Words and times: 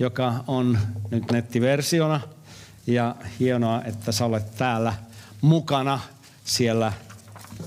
joka 0.00 0.44
on 0.46 0.78
nyt 1.10 1.30
nettiversiona. 1.32 2.20
Ja 2.86 3.14
hienoa, 3.40 3.82
että 3.84 4.12
sä 4.12 4.24
olet 4.24 4.56
täällä 4.56 4.94
mukana 5.40 6.00
siellä 6.44 6.92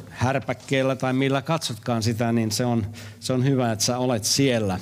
härpäkkeellä 0.09 0.95
tai 0.95 1.13
millä 1.13 1.41
katsotkaan 1.41 2.03
sitä, 2.03 2.31
niin 2.31 2.51
se 2.51 2.65
on, 2.65 2.85
se 3.19 3.33
on 3.33 3.43
hyvä, 3.43 3.71
että 3.71 3.85
sä 3.85 3.97
olet 3.97 4.23
siellä. 4.23 4.79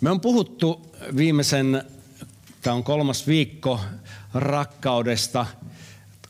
Me 0.00 0.10
on 0.10 0.20
puhuttu 0.20 0.92
viimeisen, 1.16 1.84
tämä 2.62 2.74
on 2.74 2.84
kolmas 2.84 3.26
viikko, 3.26 3.80
rakkaudesta 4.34 5.46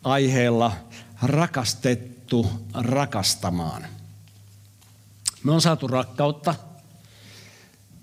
aiheella 0.04 0.72
rakastettu 1.22 2.50
rakastamaan. 2.74 3.86
Me 5.44 5.52
on 5.52 5.60
saatu 5.60 5.86
rakkautta 5.86 6.54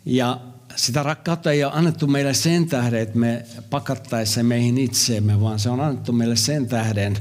ja 0.05 0.40
sitä 0.75 1.03
rakkautta 1.03 1.52
ei 1.52 1.63
ole 1.63 1.73
annettu 1.75 2.07
meille 2.07 2.34
sen 2.34 2.67
tähden, 2.67 3.01
että 3.01 3.18
me 3.18 3.45
pakattaisiin 3.70 4.45
meihin 4.45 4.77
itseemme, 4.77 5.41
vaan 5.41 5.59
se 5.59 5.70
on 5.70 5.79
annettu 5.79 6.12
meille 6.12 6.35
sen 6.35 6.67
tähden, 6.67 7.17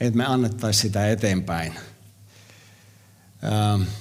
että 0.00 0.16
me 0.16 0.26
annettaisiin 0.26 0.82
sitä 0.82 1.08
eteenpäin. 1.08 1.74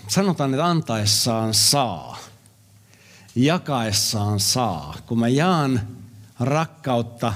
sanotaan, 0.08 0.54
että 0.54 0.66
antaessaan 0.66 1.54
saa, 1.54 2.18
jakaessaan 3.36 4.40
saa. 4.40 4.96
Kun 5.06 5.20
mä 5.20 5.28
jaan 5.28 5.82
rakkautta, 6.40 7.34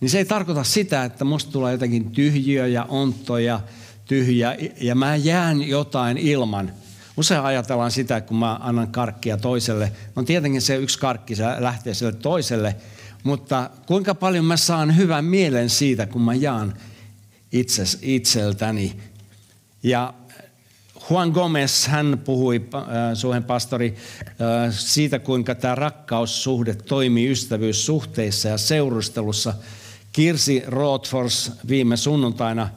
niin 0.00 0.10
se 0.10 0.18
ei 0.18 0.24
tarkoita 0.24 0.64
sitä, 0.64 1.04
että 1.04 1.24
musta 1.24 1.52
tulee 1.52 1.72
jotenkin 1.72 2.10
tyhjiö 2.10 2.66
ja 2.66 2.84
onttoja, 2.84 3.60
tyhjä, 4.04 4.56
ja 4.80 4.94
mä 4.94 5.16
jään 5.16 5.62
jotain 5.62 6.18
ilman– 6.18 6.72
Usein 7.16 7.40
ajatellaan 7.40 7.90
sitä, 7.90 8.20
kun 8.20 8.36
mä 8.36 8.58
annan 8.60 8.88
karkkia 8.88 9.36
toiselle, 9.36 9.92
no 10.16 10.22
tietenkin 10.22 10.62
se 10.62 10.76
yksi 10.76 10.98
karkki 10.98 11.36
se 11.36 11.44
lähtee 11.58 11.94
sille 11.94 12.12
toiselle, 12.12 12.76
mutta 13.22 13.70
kuinka 13.86 14.14
paljon 14.14 14.44
mä 14.44 14.56
saan 14.56 14.96
hyvän 14.96 15.24
mielen 15.24 15.70
siitä, 15.70 16.06
kun 16.06 16.22
mä 16.22 16.34
jaan 16.34 16.74
itses, 17.52 17.98
itseltäni. 18.02 18.96
Ja 19.82 20.14
Juan 21.10 21.30
Gomez, 21.30 21.86
hän 21.86 22.22
puhui, 22.24 22.68
äh, 22.74 22.82
suhen 23.14 23.44
pastori, 23.44 23.94
äh, 24.26 24.74
siitä 24.74 25.18
kuinka 25.18 25.54
tämä 25.54 25.74
rakkaussuhde 25.74 26.74
toimii 26.74 27.30
ystävyyssuhteissa 27.30 28.48
ja 28.48 28.58
seurustelussa. 28.58 29.54
Kirsi 30.12 30.62
Rothfors 30.66 31.52
viime 31.68 31.96
sunnuntaina 31.96 32.68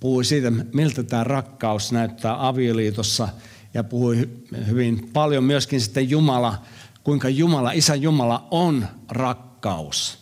puhui 0.00 0.24
siitä, 0.24 0.50
miltä 0.50 1.02
tämä 1.02 1.24
rakkaus 1.24 1.92
näyttää 1.92 2.48
avioliitossa– 2.48 3.28
ja 3.74 3.84
puhui 3.84 4.28
hyvin 4.66 5.10
paljon 5.12 5.44
myöskin 5.44 5.80
sitten 5.80 6.10
Jumala, 6.10 6.62
kuinka 7.04 7.28
Jumala, 7.28 7.72
Isä 7.72 7.94
Jumala 7.94 8.48
on 8.50 8.88
rakkaus. 9.08 10.18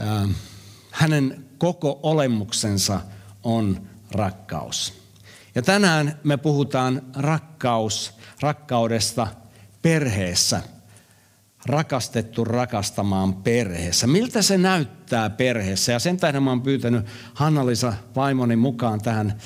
Ähm, 0.00 0.30
hänen 0.90 1.44
koko 1.58 2.00
olemuksensa 2.02 3.00
on 3.42 3.80
rakkaus. 4.12 5.04
Ja 5.54 5.62
tänään 5.62 6.18
me 6.24 6.36
puhutaan 6.36 7.02
rakkaus, 7.16 8.12
rakkaudesta 8.40 9.26
perheessä. 9.82 10.62
Rakastettu 11.66 12.44
rakastamaan 12.44 13.34
perheessä. 13.34 14.06
Miltä 14.06 14.42
se 14.42 14.58
näyttää 14.58 15.30
perheessä? 15.30 15.92
Ja 15.92 15.98
sen 15.98 16.16
tähden 16.16 16.42
mä 16.42 16.50
oon 16.50 16.62
pyytänyt 16.62 17.06
Hanna-Lisa 17.34 17.92
vaimoni 18.16 18.56
mukaan 18.56 19.00
tähän 19.00 19.38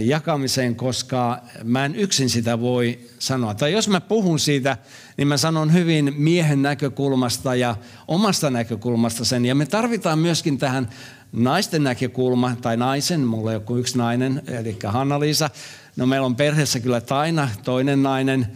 jakamiseen, 0.00 0.76
koska 0.76 1.42
mä 1.64 1.84
en 1.84 1.96
yksin 1.96 2.30
sitä 2.30 2.60
voi 2.60 2.98
sanoa. 3.18 3.54
Tai 3.54 3.72
jos 3.72 3.88
mä 3.88 4.00
puhun 4.00 4.38
siitä, 4.38 4.76
niin 5.16 5.28
mä 5.28 5.36
sanon 5.36 5.72
hyvin 5.72 6.14
miehen 6.16 6.62
näkökulmasta 6.62 7.54
ja 7.54 7.76
omasta 8.08 8.50
näkökulmasta 8.50 9.24
sen. 9.24 9.44
Ja 9.44 9.54
me 9.54 9.66
tarvitaan 9.66 10.18
myöskin 10.18 10.58
tähän 10.58 10.88
naisten 11.32 11.84
näkökulma, 11.84 12.56
tai 12.62 12.76
naisen, 12.76 13.20
mulla 13.20 13.50
on 13.50 13.54
joku 13.54 13.76
yksi 13.76 13.98
nainen, 13.98 14.42
eli 14.46 14.78
Hanna-Liisa. 14.84 15.50
No 15.96 16.06
meillä 16.06 16.26
on 16.26 16.36
perheessä 16.36 16.80
kyllä 16.80 17.00
Taina, 17.00 17.48
toinen 17.64 18.02
nainen. 18.02 18.46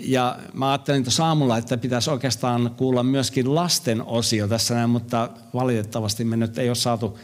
Ja 0.00 0.38
mä 0.52 0.70
ajattelin 0.70 1.04
tuossa 1.04 1.26
aamulla, 1.26 1.58
että 1.58 1.76
pitäisi 1.76 2.10
oikeastaan 2.10 2.74
kuulla 2.76 3.02
myöskin 3.02 3.54
lasten 3.54 4.02
osio 4.02 4.48
tässä 4.48 4.74
näin, 4.74 4.90
mutta 4.90 5.28
valitettavasti 5.54 6.24
me 6.24 6.36
nyt 6.36 6.58
ei 6.58 6.68
ole 6.68 6.74
saatu, 6.74 7.18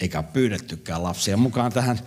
eikä 0.00 0.22
pyydettykään 0.22 1.02
lapsia 1.02 1.36
mukaan 1.36 1.72
tähän 1.72 1.98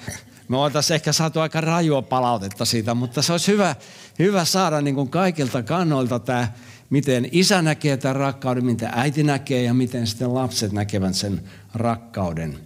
me 0.52 0.58
oltaisiin 0.58 0.96
ehkä 0.96 1.14
saatu 1.14 1.40
aika 1.40 1.62
rajua 1.62 2.02
palautetta 2.02 2.66
siitä, 2.66 2.94
mutta 2.94 3.22
se 3.22 3.32
olisi 3.32 3.52
hyvä, 3.52 3.76
hyvä 4.20 4.46
saada 4.46 4.82
niin 4.82 4.96
kuin 4.96 5.10
kaikilta 5.10 5.64
kannoilta 5.64 6.20
tämä, 6.20 6.54
miten 6.90 7.30
isä 7.32 7.62
näkee 7.62 7.98
tämän 7.98 8.16
rakkauden, 8.16 8.66
miten 8.66 8.90
äiti 8.94 9.24
näkee 9.24 9.64
ja 9.64 9.74
miten 9.74 10.08
sitten 10.08 10.34
lapset 10.34 10.72
näkevät 10.72 11.16
sen 11.16 11.44
rakkauden. 11.74 12.60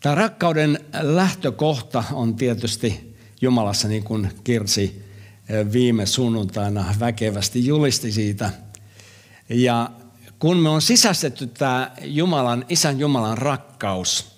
Tämä 0.00 0.14
rakkauden 0.14 0.78
lähtökohta 1.00 2.04
on 2.12 2.34
tietysti 2.34 3.16
Jumalassa, 3.40 3.88
niin 3.88 4.04
kuin 4.04 4.30
Kirsi 4.44 5.04
viime 5.72 6.06
sunnuntaina 6.06 6.94
väkevästi 7.00 7.66
julisti 7.66 8.12
siitä. 8.12 8.50
Ja 9.48 9.90
kun 10.38 10.56
me 10.56 10.68
on 10.68 10.82
sisästetty 10.82 11.46
tämä 11.46 11.90
Jumalan, 12.02 12.64
Isän 12.68 12.98
Jumalan 12.98 13.38
rakkaus, 13.38 14.36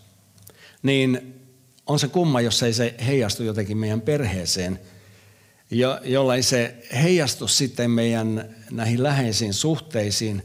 niin 0.82 1.38
on 1.88 1.99
se 1.99 2.09
kumma, 2.09 2.41
jos 2.41 2.62
ei 2.62 2.72
se 2.72 2.94
heijastu 3.06 3.43
jotenkin 3.43 3.76
meidän 3.76 4.00
perheeseen, 4.00 4.81
jo, 5.71 6.00
jolla 6.04 6.43
se 6.43 6.75
heijastu 7.03 7.49
sitten 7.49 7.91
meidän 7.91 8.56
näihin 8.71 9.03
läheisiin 9.03 9.54
suhteisiin. 9.54 10.43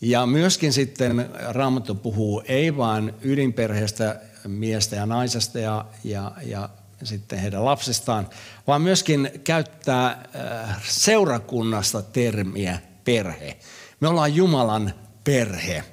Ja 0.00 0.26
myöskin 0.26 0.72
sitten 0.72 1.30
Raamattu 1.48 1.94
puhuu 1.94 2.42
ei 2.44 2.76
vain 2.76 3.14
ydinperheestä, 3.22 4.20
miestä 4.46 4.96
ja 4.96 5.06
naisesta 5.06 5.58
ja, 5.58 5.84
ja, 6.04 6.32
ja 6.42 6.68
sitten 7.02 7.38
heidän 7.38 7.64
lapsistaan, 7.64 8.28
vaan 8.66 8.82
myöskin 8.82 9.30
käyttää 9.44 10.06
äh, 10.08 10.82
seurakunnasta 10.88 12.02
termiä 12.02 12.78
perhe. 13.04 13.56
Me 14.00 14.08
ollaan 14.08 14.34
Jumalan 14.34 14.94
perhe. 15.24 15.84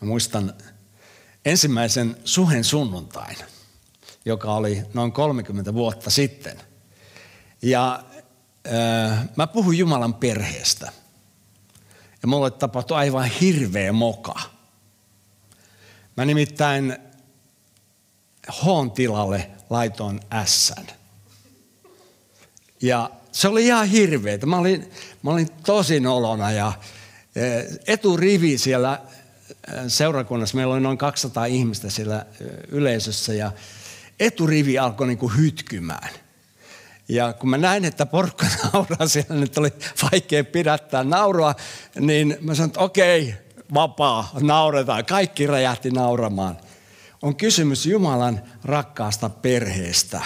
Mä 0.00 0.08
muistan 0.08 0.54
ensimmäisen 1.50 2.16
suhen 2.24 2.64
sunnuntain, 2.64 3.36
joka 4.24 4.54
oli 4.54 4.82
noin 4.94 5.12
30 5.12 5.74
vuotta 5.74 6.10
sitten. 6.10 6.56
Ja 7.62 8.04
äh, 8.66 9.28
mä 9.36 9.46
puhun 9.46 9.78
Jumalan 9.78 10.14
perheestä. 10.14 10.92
Ja 12.22 12.28
mulle 12.28 12.50
tapahtui 12.50 12.96
aivan 12.96 13.24
hirveä 13.24 13.92
moka. 13.92 14.34
Mä 16.16 16.24
nimittäin 16.24 16.96
Hon 18.64 18.90
tilalle 18.90 19.50
laitoin 19.70 20.20
ässän. 20.32 20.86
Ja 22.82 23.10
se 23.32 23.48
oli 23.48 23.66
ihan 23.66 23.88
hirveetä. 23.88 24.46
Mä 24.46 24.58
olin, 24.58 24.90
mä 25.22 25.30
olin 25.30 25.48
tosi 25.66 26.00
nolona 26.00 26.50
ja 26.50 26.72
eturivi 27.86 28.58
siellä 28.58 29.02
seurakunnassa, 29.88 30.56
meillä 30.56 30.74
oli 30.74 30.80
noin 30.80 30.98
200 30.98 31.44
ihmistä 31.44 31.90
siellä 31.90 32.26
yleisössä 32.68 33.34
ja 33.34 33.52
eturivi 34.20 34.78
alkoi 34.78 35.06
niin 35.06 35.18
kuin 35.18 35.36
hytkymään. 35.36 36.08
Ja 37.08 37.32
kun 37.32 37.50
mä 37.50 37.58
näin, 37.58 37.84
että 37.84 38.06
porukka 38.06 38.46
nauraa 38.72 39.06
siellä, 39.08 39.34
nyt 39.34 39.58
oli 39.58 39.72
vaikea 40.12 40.44
pidättää 40.44 41.04
naurua, 41.04 41.54
niin 42.00 42.36
mä 42.40 42.54
sanoin, 42.54 42.68
että 42.68 42.80
okei, 42.80 43.34
vapaa, 43.74 44.30
nauretaan. 44.40 45.06
Kaikki 45.06 45.46
räjähti 45.46 45.90
nauramaan. 45.90 46.56
On 47.22 47.36
kysymys 47.36 47.86
Jumalan 47.86 48.42
rakkaasta 48.64 49.28
perheestä. 49.28 50.20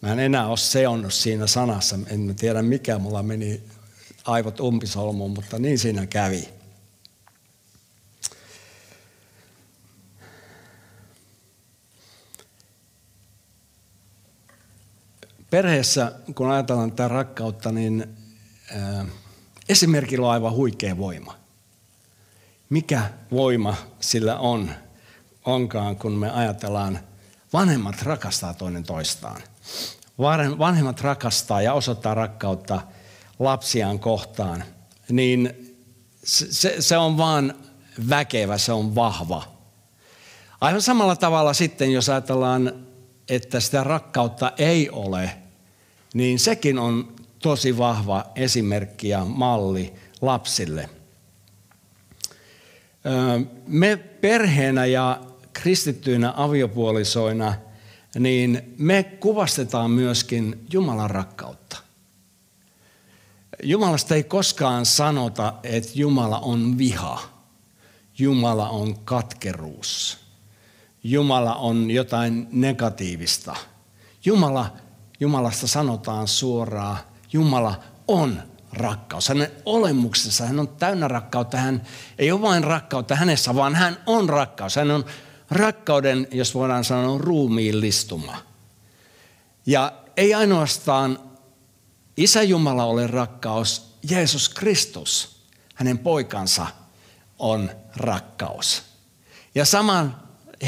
Mä 0.00 0.12
en 0.12 0.18
enää 0.18 0.46
ole 0.46 0.56
seonnut 0.56 1.14
siinä 1.14 1.46
sanassa. 1.46 1.98
En 2.06 2.36
tiedä 2.36 2.62
mikä 2.62 2.98
mulla 2.98 3.22
meni 3.22 3.62
aivot 4.24 4.60
umpisolmuun, 4.60 5.30
mutta 5.30 5.58
niin 5.58 5.78
siinä 5.78 6.06
kävi. 6.06 6.48
Perheessä, 15.52 16.12
kun 16.34 16.50
ajatellaan 16.50 16.90
tätä 16.90 17.08
rakkautta, 17.08 17.72
niin 17.72 18.16
esimerkillä 19.68 20.26
on 20.26 20.32
aivan 20.32 20.52
huikea 20.52 20.98
voima. 20.98 21.36
Mikä 22.70 23.02
voima 23.30 23.76
sillä 24.00 24.38
on, 24.38 24.70
onkaan, 25.44 25.96
kun 25.96 26.12
me 26.12 26.30
ajatellaan, 26.30 26.98
vanhemmat 27.52 28.02
rakastaa 28.02 28.54
toinen 28.54 28.84
toistaan. 28.84 29.42
Vanhemmat 30.58 31.00
rakastaa 31.00 31.62
ja 31.62 31.72
osoittaa 31.72 32.14
rakkautta 32.14 32.80
lapsiaan 33.38 33.98
kohtaan, 33.98 34.64
niin 35.10 35.74
se, 36.24 36.76
se 36.80 36.96
on 36.96 37.16
vaan 37.16 37.54
väkevä, 38.08 38.58
se 38.58 38.72
on 38.72 38.94
vahva. 38.94 39.42
Aivan 40.60 40.82
samalla 40.82 41.16
tavalla 41.16 41.52
sitten, 41.52 41.92
jos 41.92 42.08
ajatellaan, 42.08 42.72
että 43.28 43.60
sitä 43.60 43.84
rakkautta 43.84 44.52
ei 44.58 44.90
ole, 44.90 45.41
niin 46.14 46.38
sekin 46.38 46.78
on 46.78 47.12
tosi 47.38 47.78
vahva 47.78 48.24
esimerkki 48.34 49.08
ja 49.08 49.24
malli 49.24 49.92
lapsille. 50.20 50.90
Me 53.66 53.96
perheenä 53.96 54.86
ja 54.86 55.20
kristittyinä 55.52 56.32
aviopuolisoina, 56.36 57.54
niin 58.18 58.74
me 58.78 59.02
kuvastetaan 59.02 59.90
myöskin 59.90 60.66
Jumalan 60.72 61.10
rakkautta. 61.10 61.76
Jumalasta 63.62 64.14
ei 64.14 64.22
koskaan 64.22 64.86
sanota, 64.86 65.54
että 65.62 65.90
Jumala 65.94 66.38
on 66.38 66.78
viha. 66.78 67.22
Jumala 68.18 68.68
on 68.68 68.98
katkeruus. 68.98 70.18
Jumala 71.04 71.54
on 71.54 71.90
jotain 71.90 72.48
negatiivista. 72.52 73.56
Jumala, 74.24 74.76
Jumalasta 75.22 75.66
sanotaan 75.66 76.28
suoraan, 76.28 76.98
Jumala 77.32 77.80
on 78.08 78.42
rakkaus. 78.72 79.28
Hänen 79.28 79.50
olemuksessa 79.64 80.46
hän 80.46 80.60
on 80.60 80.68
täynnä 80.68 81.08
rakkautta. 81.08 81.56
Hän 81.56 81.82
ei 82.18 82.32
ole 82.32 82.42
vain 82.42 82.64
rakkautta 82.64 83.16
hänessä, 83.16 83.54
vaan 83.54 83.74
hän 83.74 83.98
on 84.06 84.28
rakkaus. 84.28 84.76
Hän 84.76 84.90
on 84.90 85.04
rakkauden, 85.50 86.28
jos 86.30 86.54
voidaan 86.54 86.84
sanoa, 86.84 87.18
ruumiillistuma. 87.18 88.36
Ja 89.66 89.92
ei 90.16 90.34
ainoastaan 90.34 91.18
Isä 92.16 92.42
Jumala 92.42 92.84
ole 92.84 93.06
rakkaus, 93.06 93.98
Jeesus 94.10 94.48
Kristus, 94.48 95.42
hänen 95.74 95.98
poikansa, 95.98 96.66
on 97.38 97.70
rakkaus. 97.96 98.82
Ja 99.54 99.64
saman 99.64 100.16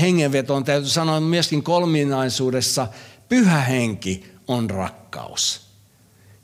hengenvetoon 0.00 0.64
täytyy 0.64 0.90
sanoa 0.90 1.20
myöskin 1.20 1.62
kolminaisuudessa, 1.62 2.88
pyhä 3.28 3.60
henki 3.60 4.33
on 4.48 4.70
rakkaus. 4.70 5.60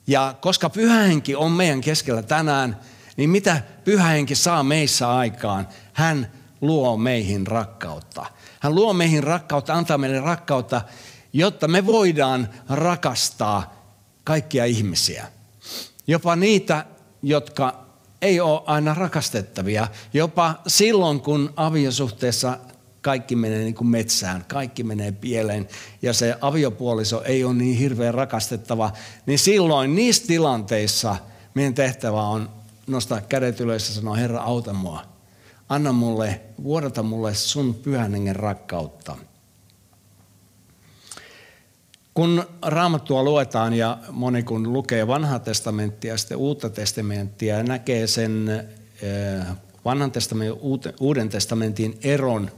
Ja 0.07 0.35
koska 0.41 0.71
pyhä 0.71 1.03
henki 1.03 1.37
on 1.37 1.53
meidän 1.53 1.81
keskellä 1.81 2.23
tänään, 2.23 2.81
niin 3.17 3.31
mitä 3.31 3.63
pyhä 3.85 4.09
henki 4.09 4.35
saa 4.35 4.63
meissä 4.63 5.17
aikaan? 5.17 5.69
Hän 5.93 6.33
luo 6.61 6.97
meihin 6.97 7.47
rakkautta. 7.47 8.27
Hän 8.61 8.75
luo 8.75 8.93
meihin 8.93 9.25
rakkautta, 9.25 9.75
antaa 9.75 9.99
meille 9.99 10.21
rakkautta, 10.21 10.83
jotta 11.33 11.69
me 11.69 11.87
voidaan 11.87 12.49
rakastaa 12.69 13.75
kaikkia 14.25 14.65
ihmisiä. 14.65 15.27
Jopa 16.07 16.37
niitä, 16.37 16.85
jotka 17.23 17.87
ei 18.23 18.41
ole 18.41 18.63
aina 18.67 18.95
rakastettavia. 18.95 19.89
Jopa 20.15 20.55
silloin, 20.67 21.21
kun 21.21 21.53
aviosuhteessa 21.57 22.59
kaikki 23.03 23.37
menee 23.37 23.59
niin 23.59 23.75
kuin 23.75 23.89
metsään, 23.89 24.45
kaikki 24.49 24.85
menee 24.85 25.13
pieleen 25.13 25.69
ja 26.03 26.13
se 26.13 26.37
aviopuoliso 26.41 27.23
ei 27.23 27.45
ole 27.45 27.55
niin 27.55 27.79
hirveän 27.79 28.15
rakastettava, 28.15 28.93
niin 29.27 29.39
silloin 29.39 29.95
niissä 29.95 30.27
tilanteissa 30.27 31.17
meidän 31.55 31.75
tehtävä 31.75 32.23
on 32.23 32.51
nostaa 32.87 33.21
kädet 33.21 33.61
ylös 33.61 33.89
ja 33.89 33.95
sanoa, 33.95 34.17
Herra, 34.17 34.41
auta 34.41 34.73
mua. 34.73 35.03
Anna 35.69 35.93
mulle, 35.93 36.41
vuodata 36.63 37.03
mulle 37.03 37.35
sun 37.35 37.75
pyhän 37.75 38.13
hengen 38.13 38.37
rakkautta. 38.37 39.17
Kun 42.15 42.45
raamattua 42.63 43.23
luetaan 43.23 43.75
ja 43.75 43.99
moni 44.11 44.43
kun 44.43 44.73
lukee 44.73 45.07
vanhaa 45.07 45.39
testamenttia 45.39 46.13
ja 46.13 46.19
sitten 46.19 46.39
uutta 46.39 46.71
testamenttia 46.71 47.57
ja 47.57 47.63
näkee 47.63 48.07
sen 48.07 48.49
eh, 49.03 49.47
vanhan 49.85 50.13
testamentin 50.13 50.61
uuden 51.01 51.29
testamentin 51.29 51.99
eron 52.03 52.51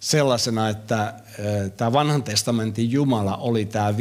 sellaisena, 0.00 0.68
että 0.68 1.14
eh, 1.38 1.72
tämä 1.76 1.92
vanhan 1.92 2.22
testamentin 2.22 2.90
Jumala 2.90 3.36
oli 3.36 3.64
tämä 3.64 3.96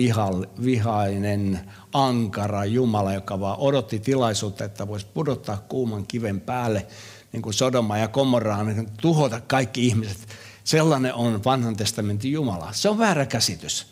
vihainen, 0.65 1.59
ankara 1.93 2.65
Jumala, 2.65 3.13
joka 3.13 3.39
vaan 3.39 3.59
odotti 3.59 3.99
tilaisuutta, 3.99 4.65
että 4.65 4.87
voisi 4.87 5.07
pudottaa 5.13 5.57
kuuman 5.69 6.07
kiven 6.07 6.41
päälle, 6.41 6.87
niin 7.33 7.41
kuin 7.41 7.53
Sodoma 7.53 7.97
ja 7.97 8.07
Komorraa, 8.07 8.63
niin 8.63 8.89
tuhota 9.01 9.41
kaikki 9.41 9.87
ihmiset. 9.87 10.27
Sellainen 10.63 11.13
on 11.13 11.43
vanhan 11.43 11.75
testamentin 11.75 12.31
Jumala. 12.31 12.69
Se 12.71 12.89
on 12.89 12.97
väärä 12.97 13.25
käsitys. 13.25 13.87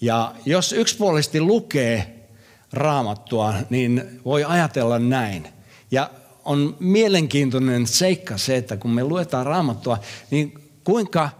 Ja 0.00 0.34
jos 0.44 0.72
yksipuolisesti 0.72 1.40
lukee 1.40 2.28
raamattua, 2.72 3.54
niin 3.70 4.20
voi 4.24 4.44
ajatella 4.44 4.98
näin. 4.98 5.48
Ja 5.90 6.10
on 6.44 6.76
mielenkiintoinen 6.80 7.86
seikka 7.86 8.38
se, 8.38 8.56
että 8.56 8.76
kun 8.76 8.90
me 8.90 9.04
luetaan 9.04 9.46
raamattua, 9.46 9.98
niin 10.30 10.65
kuinka 10.86 11.30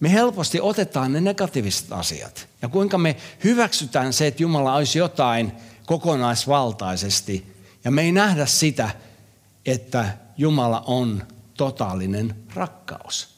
me 0.00 0.12
helposti 0.12 0.60
otetaan 0.60 1.12
ne 1.12 1.20
negatiiviset 1.20 1.92
asiat. 1.92 2.48
Ja 2.62 2.68
kuinka 2.68 2.98
me 2.98 3.16
hyväksytään 3.44 4.12
se, 4.12 4.26
että 4.26 4.42
Jumala 4.42 4.74
olisi 4.74 4.98
jotain 4.98 5.52
kokonaisvaltaisesti. 5.86 7.54
Ja 7.84 7.90
me 7.90 8.02
ei 8.02 8.12
nähdä 8.12 8.46
sitä, 8.46 8.90
että 9.66 10.08
Jumala 10.36 10.82
on 10.86 11.22
totaalinen 11.56 12.36
rakkaus. 12.54 13.34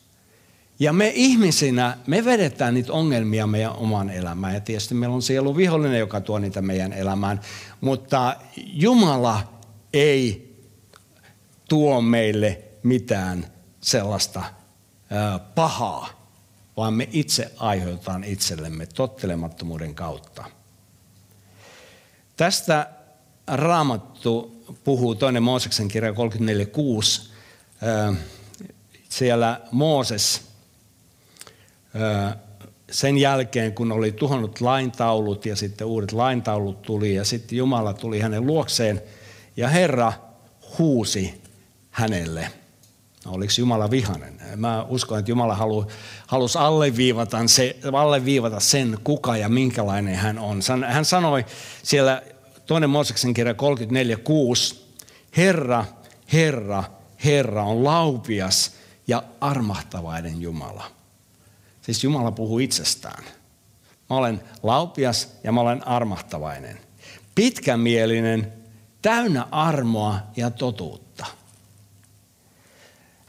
Ja 0.79 0.93
me 0.93 1.13
ihmisinä, 1.15 1.99
me 2.07 2.25
vedetään 2.25 2.75
niitä 2.75 2.93
ongelmia 2.93 3.47
meidän 3.47 3.77
omaan 3.77 4.11
elämään. 4.11 4.55
Ja 4.55 4.61
tietysti 4.61 4.95
meillä 4.95 5.15
on 5.15 5.23
sielu 5.23 5.57
vihollinen, 5.57 5.99
joka 5.99 6.21
tuo 6.21 6.39
niitä 6.39 6.63
meidän 6.63 6.93
elämään. 6.93 7.41
Mutta 7.81 8.37
Jumala 8.57 9.53
ei 9.93 10.55
tuo 11.69 12.01
meille 12.01 12.63
mitään 12.83 13.47
sellaista 13.81 14.43
pahaa, 15.55 16.09
vaan 16.77 16.95
me 16.95 17.09
itse 17.13 17.53
aiheutetaan 17.57 18.25
itsellemme 18.25 18.87
tottelemattomuuden 18.87 19.95
kautta. 19.95 20.45
Tästä 22.37 22.91
Raamattu 23.47 24.65
puhuu 24.85 25.15
toinen 25.15 25.43
Mooseksen 25.43 25.89
kirja 25.89 26.11
34.6. 26.11 26.17
Siellä 29.09 29.61
Mooses 29.71 30.43
sen 32.91 33.19
jälkeen, 33.19 33.75
kun 33.75 33.93
oli 33.93 34.13
tuhonnut 34.13 34.61
laintaulut 34.61 35.47
ja 35.47 35.57
sitten 35.57 35.87
uudet 35.87 36.13
laintaulut 36.13 36.83
tuli 36.83 37.15
ja 37.15 37.25
sitten 37.25 37.59
Jumala 37.59 37.95
tuli 37.95 38.21
hänen 38.21 38.47
luokseen 38.47 39.03
ja 39.57 39.69
Herra 39.69 40.13
huusi 40.79 41.43
hänelle. 41.91 42.53
No, 43.27 43.33
oliko 43.33 43.53
Jumala 43.59 43.91
vihanen? 43.91 44.41
Mä 44.57 44.83
uskon, 44.89 45.19
että 45.19 45.31
Jumala 45.31 45.55
halu, 45.55 45.87
halusi 46.27 46.59
alleviivata, 46.59 47.39
se, 47.47 47.77
alleviivata 47.93 48.61
sen, 48.61 48.99
kuka 49.05 49.37
ja 49.37 49.49
minkälainen 49.49 50.15
hän 50.15 50.39
on. 50.39 50.61
Hän 50.89 51.05
sanoi 51.05 51.45
siellä 51.83 52.23
toinen 52.67 52.91
Mooseksen 52.91 53.35
kirja 53.35 53.53
34.6, 53.53 54.77
Herra, 55.37 55.85
Herra, 56.33 56.85
Herra 57.25 57.65
on 57.65 57.85
laupias 57.85 58.73
ja 59.07 59.23
armahtavainen 59.41 60.43
Jumala 60.43 60.85
Siis 61.83 62.05
Jumala 62.05 62.33
puhuu 62.33 62.59
itsestään. 62.59 63.25
Mä 64.11 64.17
olen 64.17 64.41
laupias 64.63 65.29
ja 65.45 65.53
mä 65.53 65.61
olen 65.61 65.89
armahtavainen. 65.89 66.79
Pitkämielinen, 67.35 68.53
täynnä 69.03 69.47
armoa 69.51 70.19
ja 70.37 70.51
totuutta. 70.51 71.06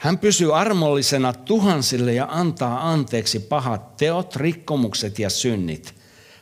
Hän 0.08 0.18
pysyy 0.18 0.58
armollisena 0.60 1.34
tuhansille 1.34 2.14
ja 2.14 2.28
antaa 2.30 2.92
anteeksi 2.92 3.40
pahat 3.40 3.98
teot, 3.98 4.36
rikkomukset 4.36 5.20
ja 5.20 5.30
synnit. 5.30 5.96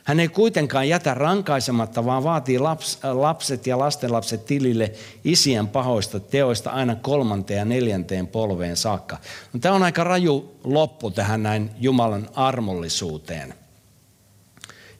Hän 0.04 0.20
ei 0.20 0.28
kuitenkaan 0.28 0.88
jätä 0.88 1.14
rankaisematta, 1.14 2.04
vaan 2.04 2.24
vaatii 2.24 2.58
laps, 2.58 2.98
lapset 3.02 3.66
ja 3.66 3.78
lastenlapset 3.78 4.46
tilille 4.46 4.92
isien 5.24 5.68
pahoista 5.68 6.20
teoista 6.20 6.70
aina 6.70 6.94
kolmanteen 6.94 7.58
ja 7.58 7.64
neljänteen 7.64 8.26
polveen 8.26 8.76
saakka. 8.76 9.18
No, 9.52 9.60
tämä 9.60 9.74
on 9.74 9.82
aika 9.82 10.04
raju 10.04 10.56
loppu 10.64 11.10
tähän 11.10 11.42
näin 11.42 11.70
Jumalan 11.78 12.28
armollisuuteen. 12.34 13.54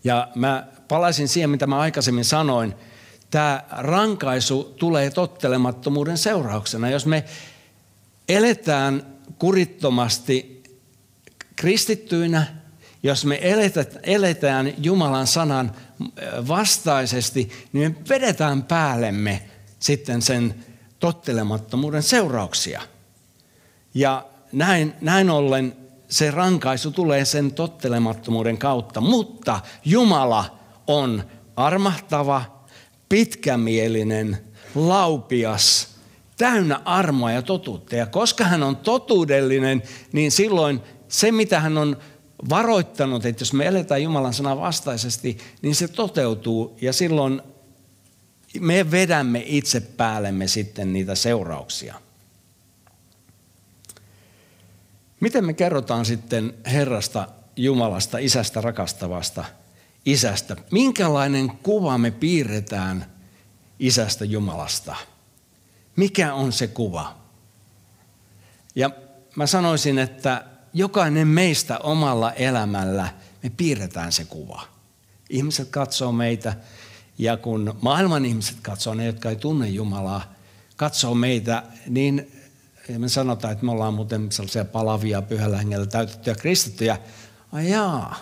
Ja 0.05 0.29
mä 0.35 0.67
palaisin 0.89 1.29
siihen, 1.29 1.51
mitä 1.51 1.67
mä 1.67 1.79
aikaisemmin 1.79 2.25
sanoin. 2.25 2.75
Tämä 3.31 3.65
rankaisu 3.71 4.75
tulee 4.79 5.11
tottelemattomuuden 5.11 6.19
seurauksena. 6.19 6.91
Jos 6.91 7.07
me 7.07 7.25
eletään 8.29 9.07
kurittomasti 9.39 10.63
kristittyinä, 11.57 12.47
jos 13.03 13.25
me 13.25 13.41
eletään 14.03 14.73
Jumalan 14.79 15.27
sanan 15.27 15.73
vastaisesti, 16.49 17.51
niin 17.73 17.93
me 17.93 18.05
vedetään 18.09 18.63
päällemme 18.63 19.43
sitten 19.79 20.23
sen 20.23 20.55
tottelemattomuuden 20.99 22.03
seurauksia. 22.03 22.83
Ja 23.95 24.27
näin, 24.53 24.93
näin 25.01 25.31
ollen 25.31 25.77
se 26.09 26.31
rankaisu 26.31 26.91
tulee 26.91 27.25
sen 27.25 27.53
tottelemattomuuden 27.53 28.59
kautta, 28.59 29.01
mutta 29.01 29.61
Jumala 29.85 30.59
on 30.87 31.25
armahtava, 31.57 32.65
pitkämielinen, 33.09 34.39
laupias, 34.75 35.96
täynnä 36.37 36.81
armoa 36.85 37.33
ja 37.33 37.43
totuutta. 37.43 37.97
Ja 37.97 38.07
koska 38.07 38.45
hän 38.45 38.63
on 38.63 38.77
totuudellinen, 38.77 39.83
niin 40.13 40.33
silloin 40.33 40.81
se, 41.09 41.33
mitä 41.33 41.61
hän 41.61 41.79
on 41.79 41.97
varoittanut, 42.49 43.27
että 43.27 43.43
jos 43.43 43.53
me 43.53 43.67
eletään 43.67 44.03
Jumalan 44.03 44.35
sanan 44.35 44.61
vastaisesti, 44.61 45.39
niin 45.63 45.75
se 45.75 45.89
toteutuu 45.89 46.77
ja 46.81 46.93
silloin 46.93 47.43
me 48.61 48.91
vedämme 48.91 49.43
itse 49.47 49.81
päällemme 49.81 50.49
sitten 50.49 50.93
niitä 50.93 51.15
seurauksia. 51.15 51.95
Miten 55.21 55.45
me 55.45 55.53
kerrotaan 55.53 56.05
sitten 56.05 56.55
Herrasta, 56.67 57.29
Jumalasta, 57.57 58.19
Isästä 58.19 58.61
rakastavasta 58.61 59.45
Isästä? 60.07 60.57
Minkälainen 60.71 61.49
kuva 61.63 61.99
me 61.99 62.11
piirretään 62.11 63.07
Isästä 63.79 64.25
Jumalasta? 64.25 64.97
Mikä 65.97 66.35
on 66.35 66.53
se 66.53 66.67
kuva? 66.67 67.17
Ja 68.75 68.91
mä 69.37 69.47
sanoisin, 69.47 69.99
että 69.99 70.45
jokainen 70.73 71.29
meistä 71.29 71.79
omalla 71.79 72.33
elämällä 72.33 73.09
me 73.43 73.51
piirretään 73.51 74.13
se 74.13 74.25
kuva. 74.25 74.63
Ihmiset 75.31 75.69
katsoo 75.69 76.13
meitä 76.13 76.57
ja 77.19 77.37
kun 77.37 77.79
maailman 77.81 78.25
ihmiset 78.25 78.57
katsoo, 78.63 78.95
ne 78.95 79.07
jotka 79.07 79.31
ei 79.31 79.37
tunne 79.37 79.69
Jumalaa, 79.69 80.35
katsoo 80.77 81.15
meitä, 81.15 81.63
niin 81.89 82.33
me 82.99 83.09
sanotaan, 83.09 83.53
että 83.53 83.65
me 83.65 83.73
ollaan 83.73 83.95
muuten 83.95 84.33
sellaisia 84.33 84.65
palavia 84.65 85.23
pyhällä 85.23 85.59
hengellä 85.59 85.87
täytettyjä 85.87 86.35
kristittyjä. 86.35 86.99
Ai 87.53 87.71
jaa, 87.71 88.17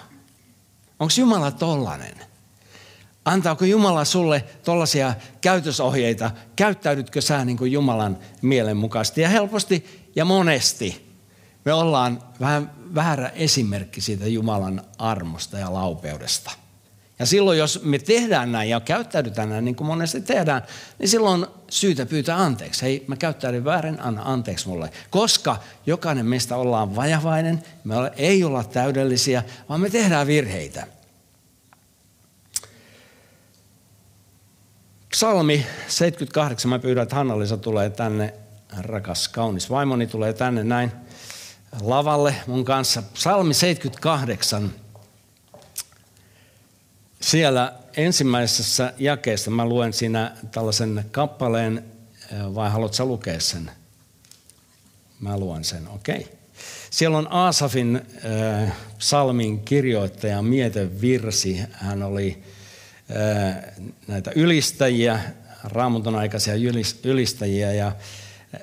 onko 0.99 1.15
Jumala 1.19 1.51
tollanen? 1.51 2.34
Antaako 3.25 3.65
Jumala 3.65 4.05
sulle 4.05 4.45
tollaisia 4.65 5.15
käytösohjeita? 5.41 6.31
Käyttäydytkö 6.57 7.21
sä 7.21 7.45
niin 7.45 7.57
kuin 7.57 7.73
Jumalan 7.73 8.19
mielen 8.43 8.77
mukaisesti? 8.77 9.21
Ja 9.21 9.29
helposti 9.29 10.09
ja 10.17 10.25
monesti 10.25 11.15
me 11.65 11.73
ollaan 11.73 12.23
vähän 12.41 12.71
väärä 12.95 13.29
esimerkki 13.29 14.01
siitä 14.01 14.27
Jumalan 14.27 14.83
armosta 14.99 15.59
ja 15.59 15.73
laupeudesta. 15.73 16.51
Ja 17.19 17.27
silloin, 17.27 17.59
jos 17.59 17.81
me 17.83 17.99
tehdään 17.99 18.53
näin 18.53 18.71
ja 18.71 18.81
käyttäydytään 18.81 19.49
näin, 19.49 19.65
niin 19.65 19.77
kuin 19.77 19.87
monesti 19.87 20.21
tehdään, 20.21 20.63
niin 20.99 21.09
silloin 21.09 21.43
on 21.43 21.51
syytä 21.71 22.07
pyytää 22.07 22.37
anteeksi. 22.37 22.83
Hei, 22.83 23.05
mä 23.07 23.17
käyttäydyn 23.17 23.65
väärin, 23.65 24.01
anna 24.01 24.23
anteeksi 24.25 24.69
mulle. 24.69 24.91
Koska 25.11 25.57
jokainen 25.87 26.27
meistä 26.27 26.57
ollaan 26.57 26.97
vajavainen, 26.97 27.63
me 27.85 27.95
ei 28.17 28.45
olla 28.45 28.65
täydellisiä, 28.65 29.43
vaan 29.69 29.81
me 29.81 29.91
tehdään 29.91 30.27
virheitä. 30.27 30.87
Psalmi 35.15 35.67
78, 35.89 36.69
mä 36.69 36.79
pyydän, 36.79 37.03
että 37.03 37.17
Hanna-Liisa 37.17 37.57
tulee 37.57 37.91
tänne, 37.91 38.35
rakas 38.79 39.29
kaunis 39.29 39.71
vaimoni 39.71 40.07
tulee 40.07 40.33
tänne 40.33 40.65
näin 40.65 40.93
lavalle 41.81 42.35
mun 42.47 42.65
kanssa. 42.65 43.03
Psalmi 43.03 43.55
78, 43.55 44.73
siellä 47.21 47.73
ensimmäisessä 47.97 48.93
jakeessa 48.99 49.51
mä 49.51 49.67
luen 49.67 49.93
siinä 49.93 50.37
tällaisen 50.51 51.05
kappaleen, 51.11 51.85
vai 52.55 52.71
haluatko 52.71 53.05
lukea 53.05 53.41
sen? 53.41 53.71
Mä 55.21 55.39
luen 55.39 55.65
sen, 55.65 55.89
okei. 55.89 56.17
Okay. 56.17 56.33
Siellä 56.91 57.19
on 57.19 57.29
Aasafin 57.31 58.03
äh, 58.57 58.73
psalmin 58.99 59.61
kirjoittaja 59.61 60.43
mietevirsi. 60.43 61.61
Hän 61.73 62.03
oli 62.03 62.43
äh, 62.47 62.54
näitä 64.09 64.33
ylistäjiä, 64.35 65.21
raamatun 65.65 66.15
aikaisia 66.15 66.55
ylistäjiä 67.05 67.73
ja 67.73 67.93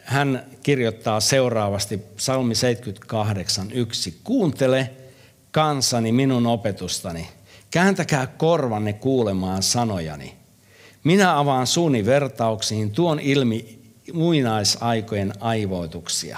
hän 0.03 0.45
kirjoittaa 0.63 1.19
seuraavasti 1.19 1.98
psalmi 1.98 2.53
78.1. 2.53 4.13
Kuuntele 4.24 4.89
kansani 5.51 6.12
minun 6.12 6.48
opetustani– 6.48 7.27
Kääntäkää 7.71 8.27
korvanne 8.27 8.93
kuulemaan 8.93 9.63
sanojani. 9.63 10.33
Minä 11.03 11.39
avaan 11.39 11.67
suuni 11.67 12.05
vertauksiin, 12.05 12.91
tuon 12.91 13.19
ilmi 13.19 13.79
muinaisaikojen 14.13 15.33
aivoituksia. 15.39 16.38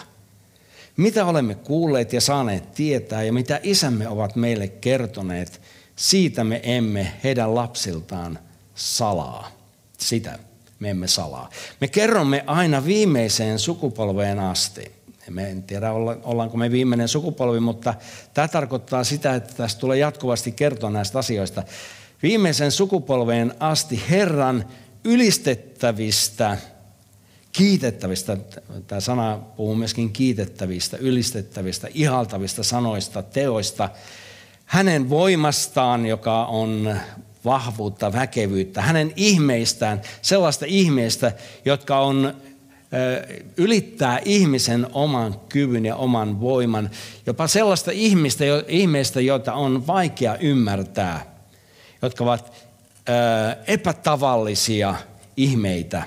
Mitä 0.97 1.25
olemme 1.25 1.55
kuulleet 1.55 2.13
ja 2.13 2.21
saaneet 2.21 2.73
tietää 2.73 3.23
ja 3.23 3.33
mitä 3.33 3.59
isämme 3.63 4.07
ovat 4.07 4.35
meille 4.35 4.67
kertoneet, 4.67 5.61
siitä 5.95 6.43
me 6.43 6.59
emme 6.63 7.13
heidän 7.23 7.55
lapsiltaan 7.55 8.39
salaa. 8.75 9.51
Sitä 9.97 10.39
me 10.79 10.89
emme 10.89 11.07
salaa. 11.07 11.49
Me 11.81 11.87
kerromme 11.87 12.43
aina 12.47 12.85
viimeiseen 12.85 13.59
sukupolveen 13.59 14.39
asti. 14.39 14.91
Me 15.29 15.49
en 15.49 15.63
tiedä, 15.63 15.91
ollaanko 16.23 16.57
me 16.57 16.71
viimeinen 16.71 17.07
sukupolvi, 17.07 17.59
mutta 17.59 17.93
tämä 18.33 18.47
tarkoittaa 18.47 19.03
sitä, 19.03 19.35
että 19.35 19.53
tästä 19.53 19.79
tulee 19.79 19.97
jatkuvasti 19.97 20.51
kertoa 20.51 20.89
näistä 20.89 21.19
asioista. 21.19 21.63
Viimeisen 22.23 22.71
sukupolveen 22.71 23.55
asti 23.59 24.03
Herran 24.09 24.65
ylistettävistä, 25.03 26.57
kiitettävistä, 27.51 28.37
tämä 28.87 29.01
sana 29.01 29.39
puhuu 29.57 29.75
myöskin 29.75 30.13
kiitettävistä, 30.13 30.97
ylistettävistä, 30.97 31.87
ihaltavista 31.93 32.63
sanoista, 32.63 33.23
teoista, 33.23 33.89
hänen 34.73 35.09
voimastaan, 35.09 36.05
joka 36.05 36.45
on 36.45 36.97
vahvuutta, 37.45 38.13
väkevyyttä, 38.13 38.81
hänen 38.81 39.13
ihmeistään, 39.15 40.01
sellaista 40.21 40.65
ihmeistä, 40.67 41.31
jotka 41.65 41.99
on 41.99 42.33
ylittää 43.57 44.19
ihmisen 44.25 44.87
oman 44.93 45.39
kyvyn 45.49 45.85
ja 45.85 45.95
oman 45.95 46.41
voiman, 46.41 46.89
jopa 47.25 47.47
sellaista 47.47 47.91
ihmistä, 47.91 48.43
ihmistä 48.67 49.21
joita 49.21 49.53
on 49.53 49.87
vaikea 49.87 50.37
ymmärtää, 50.37 51.35
jotka 52.01 52.23
ovat 52.23 52.53
epätavallisia 53.67 54.95
ihmeitä, 55.37 56.03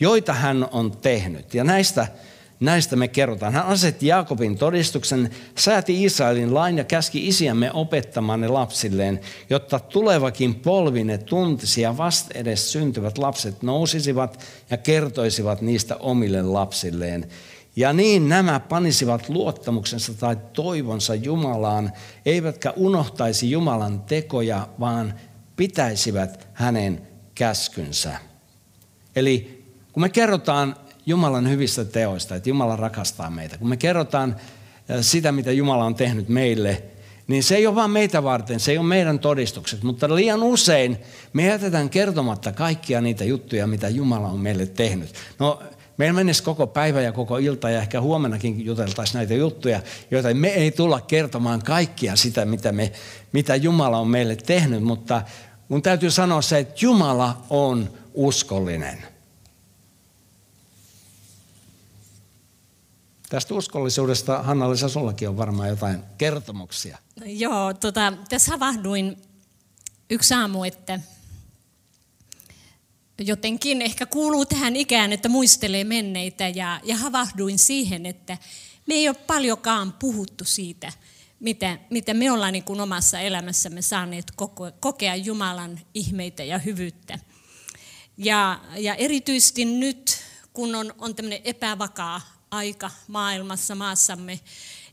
joita 0.00 0.32
hän 0.32 0.68
on 0.72 0.96
tehnyt. 0.96 1.54
Ja 1.54 1.64
näistä 1.64 2.06
Näistä 2.60 2.96
me 2.96 3.08
kerrotaan. 3.08 3.52
Hän 3.52 3.66
asetti 3.66 4.06
Jaakobin 4.06 4.58
todistuksen, 4.58 5.30
sääti 5.58 6.04
Israelin 6.04 6.54
lain 6.54 6.78
ja 6.78 6.84
käski 6.84 7.28
isiämme 7.28 7.70
opettamaan 7.72 8.40
ne 8.40 8.48
lapsilleen, 8.48 9.20
jotta 9.50 9.78
tulevakin 9.78 10.54
polvi 10.54 11.04
ne 11.04 11.18
tuntisi 11.18 11.80
ja 11.80 11.96
vasta 11.96 12.38
edes 12.38 12.72
syntyvät 12.72 13.18
lapset 13.18 13.62
nousisivat 13.62 14.44
ja 14.70 14.76
kertoisivat 14.76 15.60
niistä 15.60 15.96
omille 15.96 16.42
lapsilleen. 16.42 17.28
Ja 17.76 17.92
niin 17.92 18.28
nämä 18.28 18.60
panisivat 18.60 19.28
luottamuksensa 19.28 20.14
tai 20.14 20.36
toivonsa 20.52 21.14
Jumalaan, 21.14 21.92
eivätkä 22.26 22.70
unohtaisi 22.76 23.50
Jumalan 23.50 24.00
tekoja, 24.00 24.68
vaan 24.80 25.14
pitäisivät 25.56 26.48
hänen 26.52 27.08
käskynsä. 27.34 28.18
Eli 29.16 29.64
kun 29.92 30.00
me 30.00 30.08
kerrotaan 30.08 30.76
Jumalan 31.06 31.50
hyvistä 31.50 31.84
teoista, 31.84 32.34
että 32.34 32.48
Jumala 32.48 32.76
rakastaa 32.76 33.30
meitä. 33.30 33.58
Kun 33.58 33.68
me 33.68 33.76
kerrotaan 33.76 34.36
sitä, 35.00 35.32
mitä 35.32 35.52
Jumala 35.52 35.84
on 35.84 35.94
tehnyt 35.94 36.28
meille, 36.28 36.82
niin 37.28 37.42
se 37.42 37.56
ei 37.56 37.66
ole 37.66 37.74
vain 37.74 37.90
meitä 37.90 38.22
varten, 38.22 38.60
se 38.60 38.72
ei 38.72 38.78
ole 38.78 38.86
meidän 38.86 39.18
todistukset, 39.18 39.82
mutta 39.82 40.14
liian 40.14 40.42
usein 40.42 40.96
me 41.32 41.46
jätetään 41.46 41.90
kertomatta 41.90 42.52
kaikkia 42.52 43.00
niitä 43.00 43.24
juttuja, 43.24 43.66
mitä 43.66 43.88
Jumala 43.88 44.28
on 44.28 44.40
meille 44.40 44.66
tehnyt. 44.66 45.14
No, 45.38 45.62
meillä 45.96 46.14
menisi 46.14 46.42
koko 46.42 46.66
päivä 46.66 47.00
ja 47.00 47.12
koko 47.12 47.38
ilta 47.38 47.70
ja 47.70 47.80
ehkä 47.80 48.00
huomennakin 48.00 48.64
juteltaisiin 48.64 49.18
näitä 49.18 49.34
juttuja, 49.34 49.80
joita 50.10 50.34
me 50.34 50.48
ei 50.48 50.70
tulla 50.70 51.00
kertomaan 51.00 51.62
kaikkia 51.62 52.16
sitä, 52.16 52.44
mitä, 52.44 52.72
me, 52.72 52.92
mitä 53.32 53.56
Jumala 53.56 53.98
on 53.98 54.08
meille 54.08 54.36
tehnyt, 54.36 54.82
mutta 54.82 55.22
mun 55.68 55.82
täytyy 55.82 56.10
sanoa 56.10 56.42
se, 56.42 56.58
että 56.58 56.74
Jumala 56.80 57.44
on 57.50 57.90
uskollinen. 58.14 59.15
Tästä 63.28 63.54
uskollisuudesta, 63.54 64.42
Hanna-Liisa, 64.42 64.88
sullakin 64.88 65.28
on 65.28 65.36
varmaan 65.36 65.68
jotain 65.68 66.02
kertomuksia. 66.18 66.98
No, 67.20 67.26
joo, 67.26 67.74
tota, 67.74 68.12
tässä 68.28 68.50
havahduin 68.50 69.16
yksi 70.10 70.34
aamu, 70.34 70.64
että 70.64 71.00
jotenkin 73.18 73.82
ehkä 73.82 74.06
kuuluu 74.06 74.46
tähän 74.46 74.76
ikään, 74.76 75.12
että 75.12 75.28
muistelee 75.28 75.84
menneitä 75.84 76.48
ja, 76.48 76.80
ja 76.84 76.96
havahduin 76.96 77.58
siihen, 77.58 78.06
että 78.06 78.38
me 78.86 78.94
ei 78.94 79.08
ole 79.08 79.16
paljonkaan 79.26 79.92
puhuttu 79.92 80.44
siitä, 80.44 80.92
mitä, 81.40 81.78
mitä 81.90 82.14
me 82.14 82.30
ollaan 82.32 82.52
niin 82.52 82.64
kuin 82.64 82.80
omassa 82.80 83.20
elämässämme 83.20 83.82
saaneet 83.82 84.26
kokea 84.80 85.16
Jumalan 85.16 85.80
ihmeitä 85.94 86.44
ja 86.44 86.58
hyvyyttä. 86.58 87.18
Ja, 88.18 88.60
ja 88.76 88.94
erityisesti 88.94 89.64
nyt, 89.64 90.18
kun 90.52 90.74
on, 90.74 90.94
on 90.98 91.14
tämmöinen 91.14 91.40
epävakaa 91.44 92.35
aika 92.56 92.90
maailmassa, 93.08 93.74
maassamme, 93.74 94.40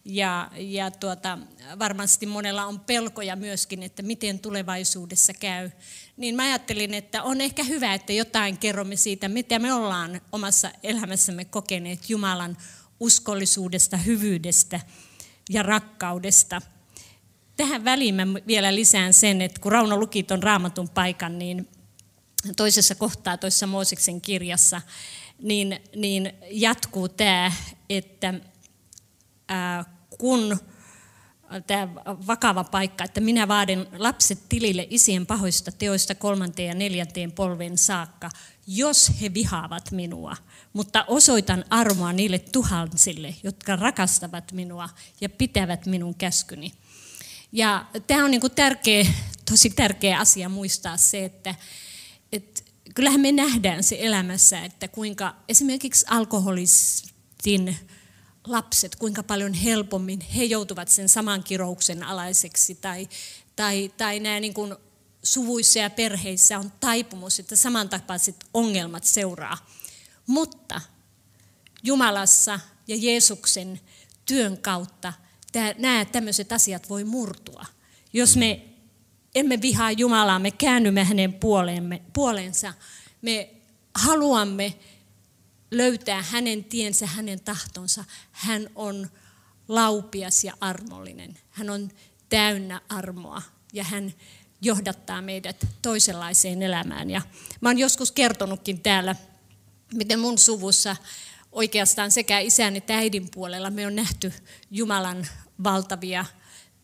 ja, 0.06 0.52
ja 0.58 0.92
tuota, 0.92 1.38
varmasti 1.80 2.26
monella 2.26 2.66
on 2.66 2.80
pelkoja 2.80 3.36
myöskin, 3.36 3.84
että 3.84 4.02
miten 4.04 4.40
tulevaisuudessa 4.40 5.34
käy. 5.34 5.70
Niin 6.18 6.36
mä 6.36 6.44
ajattelin, 6.44 6.94
että 6.94 7.24
on 7.24 7.42
ehkä 7.42 7.64
hyvä, 7.64 7.94
että 7.94 8.14
jotain 8.14 8.58
kerromme 8.58 8.96
siitä, 8.96 9.28
mitä 9.28 9.60
me 9.60 9.74
ollaan 9.74 10.22
omassa 10.32 10.72
elämässämme 10.84 11.46
kokeneet 11.46 12.10
Jumalan 12.10 12.58
uskollisuudesta, 13.00 13.98
hyvyydestä 13.98 14.80
ja 15.50 15.64
rakkaudesta. 15.64 16.62
Tähän 17.58 17.86
väliin 17.86 18.16
mä 18.16 18.24
vielä 18.48 18.76
lisään 18.76 19.14
sen, 19.14 19.42
että 19.42 19.62
kun 19.62 19.72
Rauno 19.72 19.98
luki 19.98 20.24
tuon 20.24 20.44
raamatun 20.44 20.90
paikan, 20.90 21.40
niin 21.40 21.68
toisessa 22.58 22.96
kohtaa 22.96 23.38
toisessa 23.38 23.68
Mooseksen 23.68 24.22
kirjassa, 24.22 24.82
niin, 25.44 25.80
niin 25.96 26.34
jatkuu 26.52 27.10
tämä, 27.10 27.52
että 27.90 28.34
ää, 29.48 29.86
kun 30.18 30.60
tämä 31.68 31.88
vakava 32.28 32.64
paikka, 32.64 33.04
että 33.04 33.22
minä 33.22 33.48
vaadin 33.48 33.88
lapset 33.98 34.40
tilille 34.50 34.88
isien 34.90 35.26
pahoista 35.26 35.72
teoista 35.72 36.16
kolmanteen 36.16 36.68
ja 36.68 36.76
neljänteen 36.76 37.32
polven 37.32 37.78
saakka, 37.78 38.30
jos 38.68 39.12
he 39.22 39.34
vihaavat 39.34 39.92
minua. 39.92 40.36
Mutta 40.74 41.06
osoitan 41.08 41.66
armoa 41.70 42.14
niille 42.14 42.40
tuhansille, 42.40 43.36
jotka 43.44 43.76
rakastavat 43.76 44.52
minua 44.52 44.90
ja 45.22 45.30
pitävät 45.30 45.86
minun 45.86 46.16
käskyni. 46.16 46.74
Ja 47.52 47.86
tämä 48.08 48.26
on 48.26 48.32
niin 48.32 48.42
tärkeä, 48.56 49.06
tosi 49.50 49.70
tärkeä 49.70 50.20
asia 50.20 50.50
muistaa 50.50 50.98
se, 50.98 51.26
että, 51.26 51.56
että 52.32 52.63
kyllähän 52.94 53.22
me 53.22 53.32
nähdään 53.32 53.84
se 53.84 53.98
elämässä, 54.00 54.66
että 54.66 54.88
kuinka 54.88 55.36
esimerkiksi 55.50 56.06
alkoholistin 56.10 57.78
lapset, 58.48 58.96
kuinka 58.96 59.24
paljon 59.24 59.54
helpommin 59.54 60.22
he 60.22 60.44
joutuvat 60.44 60.90
sen 60.90 61.10
saman 61.10 61.44
kirouksen 61.44 62.04
alaiseksi 62.04 62.76
tai, 62.76 63.10
tai, 63.56 63.92
tai 63.98 64.20
nämä 64.20 64.40
niin 64.40 64.54
kuin 64.54 64.76
suvuissa 65.24 65.80
ja 65.80 65.90
perheissä 65.90 66.60
on 66.60 66.72
taipumus, 66.80 67.40
että 67.40 67.56
samantapaiset 67.56 68.36
ongelmat 68.54 69.04
seuraa. 69.04 69.58
Mutta 70.28 70.82
Jumalassa 71.84 72.60
ja 72.88 72.96
Jeesuksen 72.96 73.80
työn 74.26 74.58
kautta 74.58 75.14
nämä 75.78 76.06
tämmöiset 76.06 76.52
asiat 76.52 76.90
voi 76.90 77.04
murtua. 77.04 77.66
Jos 78.14 78.38
me 78.38 78.73
emme 79.36 79.62
vihaa 79.62 79.92
Jumalaa, 79.92 80.40
me 80.40 80.52
käännymme 80.52 81.04
hänen 81.04 81.34
puoleemme, 81.34 82.02
puolensa, 82.14 82.74
me 83.22 83.50
haluamme 83.96 84.78
löytää 85.72 86.22
hänen 86.22 86.64
tiensä, 86.64 87.08
hänen 87.08 87.40
tahtonsa. 87.40 88.04
Hän 88.32 88.70
on 88.76 89.10
laupias 89.68 90.44
ja 90.44 90.54
armollinen. 90.62 91.38
Hän 91.50 91.70
on 91.70 91.92
täynnä 92.30 92.82
armoa 92.90 93.42
ja 93.74 93.84
hän 93.84 94.14
johdattaa 94.62 95.22
meidät 95.22 95.68
toisenlaiseen 95.82 96.62
elämään. 96.62 97.10
Ja 97.10 97.22
mä 97.62 97.70
oon 97.70 97.78
joskus 97.78 98.12
kertonutkin 98.12 98.80
täällä, 98.80 99.16
miten 99.94 100.20
mun 100.20 100.38
suvussa 100.38 100.96
oikeastaan 101.52 102.12
sekä 102.12 102.40
isän 102.40 102.76
että 102.76 102.96
äidin 102.98 103.30
puolella 103.32 103.70
me 103.70 103.88
on 103.88 103.96
nähty 103.96 104.34
Jumalan 104.72 105.28
valtavia 105.64 106.26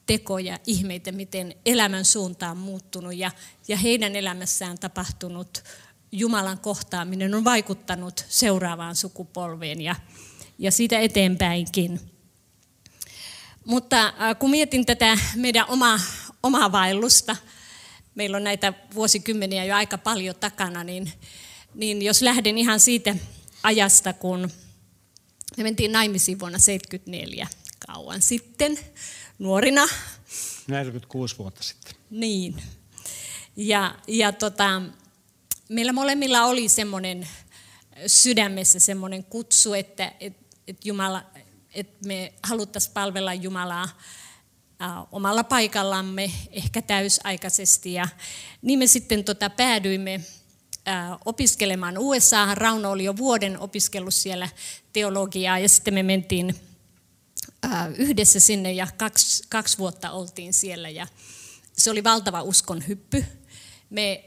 tekoja, 0.10 0.60
ihmeitä, 0.68 1.12
miten 1.12 1.56
elämän 1.66 2.06
suunta 2.06 2.52
on 2.52 2.58
muuttunut 2.58 3.16
ja, 3.16 3.32
ja 3.68 3.78
heidän 3.78 4.16
elämässään 4.16 4.78
tapahtunut 4.80 5.64
Jumalan 6.12 6.60
kohtaaminen 6.60 7.36
on 7.36 7.44
vaikuttanut 7.44 8.26
seuraavaan 8.30 8.96
sukupolveen 8.96 9.82
ja, 9.82 9.96
ja 10.58 10.72
siitä 10.72 11.00
eteenpäinkin. 11.00 12.00
Mutta 13.66 14.14
kun 14.40 14.50
mietin 14.50 14.86
tätä 14.86 15.18
meidän 15.36 15.66
omaa, 15.68 16.00
omaa 16.44 16.72
vaellusta, 16.72 17.36
meillä 18.16 18.38
on 18.38 18.44
näitä 18.44 18.74
vuosikymmeniä 18.96 19.66
jo 19.66 19.76
aika 19.76 19.98
paljon 19.98 20.36
takana, 20.36 20.84
niin, 20.84 21.12
niin 21.74 22.02
jos 22.02 22.22
lähden 22.22 22.58
ihan 22.58 22.80
siitä 22.80 23.16
ajasta, 23.64 24.14
kun 24.14 24.50
me 25.58 25.64
mentiin 25.64 25.92
naimisiin 25.92 26.40
vuonna 26.40 26.58
1974 26.58 27.48
kauan 27.88 28.22
sitten, 28.22 28.80
nuorina. 29.40 29.88
46 30.68 31.38
vuotta 31.38 31.64
sitten. 31.64 31.94
Niin. 32.10 32.56
Ja, 33.56 33.96
ja 34.08 34.32
tota, 34.32 34.82
meillä 35.70 35.94
molemmilla 35.94 36.46
oli 36.46 36.70
semmoinen 36.70 37.28
sydämessä 38.08 38.80
semmoinen 38.80 39.24
kutsu, 39.24 39.74
että, 39.74 40.12
että, 40.20 40.46
että, 40.68 40.88
Jumala, 40.88 41.24
että 41.74 42.08
me 42.08 42.34
haluttaisiin 42.44 42.94
palvella 42.94 43.34
Jumalaa 43.34 43.90
omalla 45.12 45.44
paikallamme, 45.44 46.32
ehkä 46.52 46.82
täysaikaisesti. 46.82 47.94
Ja 47.94 48.08
niin 48.62 48.80
me 48.80 48.88
sitten 48.88 49.24
tota, 49.24 49.50
päädyimme 49.50 50.22
opiskelemaan 51.26 51.98
USA. 51.98 52.56
Rauno 52.56 52.92
oli 52.92 53.04
jo 53.04 53.18
vuoden 53.18 53.60
opiskellut 53.60 54.14
siellä 54.14 54.50
teologiaa 54.94 55.60
ja 55.60 55.70
sitten 55.70 55.94
me 55.94 56.04
mentiin 56.04 56.56
yhdessä 57.98 58.40
sinne 58.40 58.72
ja 58.72 58.88
kaksi, 58.98 59.44
kaksi 59.50 59.78
vuotta 59.78 60.12
oltiin 60.12 60.54
siellä. 60.54 60.90
Ja 60.90 61.08
se 61.74 61.92
oli 61.92 62.04
valtava 62.04 62.42
uskon 62.42 62.88
hyppy. 62.88 63.26
Me 63.90 64.24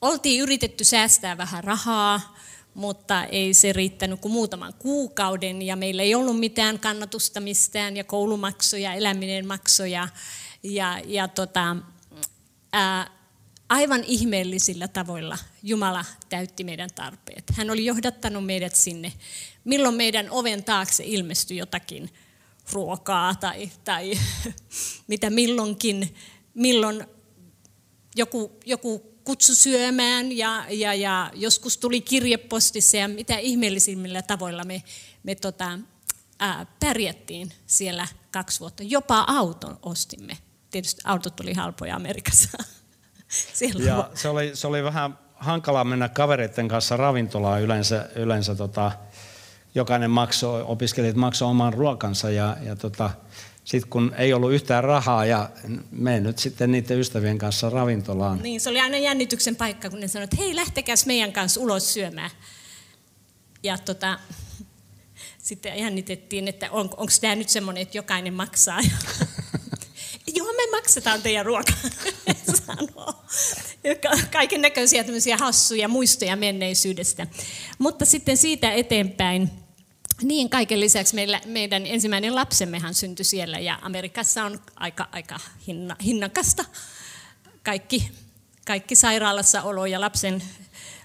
oltiin 0.00 0.42
yritetty 0.42 0.84
säästää 0.84 1.36
vähän 1.36 1.64
rahaa, 1.64 2.36
mutta 2.74 3.24
ei 3.24 3.54
se 3.54 3.72
riittänyt 3.72 4.20
kuin 4.20 4.32
muutaman 4.32 4.74
kuukauden 4.74 5.62
ja 5.62 5.76
meillä 5.76 6.02
ei 6.02 6.14
ollut 6.14 6.40
mitään 6.40 6.78
kannatusta 6.78 7.40
mistään 7.40 7.96
ja 7.96 8.04
koulumaksoja, 8.04 8.94
eläminen 8.94 9.46
maksoja 9.46 10.08
ja, 10.62 11.00
ja 11.06 11.28
tota, 11.28 11.76
ää, 12.72 13.10
aivan 13.68 14.04
ihmeellisillä 14.04 14.88
tavoilla 14.88 15.38
Jumala 15.62 16.04
täytti 16.28 16.64
meidän 16.64 16.90
tarpeet. 16.94 17.44
Hän 17.52 17.70
oli 17.70 17.84
johdattanut 17.84 18.46
meidät 18.46 18.74
sinne, 18.74 19.12
milloin 19.64 19.94
meidän 19.94 20.30
oven 20.30 20.64
taakse 20.64 21.04
ilmestyi 21.06 21.56
jotakin 21.56 22.10
ruokaa 22.72 23.34
tai, 23.34 23.70
tai 23.84 24.12
mitä 25.08 25.30
milloinkin, 25.30 26.14
milloin 26.54 27.04
joku, 28.16 28.58
joku 28.66 29.12
kutsu 29.24 29.54
syömään 29.54 30.36
ja, 30.36 30.64
ja, 30.68 30.94
ja 30.94 31.30
joskus 31.34 31.78
tuli 31.78 32.00
kirjepostissa 32.00 32.96
ja 32.96 33.08
mitä 33.08 33.38
ihmeellisimmillä 33.38 34.22
tavoilla 34.22 34.64
me, 34.64 34.82
me 35.22 35.34
tota, 35.34 35.78
ää, 36.38 36.66
pärjättiin 36.80 37.52
siellä 37.66 38.08
kaksi 38.30 38.60
vuotta. 38.60 38.82
Jopa 38.82 39.24
auton 39.28 39.78
ostimme. 39.82 40.38
Tietysti 40.70 41.02
autot 41.04 41.36
tuli 41.36 41.52
halpoja 41.54 41.96
Amerikassa. 41.96 42.48
Ja 43.86 44.10
se 44.14 44.28
oli, 44.28 44.50
se 44.54 44.66
oli 44.66 44.84
vähän 44.84 45.18
hankalaa 45.34 45.84
mennä 45.84 46.08
kavereiden 46.08 46.68
kanssa 46.68 46.96
ravintolaan 46.96 47.62
yleensä, 47.62 48.08
yleensä 48.14 48.54
tota, 48.54 48.92
jokainen 49.74 50.10
maksoi, 50.10 50.62
opiskelijat 50.62 51.16
maksoi 51.16 51.48
oman 51.48 51.72
ruokansa 51.72 52.30
ja, 52.30 52.56
ja 52.62 52.76
tota, 52.76 53.10
sitten 53.64 53.90
kun 53.90 54.14
ei 54.18 54.32
ollut 54.32 54.52
yhtään 54.52 54.84
rahaa 54.84 55.26
ja 55.26 55.50
me 55.90 56.20
nyt 56.20 56.38
sitten 56.38 56.72
niiden 56.72 57.00
ystävien 57.00 57.38
kanssa 57.38 57.70
ravintolaan. 57.70 58.42
Niin, 58.42 58.60
se 58.60 58.70
oli 58.70 58.80
aina 58.80 58.98
jännityksen 58.98 59.56
paikka, 59.56 59.90
kun 59.90 60.00
ne 60.00 60.08
sanoivat, 60.08 60.32
että 60.32 60.44
hei 60.44 60.56
lähtekäs 60.56 61.06
meidän 61.06 61.32
kanssa 61.32 61.60
ulos 61.60 61.94
syömään. 61.94 62.30
Ja 63.62 63.78
tota, 63.78 64.18
sitten 65.38 65.78
jännitettiin, 65.78 66.48
että 66.48 66.70
on, 66.70 66.84
onko 66.84 67.12
tämä 67.20 67.34
nyt 67.34 67.48
semmoinen, 67.48 67.82
että 67.82 67.98
jokainen 67.98 68.34
maksaa. 68.34 68.80
Joo, 70.36 70.52
me 70.52 70.70
maksetaan 70.70 71.22
teidän 71.22 71.46
ruokaa. 71.46 71.74
Kaiken 74.32 74.62
näköisiä 74.62 75.04
tämmöisiä 75.04 75.36
hassuja 75.36 75.88
muistoja 75.88 76.36
menneisyydestä. 76.36 77.26
Mutta 77.78 78.04
sitten 78.04 78.36
siitä 78.36 78.72
eteenpäin 78.72 79.50
niin, 80.22 80.50
kaiken 80.50 80.80
lisäksi 80.80 81.14
meillä, 81.14 81.40
meidän 81.44 81.86
ensimmäinen 81.86 82.34
lapsemmehan 82.34 82.94
syntyi 82.94 83.24
siellä 83.24 83.58
ja 83.58 83.78
Amerikassa 83.82 84.44
on 84.44 84.60
aika, 84.76 85.08
aika 85.12 85.40
hinna, 85.66 85.96
hinnakasta 86.04 86.64
kaikki, 87.62 88.10
kaikki 88.66 88.94
sairaalassa 88.94 89.62
olo 89.62 89.86
ja 89.86 90.00
lapsen, 90.00 90.42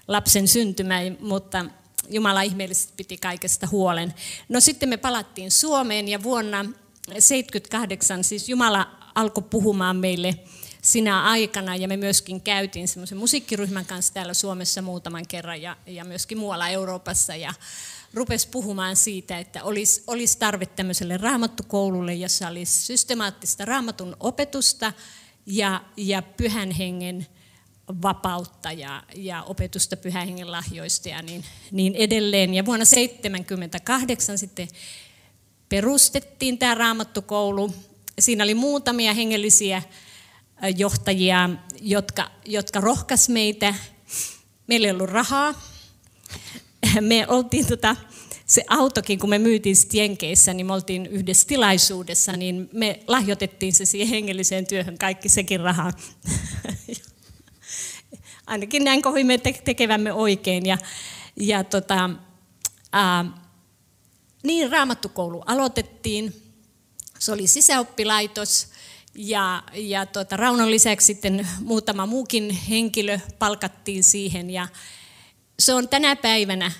lapsen 0.08 0.48
syntymä, 0.48 1.00
mutta 1.20 1.64
Jumala 2.10 2.42
ihmeellisesti 2.42 2.92
piti 2.96 3.16
kaikesta 3.16 3.66
huolen. 3.66 4.14
No 4.48 4.60
sitten 4.60 4.88
me 4.88 4.96
palattiin 4.96 5.50
Suomeen 5.50 6.08
ja 6.08 6.22
vuonna 6.22 6.58
1978 6.58 8.24
siis 8.24 8.48
Jumala 8.48 8.90
alkoi 9.14 9.44
puhumaan 9.50 9.96
meille 9.96 10.38
sinä 10.82 11.22
aikana 11.22 11.76
ja 11.76 11.88
me 11.88 11.96
myöskin 11.96 12.40
käytiin 12.40 12.88
semmoisen 12.88 13.18
musiikkiryhmän 13.18 13.86
kanssa 13.86 14.14
täällä 14.14 14.34
Suomessa 14.34 14.82
muutaman 14.82 15.26
kerran 15.28 15.62
ja, 15.62 15.76
ja 15.86 16.04
myöskin 16.04 16.38
muualla 16.38 16.68
Euroopassa 16.68 17.36
ja 17.36 17.54
rupesi 18.14 18.48
puhumaan 18.48 18.96
siitä, 18.96 19.38
että 19.38 19.64
olisi, 19.64 20.02
olisi 20.06 20.38
tarve 20.38 20.66
tämmöiselle 20.66 21.16
raamattukoululle, 21.16 22.14
jossa 22.14 22.48
olisi 22.48 22.82
systemaattista 22.82 23.64
raamatun 23.64 24.16
opetusta 24.20 24.92
ja, 25.46 25.84
ja 25.96 26.22
pyhän 26.22 26.70
hengen 26.70 27.26
vapautta 28.02 28.72
ja, 28.72 29.02
ja 29.14 29.42
opetusta 29.42 29.96
pyhähengen 29.96 30.52
lahjoista 30.52 31.08
ja 31.08 31.22
niin, 31.22 31.44
niin 31.70 31.94
edelleen. 31.94 32.54
Ja 32.54 32.64
vuonna 32.64 32.84
1978 32.84 34.38
sitten 34.38 34.68
perustettiin 35.68 36.58
tämä 36.58 36.74
raamattukoulu. 36.74 37.74
Siinä 38.18 38.44
oli 38.44 38.54
muutamia 38.54 39.14
hengellisiä 39.14 39.82
johtajia, 40.76 41.50
jotka, 41.80 42.30
jotka 42.44 42.80
rohkas 42.80 43.28
meitä. 43.28 43.74
Meillä 44.66 44.86
ei 44.86 44.92
ollut 44.92 45.10
rahaa. 45.10 45.54
Me 47.00 47.26
oltiin 47.28 47.66
tota, 47.66 47.96
se 48.46 48.64
autokin, 48.68 49.18
kun 49.18 49.30
me 49.30 49.38
myytiin 49.38 49.76
Jenkeissä, 49.92 50.54
niin 50.54 50.66
me 50.66 50.72
oltiin 50.72 51.06
yhdessä 51.06 51.46
tilaisuudessa, 51.46 52.32
niin 52.32 52.68
me 52.72 53.00
lahjoitettiin 53.06 53.72
se 53.72 53.84
siihen 53.84 54.08
hengelliseen 54.08 54.66
työhön, 54.66 54.98
kaikki 54.98 55.28
sekin 55.28 55.60
rahaa. 55.60 55.92
Ainakin 58.46 58.84
näin 58.84 59.02
kohimme 59.02 59.38
tekevämme 59.64 60.12
oikein. 60.12 60.66
Ja, 60.66 60.78
ja 61.36 61.64
tota, 61.64 62.10
ää, 62.92 63.24
niin 64.42 64.72
raamattukoulu 64.72 65.42
aloitettiin. 65.46 66.42
Se 67.18 67.32
oli 67.32 67.46
sisäoppilaitos 67.46 68.68
ja, 69.14 69.62
ja 69.74 70.06
tuota, 70.06 70.36
Raunon 70.36 70.70
lisäksi 70.70 71.06
sitten 71.06 71.48
muutama 71.60 72.06
muukin 72.06 72.50
henkilö 72.50 73.18
palkattiin 73.38 74.04
siihen. 74.04 74.50
Ja 74.50 74.68
se 75.58 75.74
on 75.74 75.88
tänä 75.88 76.16
päivänä 76.16 76.72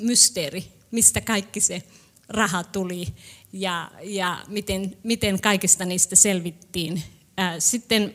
mysteeri, 0.00 0.72
mistä 0.90 1.20
kaikki 1.20 1.60
se 1.60 1.82
raha 2.28 2.64
tuli 2.64 3.06
ja, 3.52 3.90
ja 4.02 4.44
miten, 4.48 4.96
miten 5.02 5.40
kaikista 5.40 5.84
niistä 5.84 6.16
selvittiin. 6.16 7.02
Sitten 7.58 8.14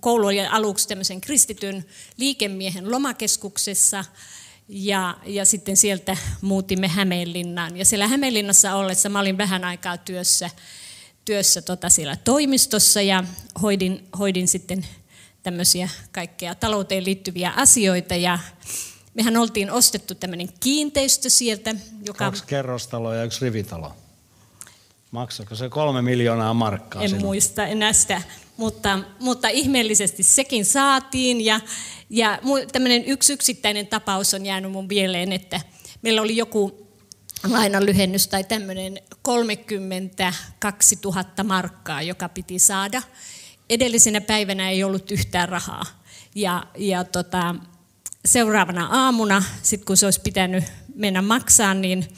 koulu 0.00 0.26
oli 0.26 0.46
aluksi 0.46 0.88
tämmöisen 0.88 1.20
kristityn 1.20 1.84
liikemiehen 2.16 2.90
lomakeskuksessa– 2.90 4.04
ja, 4.68 5.16
ja 5.24 5.44
sitten 5.44 5.76
sieltä 5.76 6.16
muutimme 6.40 6.88
Hämeenlinnaan. 6.88 7.76
Ja 7.76 7.84
siellä 7.84 8.08
Hämeenlinnassa 8.08 8.74
ollessa 8.74 9.08
mä 9.08 9.20
olin 9.20 9.38
vähän 9.38 9.64
aikaa 9.64 9.98
työssä, 9.98 10.50
työssä 11.24 11.62
tota 11.62 11.90
siellä 11.90 12.16
toimistossa 12.16 13.02
ja 13.02 13.24
hoidin, 13.62 14.08
hoidin 14.18 14.48
sitten 14.48 14.86
tämmöisiä 15.46 15.88
kaikkea 16.12 16.54
talouteen 16.54 17.04
liittyviä 17.04 17.52
asioita. 17.56 18.14
Ja 18.14 18.38
mehän 19.14 19.36
oltiin 19.36 19.70
ostettu 19.70 20.14
tämmöinen 20.14 20.48
kiinteistö 20.60 21.30
sieltä. 21.30 21.74
Joka... 22.06 22.24
Kaksi 22.24 22.44
kerrostaloa 22.46 23.14
ja 23.14 23.24
yksi 23.24 23.44
rivitalo. 23.44 23.92
Maksako 25.10 25.54
se 25.54 25.68
kolme 25.68 26.02
miljoonaa 26.02 26.54
markkaa? 26.54 27.02
En 27.02 27.08
sinun? 27.08 27.24
muista 27.24 27.66
enää 27.66 27.92
sitä, 27.92 28.22
mutta, 28.56 28.98
mutta 29.20 29.48
ihmeellisesti 29.48 30.22
sekin 30.22 30.64
saatiin. 30.64 31.44
Ja, 31.44 31.60
ja 32.10 32.38
tämmöinen 32.72 33.04
yksi 33.04 33.32
yksittäinen 33.32 33.86
tapaus 33.86 34.34
on 34.34 34.46
jäänyt 34.46 34.72
mun 34.72 34.86
mieleen, 34.88 35.32
että 35.32 35.60
meillä 36.02 36.22
oli 36.22 36.36
joku 36.36 36.88
lainan 37.48 37.86
lyhennys 37.86 38.28
tai 38.28 38.44
tämmöinen 38.44 38.98
32 39.22 40.98
000 41.04 41.24
markkaa, 41.44 42.02
joka 42.02 42.28
piti 42.28 42.58
saada. 42.58 43.02
Edellisenä 43.70 44.20
päivänä 44.20 44.70
ei 44.70 44.84
ollut 44.84 45.10
yhtään 45.10 45.48
rahaa. 45.48 45.84
Ja, 46.34 46.66
ja 46.78 47.04
tota, 47.04 47.54
seuraavana 48.24 48.86
aamuna, 48.86 49.42
sit 49.62 49.84
kun 49.84 49.96
se 49.96 50.06
olisi 50.06 50.20
pitänyt 50.20 50.64
mennä 50.94 51.22
maksaa, 51.22 51.74
niin, 51.74 52.08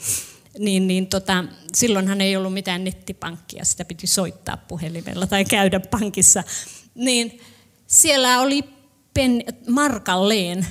niin, 0.59 0.87
niin 0.87 1.07
tota, 1.07 1.43
silloinhan 1.75 2.21
ei 2.21 2.35
ollut 2.35 2.53
mitään 2.53 2.83
nettipankkia, 2.83 3.65
sitä 3.65 3.85
piti 3.85 4.07
soittaa 4.07 4.57
puhelimella 4.57 5.27
tai 5.27 5.45
käydä 5.45 5.79
pankissa. 5.79 6.43
Niin 6.95 7.41
siellä 7.87 8.39
oli 8.39 8.63
pen, 9.13 9.43
markalleen 9.67 10.67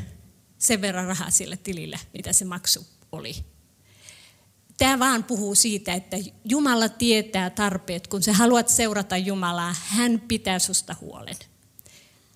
sen 0.58 0.80
verran 0.80 1.06
rahaa 1.06 1.30
sillä 1.30 1.56
tilillä, 1.56 1.98
mitä 2.12 2.32
se 2.32 2.44
maksu 2.44 2.86
oli. 3.12 3.34
Tämä 4.78 4.98
vaan 4.98 5.24
puhuu 5.24 5.54
siitä, 5.54 5.92
että 5.92 6.16
Jumala 6.44 6.88
tietää 6.88 7.50
tarpeet. 7.50 8.06
Kun 8.06 8.22
sä 8.22 8.32
haluat 8.32 8.68
seurata 8.68 9.16
Jumalaa, 9.16 9.74
hän 9.88 10.22
pitää 10.28 10.58
susta 10.58 10.96
huolen. 11.00 11.36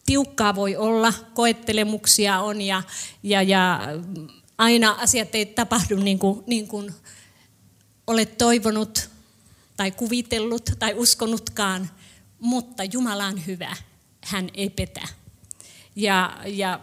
Tiukkaa 0.06 0.54
voi 0.54 0.76
olla, 0.76 1.12
koettelemuksia 1.34 2.40
on 2.40 2.60
ja, 2.60 2.82
ja, 3.22 3.42
ja 3.42 3.80
aina 4.58 4.90
asiat 4.90 5.34
ei 5.34 5.46
tapahdu 5.46 5.96
niin 5.96 6.18
kuin, 6.18 6.44
niin 6.46 6.68
kuin 6.68 6.94
olet 8.06 8.38
toivonut 8.38 9.10
tai 9.76 9.90
kuvitellut 9.90 10.70
tai 10.78 10.94
uskonutkaan, 10.94 11.90
mutta 12.40 12.84
Jumala 12.84 13.26
on 13.26 13.46
hyvä, 13.46 13.76
hän 14.24 14.48
ei 14.54 14.70
petä. 14.70 15.08
Ja, 15.96 16.40
ja 16.46 16.80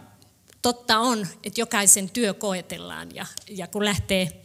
totta 0.62 0.98
on, 0.98 1.26
että 1.44 1.60
jokaisen 1.60 2.10
työ 2.10 2.34
koetellaan 2.34 3.14
ja, 3.14 3.26
ja 3.48 3.66
kun 3.66 3.84
lähtee 3.84 4.39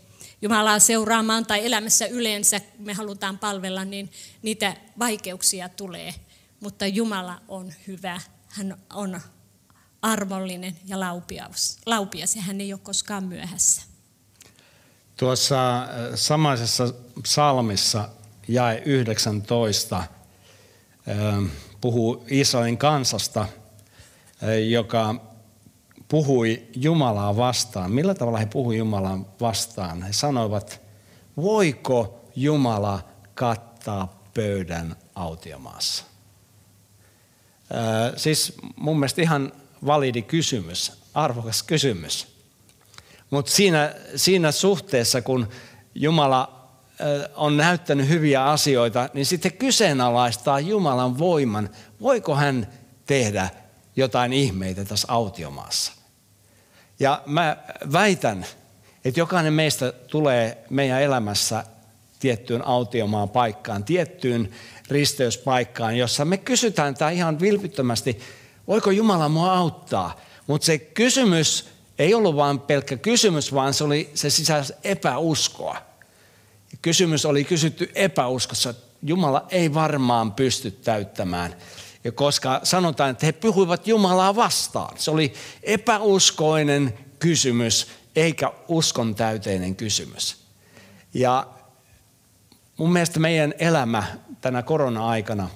Jumalaa 0.45 0.79
seuraamaan 0.79 1.45
tai 1.45 1.65
elämässä 1.65 2.05
yleensä 2.07 2.61
me 2.79 2.93
halutaan 2.93 3.39
palvella, 3.39 3.85
niin 3.85 4.11
niitä 4.41 4.75
vaikeuksia 4.99 5.69
tulee. 5.69 6.13
Mutta 6.59 6.87
Jumala 6.87 7.41
on 7.47 7.73
hyvä, 7.87 8.21
hän 8.49 8.77
on 8.93 9.21
armollinen 10.01 10.77
ja 10.87 10.99
laupias, 10.99 11.77
laupias 11.85 12.35
ja 12.35 12.41
hän 12.41 12.61
ei 12.61 12.73
ole 12.73 12.79
koskaan 12.83 13.23
myöhässä. 13.23 13.81
Tuossa 15.17 15.81
äh, 15.81 15.87
samaisessa 16.15 16.93
psalmissa 17.21 18.09
jae 18.47 18.81
19 18.85 19.97
äh, 19.97 20.07
puhuu 21.81 22.25
Israelin 22.29 22.77
kansasta– 22.77 23.47
joka 24.69 25.15
puhui 26.07 26.63
Jumalaa 26.75 27.37
vastaan. 27.37 27.91
Millä 27.91 28.13
tavalla 28.13 28.39
he 28.39 28.45
puhui 28.45 28.77
Jumalaa 28.77 29.19
vastaan? 29.41 30.03
He 30.03 30.13
sanoivat, 30.13 30.81
voiko 31.37 32.25
Jumala 32.35 33.01
kattaa 33.35 34.19
pöydän 34.33 34.95
autiomaassa? 35.15 36.03
siis 38.15 38.53
mun 38.75 38.99
mielestä 38.99 39.21
ihan 39.21 39.51
validi 39.85 40.21
kysymys, 40.21 40.91
arvokas 41.13 41.63
kysymys. 41.63 42.27
Mutta 43.29 43.51
siinä, 43.51 43.95
siinä 44.15 44.51
suhteessa, 44.51 45.21
kun 45.21 45.47
Jumala 45.95 46.69
on 47.35 47.57
näyttänyt 47.57 48.09
hyviä 48.09 48.45
asioita, 48.45 49.09
niin 49.13 49.25
sitten 49.25 49.53
kyseenalaistaa 49.53 50.59
Jumalan 50.59 51.17
voiman. 51.17 51.69
Voiko 52.01 52.35
hän 52.35 52.67
tehdä 53.05 53.49
jotain 53.95 54.33
ihmeitä 54.33 54.85
tässä 54.85 55.07
autiomaassa. 55.09 55.91
Ja 56.99 57.21
mä 57.25 57.57
väitän, 57.91 58.45
että 59.05 59.19
jokainen 59.19 59.53
meistä 59.53 59.91
tulee 59.91 60.63
meidän 60.69 61.01
elämässä 61.01 61.63
tiettyyn 62.19 62.67
autiomaan 62.67 63.29
paikkaan, 63.29 63.83
tiettyyn 63.83 64.51
risteyspaikkaan, 64.89 65.97
jossa 65.97 66.25
me 66.25 66.37
kysytään 66.37 66.95
tämä 66.95 67.11
ihan 67.11 67.39
vilpittömästi, 67.39 68.19
voiko 68.67 68.91
Jumala 68.91 69.29
mua 69.29 69.53
auttaa? 69.53 70.21
Mutta 70.47 70.65
se 70.65 70.77
kysymys 70.77 71.69
ei 71.99 72.13
ollut 72.13 72.35
vain 72.35 72.59
pelkkä 72.59 72.97
kysymys, 72.97 73.53
vaan 73.53 73.73
se, 73.73 73.83
oli, 73.83 74.11
se 74.13 74.29
sisälsi 74.29 74.73
epäuskoa. 74.83 75.77
Kysymys 76.81 77.25
oli 77.25 77.43
kysytty 77.43 77.91
epäuskossa, 77.95 78.73
Jumala 79.03 79.45
ei 79.49 79.73
varmaan 79.73 80.33
pysty 80.33 80.71
täyttämään 80.71 81.55
ja 82.05 82.11
koska 82.11 82.59
sanotaan, 82.63 83.09
että 83.09 83.25
he 83.25 83.31
puhuivat 83.31 83.87
Jumalaa 83.87 84.35
vastaan. 84.35 84.97
Se 84.97 85.11
oli 85.11 85.33
epäuskoinen 85.63 86.93
kysymys, 87.19 87.87
eikä 88.15 88.51
uskon 88.67 89.15
täyteinen 89.15 89.75
kysymys. 89.75 90.37
Ja 91.13 91.47
mun 92.77 92.93
mielestä 92.93 93.19
meidän 93.19 93.53
elämä 93.59 94.03
tänä 94.41 94.63
korona-aikana, 94.63 95.49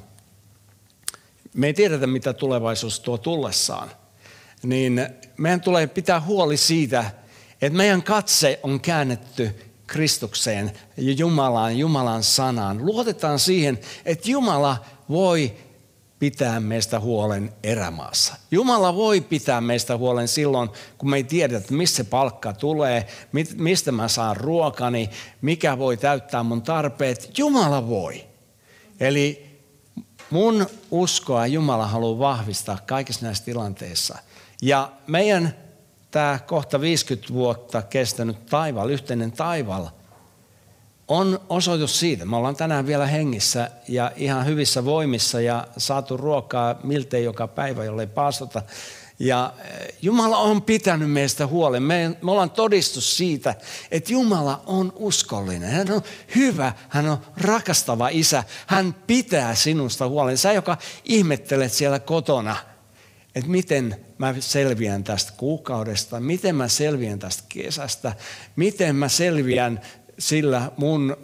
me 1.53 1.67
ei 1.67 1.73
tiedetä 1.73 2.07
mitä 2.07 2.33
tulevaisuus 2.33 2.99
tuo 2.99 3.17
tullessaan, 3.17 3.91
niin 4.63 5.07
meidän 5.38 5.62
tulee 5.62 5.88
pitää 5.88 6.21
huoli 6.21 6.57
siitä, 6.57 7.12
että 7.62 7.77
meidän 7.77 8.03
katse 8.03 8.59
on 8.63 8.81
käännetty 8.81 9.55
Kristukseen 9.88 10.71
ja 10.97 11.13
Jumalaan, 11.13 11.77
Jumalan 11.77 12.23
sanaan. 12.23 12.85
Luotetaan 12.85 13.39
siihen, 13.39 13.79
että 14.05 14.31
Jumala 14.31 14.85
voi 15.09 15.53
pitää 16.19 16.60
meistä 16.60 16.99
huolen 16.99 17.53
erämaassa. 17.63 18.36
Jumala 18.51 18.95
voi 18.95 19.21
pitää 19.21 19.62
meistä 19.62 19.97
huolen 19.97 20.27
silloin, 20.27 20.69
kun 20.97 21.10
me 21.10 21.17
ei 21.17 21.23
tiedä, 21.23 21.58
että 21.58 21.73
missä 21.73 22.03
palkka 22.03 22.53
tulee, 22.53 23.08
mistä 23.58 23.91
mä 23.91 24.08
saan 24.08 24.38
ruokani, 24.38 25.10
mikä 25.41 25.77
voi 25.77 25.97
täyttää 25.97 26.43
mun 26.43 26.62
tarpeet. 26.62 27.38
Jumala 27.38 27.88
voi. 27.88 28.25
Eli 28.99 29.49
mun 30.29 30.67
uskoa 30.91 31.47
Jumala 31.47 31.88
haluaa 31.88 32.19
vahvistaa 32.19 32.77
kaikissa 32.86 33.25
näissä 33.25 33.45
tilanteissa. 33.45 34.17
Ja 34.62 34.91
meidän 35.08 35.55
tämä 36.12 36.39
kohta 36.47 36.82
50 36.82 37.34
vuotta 37.34 37.82
kestänyt 37.82 38.45
taival, 38.45 38.89
yhteinen 38.89 39.32
taival, 39.32 39.88
on 41.10 41.39
osoitus 41.50 42.00
siitä. 42.00 42.26
Me 42.26 42.36
ollaan 42.36 42.56
tänään 42.56 42.88
vielä 42.88 43.08
hengissä 43.08 43.72
ja 43.88 44.12
ihan 44.15 44.45
hyvissä 44.45 44.86
voimissa 44.86 45.41
ja 45.41 45.67
saatu 45.78 46.17
ruokaa 46.17 46.80
miltei 46.84 47.24
joka 47.24 47.48
päivä, 47.48 47.84
jollei 47.84 48.08
paastota. 48.08 48.62
Ja 49.19 49.54
eh, 49.63 49.93
Jumala 50.02 50.38
on 50.38 50.62
pitänyt 50.62 51.12
meistä 51.12 51.48
huolen. 51.48 51.84
Me, 51.84 52.17
me 52.22 52.32
ollaan 52.32 52.52
todistus 52.52 53.17
siitä, 53.17 53.56
että 53.91 54.13
Jumala 54.13 54.62
on 54.65 54.93
uskollinen. 54.95 55.72
Hän 55.72 55.91
on 55.91 56.02
hyvä, 56.36 56.74
hän 56.89 57.10
on 57.10 57.17
rakastava 57.38 58.10
isä. 58.12 58.43
Hän 58.67 58.95
pitää 59.08 59.56
sinusta 59.56 60.08
huolen. 60.08 60.38
Sä, 60.38 60.54
joka 60.54 60.78
ihmettelet 61.06 61.74
siellä 61.74 62.00
kotona, 62.00 62.56
että 63.36 63.50
miten 63.50 64.06
mä 64.17 64.36
selviän 64.39 65.04
tästä 65.04 65.32
kuukaudesta, 65.38 66.19
miten 66.19 66.56
mä 66.56 66.67
selviän 66.67 67.19
tästä 67.19 67.43
kesästä, 67.50 68.13
miten 68.56 68.95
mä 68.95 69.10
selviän 69.10 69.82
sillä 70.19 70.71
mun, 70.77 71.17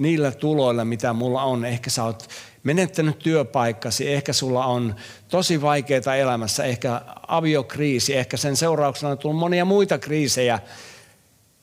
niillä 0.00 0.30
tuloilla, 0.30 0.84
mitä 0.84 1.12
mulla 1.12 1.42
on. 1.42 1.64
Ehkä 1.64 1.90
sä 1.90 2.04
oot 2.04 2.28
menettänyt 2.62 3.18
työpaikkasi, 3.18 4.12
ehkä 4.12 4.32
sulla 4.32 4.66
on 4.66 4.94
tosi 5.28 5.62
vaikeita 5.62 6.16
elämässä, 6.16 6.64
ehkä 6.64 7.02
aviokriisi, 7.28 8.16
ehkä 8.16 8.36
sen 8.36 8.56
seurauksena 8.56 9.12
on 9.12 9.18
tullut 9.18 9.38
monia 9.38 9.64
muita 9.64 9.98
kriisejä. 9.98 10.58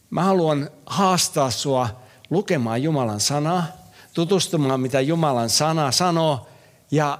Mä 0.09 0.23
haluan 0.23 0.69
haastaa 0.85 1.51
sua 1.51 1.89
lukemaan 2.29 2.83
Jumalan 2.83 3.19
sanaa, 3.19 3.63
tutustumaan 4.13 4.79
mitä 4.79 5.01
Jumalan 5.01 5.49
sana 5.49 5.91
sanoo 5.91 6.47
ja 6.91 7.19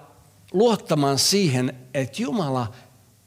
luottamaan 0.54 1.20
siihen, 1.20 1.76
että 1.94 2.22
Jumala 2.22 2.74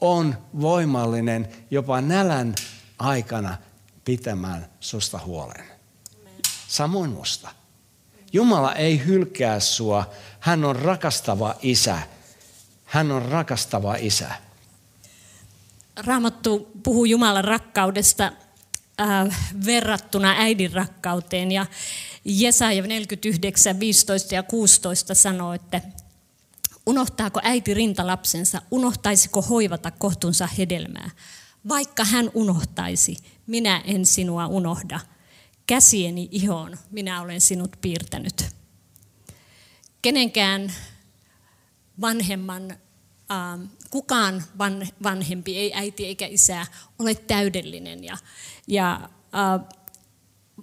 on 0.01 0.37
voimallinen 0.61 1.49
jopa 1.71 2.01
nälän 2.01 2.55
aikana 2.99 3.57
pitämään 4.05 4.67
susta 4.81 5.19
huolen. 5.19 5.70
Samoin 6.71 7.11
musta. 7.11 7.49
Jumala 8.33 8.75
ei 8.75 9.05
hylkää 9.07 9.61
sua. 9.61 10.11
Hän 10.41 10.65
on 10.65 10.77
rakastava 10.77 11.55
isä. 11.63 11.99
Hän 12.85 13.13
on 13.13 13.23
rakastava 13.23 13.95
isä. 13.95 14.31
Raamattu 15.97 16.71
puhuu 16.83 17.05
Jumalan 17.05 17.45
rakkaudesta 17.45 18.33
äh, 19.01 19.53
verrattuna 19.67 20.35
äidin 20.39 20.73
rakkauteen. 20.73 21.53
Ja 21.53 21.67
Jesaja 22.25 22.83
49, 22.83 23.81
15 23.81 24.35
ja 24.35 24.43
16 24.43 25.15
sanoo, 25.15 25.53
että 25.53 25.81
unohtaako 26.87 27.41
äiti 27.43 27.75
rintalapsensa, 27.75 28.63
unohtaisiko 28.71 29.43
hoivata 29.43 29.91
kohtunsa 29.91 30.47
hedelmää. 30.59 31.11
Vaikka 31.69 32.05
hän 32.05 32.31
unohtaisi, 32.35 33.17
minä 33.47 33.83
en 33.85 34.07
sinua 34.07 34.47
unohda. 34.47 35.01
Käsieni 35.71 36.29
ihoon 36.31 36.79
minä 36.91 37.21
olen 37.21 37.41
sinut 37.41 37.77
piirtänyt. 37.81 38.45
Kenenkään 40.03 40.73
vanhemman, 42.01 42.71
äh, 42.71 43.69
kukaan 43.91 44.45
van, 44.59 44.89
vanhempi, 45.03 45.57
ei 45.57 45.73
äiti 45.75 46.07
eikä 46.07 46.27
isä, 46.27 46.67
ole 46.99 47.15
täydellinen. 47.15 48.05
Ja, 48.05 48.17
ja 48.67 49.11
äh, 49.35 49.77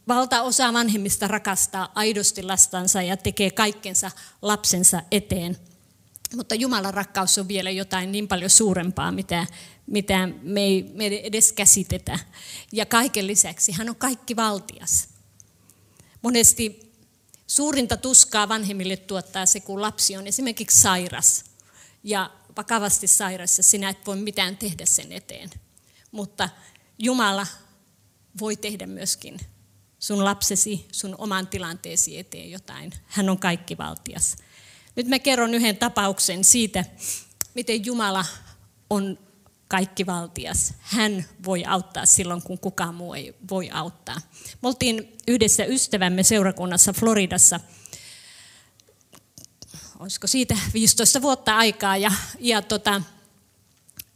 valtaosa 0.08 0.74
vanhemmista 0.74 1.28
rakastaa 1.28 1.92
aidosti 1.96 2.44
lastansa 2.44 3.02
ja 3.02 3.18
tekee 3.18 3.52
kaikkensa 3.52 4.12
lapsensa 4.42 5.02
eteen. 5.12 5.58
Mutta 6.36 6.56
Jumalan 6.56 6.94
rakkaus 6.94 7.38
on 7.38 7.48
vielä 7.48 7.70
jotain 7.70 8.12
niin 8.12 8.28
paljon 8.28 8.50
suurempaa, 8.50 9.12
mitä, 9.12 9.48
mitä 9.88 10.28
me 10.42 10.62
ei, 10.62 10.92
me 10.94 11.06
edes 11.06 11.52
käsitetä. 11.52 12.20
Ja 12.72 12.86
kaiken 12.86 13.28
lisäksi 13.28 13.72
hän 13.72 13.90
on 13.90 13.96
kaikki 13.96 14.36
valtias. 14.36 15.08
Monesti 16.22 16.94
suurinta 17.48 17.98
tuskaa 17.98 18.50
vanhemmille 18.50 18.98
tuottaa 18.98 19.46
se, 19.46 19.60
kun 19.60 19.82
lapsi 19.82 20.18
on 20.18 20.28
esimerkiksi 20.28 20.82
sairas 20.82 21.44
ja 22.04 22.32
vakavasti 22.58 23.08
sairas 23.08 23.58
ja 23.58 23.64
sinä 23.64 23.90
et 23.90 24.06
voi 24.06 24.16
mitään 24.16 24.58
tehdä 24.58 24.86
sen 24.86 25.12
eteen. 25.12 25.50
Mutta 26.12 26.50
Jumala 27.00 27.48
voi 28.40 28.56
tehdä 28.56 28.88
myöskin 28.88 29.40
sun 30.00 30.26
lapsesi, 30.26 30.88
sun 30.92 31.16
oman 31.18 31.48
tilanteesi 31.48 32.18
eteen 32.18 32.52
jotain. 32.52 32.94
Hän 33.06 33.30
on 33.30 33.40
kaikki 33.40 33.78
valtias. 33.78 34.36
Nyt 34.96 35.08
mä 35.08 35.20
kerron 35.20 35.54
yhden 35.54 35.78
tapauksen 35.78 36.44
siitä, 36.44 36.86
miten 37.54 37.86
Jumala 37.86 38.26
on 38.90 39.27
kaikki 39.68 40.06
valtias. 40.06 40.74
Hän 40.80 41.26
voi 41.46 41.66
auttaa 41.66 42.06
silloin, 42.06 42.42
kun 42.42 42.60
kukaan 42.60 42.96
muu 42.96 43.14
ei 43.14 43.36
voi 43.50 43.70
auttaa. 43.74 44.16
Me 44.62 44.68
oltiin 44.68 45.18
yhdessä 45.28 45.66
ystävämme 45.66 46.24
seurakunnassa 46.24 46.94
Floridassa, 46.94 47.60
olisiko 50.00 50.28
siitä 50.28 50.58
15 50.74 51.22
vuotta 51.22 51.58
aikaa, 51.58 51.98
ja, 51.98 52.12
ja 52.40 52.62
tota, 52.62 53.02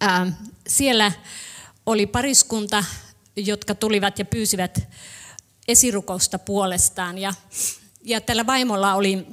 ää, 0.02 0.32
siellä 0.68 1.12
oli 1.86 2.06
pariskunta, 2.06 2.84
jotka 3.36 3.76
tulivat 3.76 4.20
ja 4.20 4.26
pyysivät 4.26 4.88
esirukousta 5.68 6.40
puolestaan. 6.40 7.18
Ja, 7.18 7.34
ja 8.04 8.22
tällä 8.22 8.46
vaimolla 8.46 8.96
oli 8.96 9.28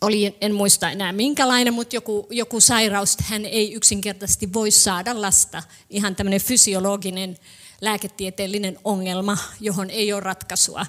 oli, 0.00 0.36
en 0.40 0.54
muista 0.54 0.90
enää 0.90 1.12
minkälainen, 1.12 1.74
mutta 1.74 1.96
joku, 1.96 2.26
joku 2.30 2.60
sairaus, 2.60 3.16
hän 3.22 3.44
ei 3.44 3.72
yksinkertaisesti 3.72 4.52
voi 4.52 4.70
saada 4.70 5.20
lasta. 5.20 5.62
Ihan 5.90 6.16
tämmöinen 6.16 6.40
fysiologinen, 6.40 7.38
lääketieteellinen 7.80 8.78
ongelma, 8.84 9.38
johon 9.60 9.90
ei 9.90 10.12
ole 10.12 10.20
ratkaisua. 10.20 10.86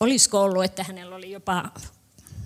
Olisiko 0.00 0.42
ollut, 0.42 0.64
että 0.64 0.84
hänellä 0.84 1.16
oli 1.16 1.30
jopa 1.30 1.70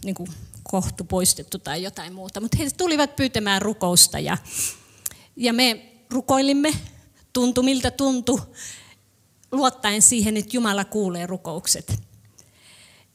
niin 0.05 0.15
kuin, 0.15 0.29
kohtu 0.63 1.05
poistettu 1.05 1.59
tai 1.59 1.83
jotain 1.83 2.13
muuta. 2.13 2.41
Mutta 2.41 2.57
he 2.57 2.71
tulivat 2.77 3.17
pyytämään 3.17 3.63
rukousta 3.63 4.19
ja, 4.19 4.39
ja 5.37 5.53
me 5.53 5.93
rukoilimme, 6.11 6.75
tuntui 7.33 7.65
miltä 7.65 7.91
tuntui, 7.91 8.41
luottaen 9.53 10.03
siihen, 10.03 10.37
että 10.37 10.57
Jumala 10.57 10.85
kuulee 10.85 11.27
rukoukset. 11.27 11.99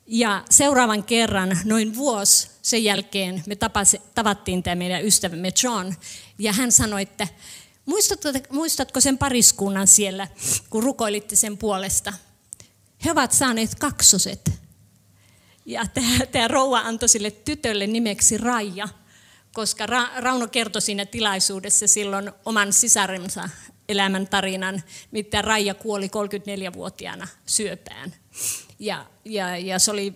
Ja 0.07 0.43
seuraavan 0.49 1.03
kerran, 1.03 1.57
noin 1.65 1.95
vuosi 1.95 2.49
sen 2.61 2.83
jälkeen, 2.83 3.43
me 3.45 3.55
tapasi, 3.55 4.01
tavattiin 4.15 4.63
tämä 4.63 4.75
meidän 4.75 5.05
ystävämme 5.05 5.51
John, 5.63 5.93
ja 6.39 6.53
hän 6.53 6.71
sanoi, 6.71 7.01
että 7.01 7.27
muistatko, 8.51 8.99
sen 8.99 9.17
pariskunnan 9.17 9.87
siellä, 9.87 10.27
kun 10.69 10.83
rukoilitte 10.83 11.35
sen 11.35 11.57
puolesta? 11.57 12.13
He 13.05 13.11
ovat 13.11 13.31
saaneet 13.31 13.75
kaksoset. 13.75 14.51
Ja 15.65 15.85
tämä, 15.93 16.25
tämä 16.31 16.47
rouva 16.47 16.79
antoi 16.79 17.09
sille 17.09 17.31
tytölle 17.31 17.87
nimeksi 17.87 18.37
Raija, 18.37 18.87
koska 19.53 19.85
Ra, 19.85 20.09
Rauno 20.17 20.47
kertoi 20.47 20.81
siinä 20.81 21.05
tilaisuudessa 21.05 21.87
silloin 21.87 22.31
oman 22.45 22.73
sisarensa 22.73 23.49
elämän 23.89 24.27
tarinan, 24.27 24.83
mitä 25.11 25.41
Raija 25.41 25.73
kuoli 25.73 26.07
34-vuotiaana 26.07 27.27
syöpään. 27.45 28.13
Ja, 28.79 29.05
ja, 29.25 29.57
ja 29.57 29.79
se 29.79 29.91
oli 29.91 30.13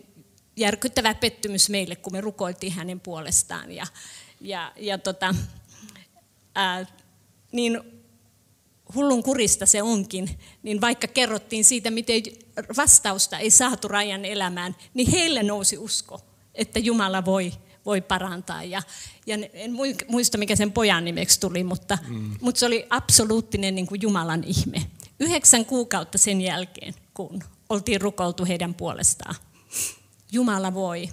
järkyttävä 0.55 1.13
pettymys 1.13 1.69
meille, 1.69 1.95
kun 1.95 2.13
me 2.13 2.21
rukoiltiin 2.21 2.73
hänen 2.73 2.99
puolestaan. 2.99 3.71
Ja, 3.71 3.87
ja, 4.41 4.71
ja 4.77 4.97
tota, 4.97 5.35
ää, 6.55 6.85
niin 7.51 7.81
hullun 8.95 9.23
kurista 9.23 9.65
se 9.65 9.81
onkin, 9.81 10.29
niin 10.63 10.81
vaikka 10.81 11.07
kerrottiin 11.07 11.65
siitä, 11.65 11.91
miten 11.91 12.21
vastausta 12.77 13.37
ei 13.37 13.49
saatu 13.51 13.87
Rajan 13.87 14.25
elämään, 14.25 14.75
niin 14.93 15.11
heille 15.11 15.43
nousi 15.43 15.77
usko, 15.77 16.21
että 16.55 16.79
Jumala 16.79 17.25
voi, 17.25 17.53
voi 17.85 18.01
parantaa. 18.01 18.63
Ja, 18.63 18.81
ja 19.25 19.37
en 19.53 19.71
muista, 20.07 20.37
mikä 20.37 20.55
sen 20.55 20.71
pojan 20.71 21.05
nimeksi 21.05 21.39
tuli, 21.39 21.63
mutta, 21.63 21.97
mm. 22.07 22.35
mutta 22.41 22.59
se 22.59 22.65
oli 22.65 22.87
absoluuttinen 22.89 23.75
niin 23.75 23.87
kuin 23.87 24.01
Jumalan 24.01 24.43
ihme. 24.43 24.81
Yhdeksän 25.19 25.65
kuukautta 25.65 26.17
sen 26.17 26.41
jälkeen, 26.41 26.93
kun 27.13 27.43
oltiin 27.71 28.01
rukoiltu 28.01 28.45
heidän 28.45 28.73
puolestaan. 28.73 29.35
Jumala 30.31 30.73
voi, 30.73 31.09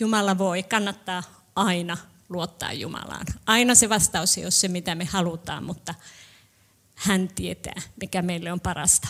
Jumala 0.00 0.38
voi, 0.38 0.62
kannattaa 0.62 1.22
aina 1.56 1.96
luottaa 2.28 2.72
Jumalaan. 2.72 3.26
Aina 3.46 3.74
se 3.74 3.88
vastaus 3.88 4.38
ei 4.38 4.44
ole 4.44 4.50
se, 4.50 4.68
mitä 4.68 4.94
me 4.94 5.04
halutaan, 5.04 5.64
mutta 5.64 5.94
hän 6.94 7.28
tietää, 7.28 7.82
mikä 8.00 8.22
meille 8.22 8.52
on 8.52 8.60
parasta. 8.60 9.08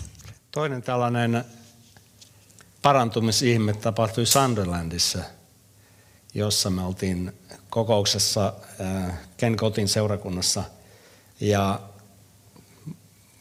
Toinen 0.51 0.83
tällainen 0.83 1.45
parantumisihme 2.83 3.73
tapahtui 3.73 4.27
Sunderlandissa, 4.27 5.19
jossa 6.35 6.71
me 6.71 6.83
oltiin 6.83 7.33
kokouksessa 7.71 8.53
äh, 8.81 9.19
Ken 9.37 9.57
Kotin 9.57 9.89
seurakunnassa. 9.89 10.65
Ja 11.41 11.81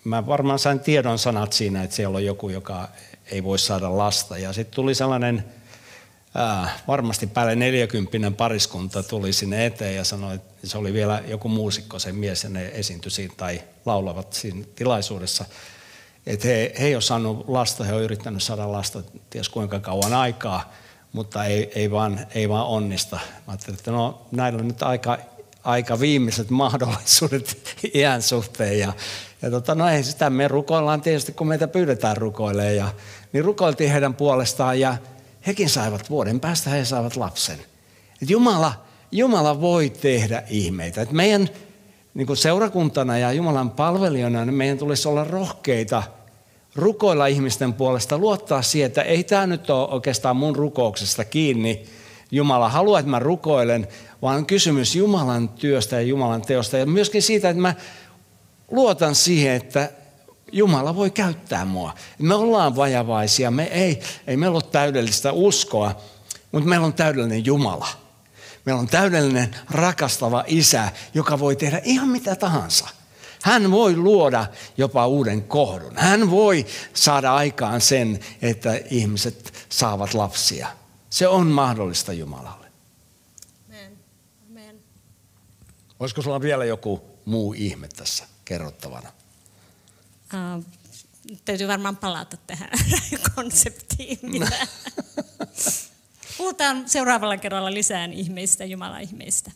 mä 0.03 0.25
varmaan 0.25 0.59
sain 0.59 0.79
tiedon 0.79 1.19
sanat 1.19 1.53
siinä, 1.53 1.83
että 1.83 1.95
siellä 1.95 2.15
on 2.15 2.25
joku, 2.25 2.49
joka 2.49 2.89
ei 3.31 3.43
voi 3.43 3.59
saada 3.59 3.97
lasta. 3.97 4.37
Ja 4.37 4.53
sitten 4.53 4.75
tuli 4.75 4.95
sellainen 4.95 5.45
äh, 6.63 6.83
varmasti 6.87 7.27
päälle 7.27 7.55
40 7.55 8.31
pariskunta 8.37 9.03
tuli 9.03 9.33
sinne 9.33 9.65
eteen 9.65 9.95
ja 9.95 10.03
sanoi, 10.03 10.35
että 10.35 10.67
se 10.67 10.77
oli 10.77 10.93
vielä 10.93 11.21
joku 11.27 11.49
muusikko, 11.49 11.99
se 11.99 12.11
mies, 12.11 12.43
ja 12.43 12.49
ne 12.49 12.71
esiintyi 12.73 13.11
siinä 13.11 13.33
tai 13.37 13.61
laulavat 13.85 14.33
siinä 14.33 14.65
tilaisuudessa. 14.75 15.45
Että 16.25 16.47
he, 16.47 16.73
he 16.79 16.85
ei 16.85 16.95
ole 16.95 17.01
saanut 17.01 17.45
lasta, 17.47 17.83
he 17.83 17.93
on 17.93 18.01
yrittänyt 18.01 18.43
saada 18.43 18.71
lasta 18.71 19.03
ties 19.29 19.49
kuinka 19.49 19.79
kauan 19.79 20.13
aikaa, 20.13 20.73
mutta 21.11 21.45
ei, 21.45 21.71
ei, 21.75 21.91
vaan, 21.91 22.27
ei 22.35 22.49
vaan 22.49 22.65
onnista. 22.65 23.15
Mä 23.15 23.41
ajattelin, 23.47 23.77
että 23.77 23.91
no 23.91 24.21
näillä 24.31 24.59
on 24.59 24.67
nyt 24.67 24.83
aika, 24.83 25.17
aika 25.63 25.99
viimeiset 25.99 26.49
mahdollisuudet 26.63 27.75
iän 27.93 28.21
suhteen. 28.21 28.79
Ja, 28.79 28.93
ja 29.43 29.51
tota, 29.51 29.75
no 29.75 29.89
ei 29.89 30.03
sitä, 30.03 30.29
me 30.29 30.47
rukoillaan 30.47 31.01
tietysti, 31.01 31.31
kun 31.31 31.47
meitä 31.47 31.67
pyydetään 31.67 32.17
rukoilemaan. 32.17 32.75
Ja, 32.75 32.87
niin 33.33 33.45
rukoiltiin 33.45 33.91
heidän 33.91 34.13
puolestaan 34.13 34.79
ja 34.79 34.97
hekin 35.47 35.69
saivat 35.69 36.09
vuoden 36.09 36.39
päästä, 36.39 36.69
he 36.69 36.85
saivat 36.85 37.15
lapsen. 37.15 37.57
Et 38.21 38.29
Jumala, 38.29 38.73
Jumala 39.11 39.61
voi 39.61 39.89
tehdä 39.89 40.43
ihmeitä. 40.49 41.01
Et 41.01 41.11
meidän 41.11 41.49
niin 42.13 42.27
kuin 42.27 42.37
seurakuntana 42.37 43.17
ja 43.17 43.31
Jumalan 43.31 43.71
palvelijana 43.71 44.45
niin 44.45 44.55
meidän 44.55 44.77
tulisi 44.77 45.07
olla 45.07 45.23
rohkeita 45.23 46.03
rukoilla 46.75 47.25
ihmisten 47.25 47.73
puolesta, 47.73 48.17
luottaa 48.17 48.61
siihen, 48.61 48.87
että 48.87 49.01
ei 49.01 49.23
tämä 49.23 49.47
nyt 49.47 49.69
ole 49.69 49.87
oikeastaan 49.87 50.35
mun 50.35 50.55
rukouksesta 50.55 51.25
kiinni. 51.25 51.83
Jumala 52.31 52.69
haluaa, 52.69 52.99
että 52.99 53.11
mä 53.11 53.19
rukoilen, 53.19 53.87
vaan 54.21 54.45
kysymys 54.45 54.95
Jumalan 54.95 55.49
työstä 55.49 55.95
ja 55.95 56.01
Jumalan 56.01 56.41
teosta. 56.41 56.77
Ja 56.77 56.85
myöskin 56.85 57.21
siitä, 57.21 57.49
että 57.49 57.61
mä 57.61 57.75
luotan 58.73 59.15
siihen, 59.15 59.55
että 59.55 59.91
Jumala 60.51 60.95
voi 60.95 61.11
käyttää 61.11 61.65
mua. 61.65 61.93
Me 62.19 62.33
ollaan 62.33 62.75
vajavaisia, 62.75 63.51
me 63.51 63.63
ei, 63.63 63.99
ei 64.27 64.37
meillä 64.37 64.55
ole 64.55 64.63
täydellistä 64.71 65.31
uskoa, 65.31 66.01
mutta 66.51 66.69
meillä 66.69 66.85
on 66.85 66.93
täydellinen 66.93 67.45
Jumala. 67.45 67.87
Meillä 68.65 68.79
on 68.79 68.87
täydellinen 68.87 69.55
rakastava 69.69 70.43
isä, 70.47 70.91
joka 71.13 71.39
voi 71.39 71.55
tehdä 71.55 71.81
ihan 71.83 72.09
mitä 72.09 72.35
tahansa. 72.35 72.87
Hän 73.41 73.71
voi 73.71 73.95
luoda 73.95 74.45
jopa 74.77 75.07
uuden 75.07 75.43
kohdun. 75.43 75.93
Hän 75.95 76.31
voi 76.31 76.65
saada 76.93 77.35
aikaan 77.35 77.81
sen, 77.81 78.19
että 78.41 78.79
ihmiset 78.89 79.53
saavat 79.69 80.13
lapsia. 80.13 80.67
Se 81.09 81.27
on 81.27 81.47
mahdollista 81.47 82.13
Jumalalle. 82.13 82.67
Amen. 83.69 83.97
Amen. 84.49 84.79
Olisiko 85.99 86.21
sulla 86.21 86.41
vielä 86.41 86.65
joku 86.65 87.01
muu 87.25 87.53
ihme 87.53 87.87
tässä 87.95 88.32
kerrottavana? 88.45 89.11
Uh, 90.33 90.65
täytyy 91.45 91.67
varmaan 91.67 91.97
palata 91.97 92.37
tähän 92.37 92.69
konseptiin. 93.35 94.19
Mitä... 94.31 94.67
Puhutaan 96.37 96.89
seuraavalla 96.89 97.37
kerralla 97.37 97.73
lisää 97.73 98.05
ihmeistä, 98.05 98.65
Jumalan 98.65 99.01
ihmeistä. 99.01 99.51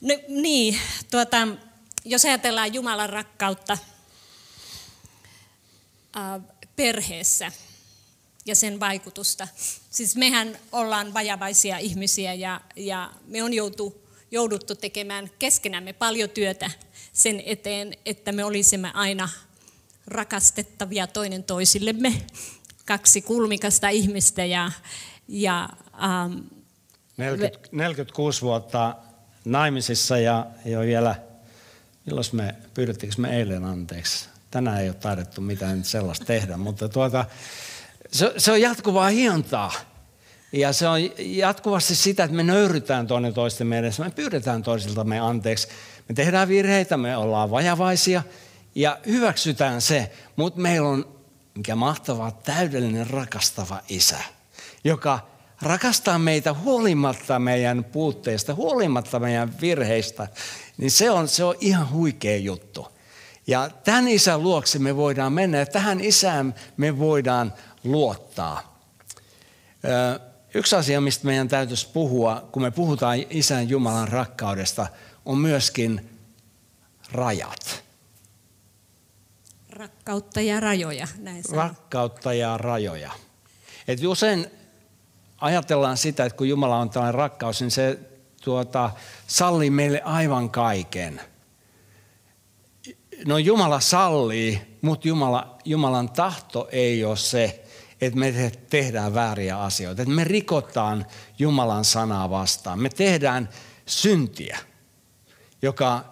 No, 0.00 0.14
niin, 0.28 0.80
tuota, 1.10 1.48
jos 2.04 2.24
ajatellaan 2.24 2.74
Jumalan 2.74 3.10
rakkautta 3.10 3.78
äh, 6.16 6.40
perheessä 6.76 7.52
ja 8.46 8.54
sen 8.54 8.80
vaikutusta. 8.80 9.48
Siis 9.90 10.16
mehän 10.16 10.58
ollaan 10.72 11.14
vajavaisia 11.14 11.78
ihmisiä 11.78 12.34
ja, 12.34 12.60
ja 12.76 13.12
me 13.26 13.42
on 13.42 13.54
joutu, 13.54 14.07
jouduttu 14.30 14.74
tekemään 14.74 15.30
keskenämme 15.38 15.92
paljon 15.92 16.30
työtä 16.30 16.70
sen 17.12 17.42
eteen, 17.46 17.94
että 18.06 18.32
me 18.32 18.44
olisimme 18.44 18.90
aina 18.94 19.28
rakastettavia 20.06 21.06
toinen 21.06 21.44
toisillemme 21.44 22.14
kaksi 22.86 23.22
kulmikasta 23.22 23.88
ihmistä. 23.88 24.44
Ja, 24.44 24.72
ja, 25.28 25.68
ähm, 26.02 26.38
40, 27.16 27.68
46 27.72 28.42
vuotta 28.42 28.94
naimisissa 29.44 30.18
ja 30.18 30.46
jo 30.64 30.80
vielä, 30.80 31.14
milloin 32.06 32.26
me, 32.32 32.54
pyydettiinkö 32.74 33.20
me 33.20 33.36
eilen 33.36 33.64
anteeksi? 33.64 34.28
Tänään 34.50 34.80
ei 34.80 34.88
ole 34.88 34.96
taidettu 34.96 35.40
mitään 35.40 35.84
sellaista 35.84 36.24
tehdä, 36.24 36.56
mutta 36.56 36.88
tuota, 36.88 37.24
se, 38.12 38.32
se 38.36 38.52
on 38.52 38.60
jatkuvaa 38.60 39.08
hiontaa. 39.08 39.72
Ja 40.52 40.72
se 40.72 40.88
on 40.88 41.00
jatkuvasti 41.18 41.94
sitä, 41.94 42.24
että 42.24 42.36
me 42.36 42.42
nöyrytään 42.42 43.06
toinen 43.06 43.34
toisten 43.34 43.72
edessä, 43.72 44.04
me 44.04 44.10
pyydetään 44.10 44.62
toisiltamme 44.62 45.20
anteeksi. 45.20 45.68
Me 46.08 46.14
tehdään 46.14 46.48
virheitä, 46.48 46.96
me 46.96 47.16
ollaan 47.16 47.50
vajavaisia 47.50 48.22
ja 48.74 48.98
hyväksytään 49.06 49.80
se, 49.80 50.12
mutta 50.36 50.60
meillä 50.60 50.88
on 50.88 51.18
mikä 51.54 51.76
mahtava, 51.76 52.30
täydellinen, 52.30 53.10
rakastava 53.10 53.80
isä, 53.88 54.18
joka 54.84 55.20
rakastaa 55.62 56.18
meitä 56.18 56.54
huolimatta 56.54 57.38
meidän 57.38 57.84
puutteista, 57.84 58.54
huolimatta 58.54 59.20
meidän 59.20 59.60
virheistä, 59.60 60.28
niin 60.76 60.90
se 60.90 61.10
on, 61.10 61.28
se 61.28 61.44
on 61.44 61.54
ihan 61.60 61.90
huikea 61.90 62.36
juttu. 62.36 62.88
Ja 63.46 63.70
tämän 63.84 64.08
isän 64.08 64.42
luokse 64.42 64.78
me 64.78 64.96
voidaan 64.96 65.32
mennä 65.32 65.58
ja 65.58 65.66
tähän 65.66 66.00
isään 66.00 66.54
me 66.76 66.98
voidaan 66.98 67.54
luottaa. 67.84 68.78
Yksi 70.54 70.76
asia, 70.76 71.00
mistä 71.00 71.26
meidän 71.26 71.48
täytyisi 71.48 71.88
puhua, 71.92 72.48
kun 72.52 72.62
me 72.62 72.70
puhutaan 72.70 73.18
isän 73.30 73.68
Jumalan 73.68 74.08
rakkaudesta, 74.08 74.86
on 75.24 75.38
myöskin 75.38 76.10
rajat. 77.12 77.84
Rakkautta 79.70 80.40
ja 80.40 80.60
rajoja, 80.60 81.08
näin 81.18 81.44
Rakkautta 81.52 82.34
ja 82.34 82.58
rajoja. 82.58 83.10
Et 83.88 84.04
usein 84.04 84.46
ajatellaan 85.40 85.96
sitä, 85.96 86.24
että 86.24 86.36
kun 86.36 86.48
Jumala 86.48 86.76
on 86.76 86.90
tällainen 86.90 87.14
rakkaus, 87.14 87.60
niin 87.60 87.70
se 87.70 87.98
tuota, 88.42 88.90
sallii 89.26 89.70
meille 89.70 90.02
aivan 90.02 90.50
kaiken. 90.50 91.20
No 93.26 93.38
Jumala 93.38 93.80
sallii, 93.80 94.78
mutta 94.82 95.08
Jumala, 95.08 95.58
Jumalan 95.64 96.08
tahto 96.08 96.68
ei 96.72 97.04
ole 97.04 97.16
se, 97.16 97.64
että 98.00 98.18
me 98.18 98.52
tehdään 98.70 99.14
vääriä 99.14 99.60
asioita. 99.60 100.02
Että 100.02 100.14
me 100.14 100.24
rikotaan 100.24 101.06
Jumalan 101.38 101.84
sanaa 101.84 102.30
vastaan. 102.30 102.80
Me 102.80 102.88
tehdään 102.88 103.48
syntiä, 103.86 104.58
joka 105.62 106.04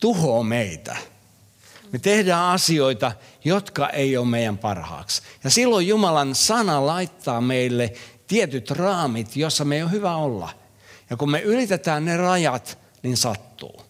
tuhoaa 0.00 0.42
meitä– 0.42 0.96
me 1.94 1.98
tehdään 1.98 2.44
asioita, 2.44 3.12
jotka 3.44 3.88
ei 3.88 4.16
ole 4.16 4.26
meidän 4.26 4.58
parhaaksi. 4.58 5.22
Ja 5.44 5.50
silloin 5.50 5.88
Jumalan 5.88 6.34
sana 6.34 6.86
laittaa 6.86 7.40
meille 7.40 7.92
tietyt 8.26 8.70
raamit, 8.70 9.36
jossa 9.36 9.64
me 9.64 9.76
ei 9.76 9.82
ole 9.82 9.90
hyvä 9.90 10.16
olla. 10.16 10.50
Ja 11.10 11.16
kun 11.16 11.30
me 11.30 11.40
ylitetään 11.40 12.04
ne 12.04 12.16
rajat, 12.16 12.78
niin 13.02 13.16
sattuu. 13.16 13.82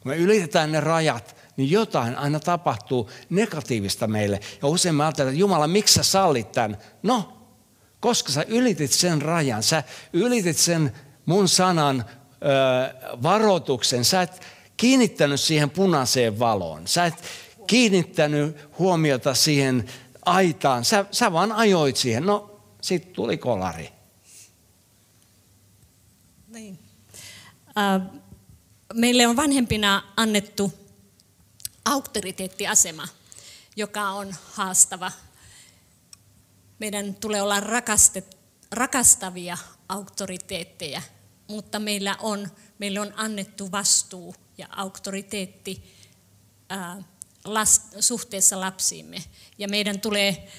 Kun 0.00 0.12
me 0.12 0.16
ylitetään 0.16 0.72
ne 0.72 0.80
rajat, 0.80 1.36
niin 1.60 1.70
jotain 1.70 2.16
aina 2.16 2.40
tapahtuu 2.40 3.10
negatiivista 3.30 4.06
meille. 4.06 4.40
Ja 4.62 4.68
usein 4.68 4.94
me 4.94 5.08
että 5.08 5.30
Jumala, 5.30 5.66
miksi 5.66 5.94
sä 5.94 6.02
sallit 6.02 6.52
tämän? 6.52 6.78
No, 7.02 7.32
koska 8.00 8.32
sä 8.32 8.44
ylitit 8.48 8.92
sen 8.92 9.22
rajan, 9.22 9.62
sä 9.62 9.84
ylitit 10.12 10.56
sen 10.56 10.92
mun 11.26 11.48
sanan 11.48 12.04
ö, 12.04 13.16
varoituksen, 13.22 14.04
sä 14.04 14.22
et 14.22 14.40
kiinnittänyt 14.76 15.40
siihen 15.40 15.70
punaiseen 15.70 16.38
valoon. 16.38 16.88
Sä 16.88 17.06
et 17.06 17.14
kiinnittänyt 17.66 18.56
huomiota 18.78 19.34
siihen 19.34 19.84
aitaan. 20.24 20.84
Sä, 20.84 21.04
sä 21.10 21.32
vaan 21.32 21.52
ajoit 21.52 21.96
siihen. 21.96 22.26
No, 22.26 22.60
sitten 22.80 23.14
tuli 23.14 23.38
kolari. 23.38 23.88
Niin. 26.48 26.78
Meille 28.94 29.26
on 29.26 29.36
vanhempina 29.36 30.02
annettu 30.16 30.79
auktoriteettiasema, 31.84 33.08
joka 33.76 34.10
on 34.10 34.34
haastava. 34.52 35.12
Meidän 36.78 37.14
tulee 37.14 37.42
olla 37.42 37.60
rakastet, 37.60 38.38
rakastavia 38.72 39.58
auktoriteetteja, 39.88 41.02
mutta 41.48 41.78
meillä 41.78 42.16
on, 42.20 42.48
meille 42.78 43.00
on 43.00 43.12
annettu 43.16 43.72
vastuu 43.72 44.34
ja 44.58 44.68
auktoriteetti 44.70 45.96
ää, 46.68 47.02
last, 47.44 47.82
suhteessa 48.00 48.60
lapsiimme. 48.60 49.24
Ja 49.58 49.68
meidän 49.68 50.00
tulee 50.00 50.52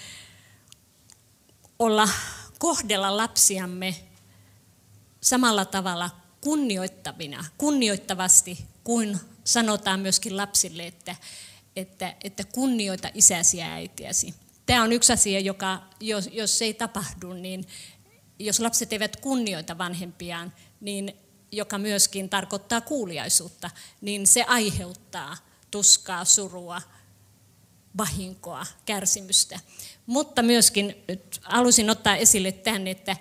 olla 1.79 2.09
kohdella 2.59 3.17
lapsiamme 3.17 3.95
samalla 5.21 5.65
tavalla 5.65 6.09
kunnioittavina, 6.41 7.45
kunnioittavasti 7.57 8.65
kuin 8.83 9.19
sanotaan 9.43 9.99
myöskin 9.99 10.37
lapsille, 10.37 10.87
että, 10.87 11.15
että, 11.75 12.15
että 12.23 12.43
kunnioita 12.43 13.09
isäsi 13.13 13.57
ja 13.57 13.73
äitiäsi. 13.73 14.33
Tämä 14.65 14.83
on 14.83 14.91
yksi 14.91 15.13
asia, 15.13 15.39
joka 15.39 15.83
jos, 15.99 16.29
jos 16.31 16.61
ei 16.61 16.73
tapahdu, 16.73 17.33
niin 17.33 17.67
jos 18.39 18.59
lapset 18.59 18.93
eivät 18.93 19.15
kunnioita 19.15 19.77
vanhempiaan, 19.77 20.53
niin 20.81 21.15
joka 21.51 21.77
myöskin 21.77 22.29
tarkoittaa 22.29 22.81
kuuliaisuutta, 22.81 23.69
niin 24.01 24.27
se 24.27 24.43
aiheuttaa 24.43 25.37
tuskaa, 25.71 26.25
surua, 26.25 26.81
vahinkoa, 27.97 28.65
kärsimystä. 28.85 29.59
Mutta 30.05 30.41
myöskin 30.41 31.03
nyt 31.07 31.39
halusin 31.41 31.89
ottaa 31.89 32.15
esille 32.15 32.51
tämän, 32.51 32.87
että, 32.87 33.17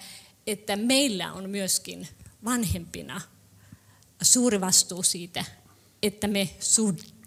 että 0.46 0.76
meillä 0.76 1.32
on 1.32 1.50
myöskin 1.50 2.08
vanhempina 2.44 3.20
suuri 4.22 4.60
vastuu 4.60 5.02
siitä, 5.02 5.44
että 6.02 6.28
me 6.28 6.50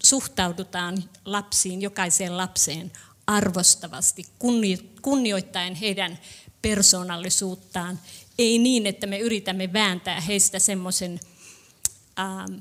suhtaudutaan 0.02 1.04
lapsiin, 1.24 1.82
jokaiseen 1.82 2.36
lapseen 2.36 2.92
arvostavasti, 3.26 4.26
kunnioittaen 5.02 5.74
heidän 5.74 6.18
persoonallisuuttaan. 6.62 8.00
Ei 8.38 8.58
niin, 8.58 8.86
että 8.86 9.06
me 9.06 9.18
yritämme 9.18 9.72
vääntää 9.72 10.20
heistä 10.20 10.58
semmoisen 10.58 11.20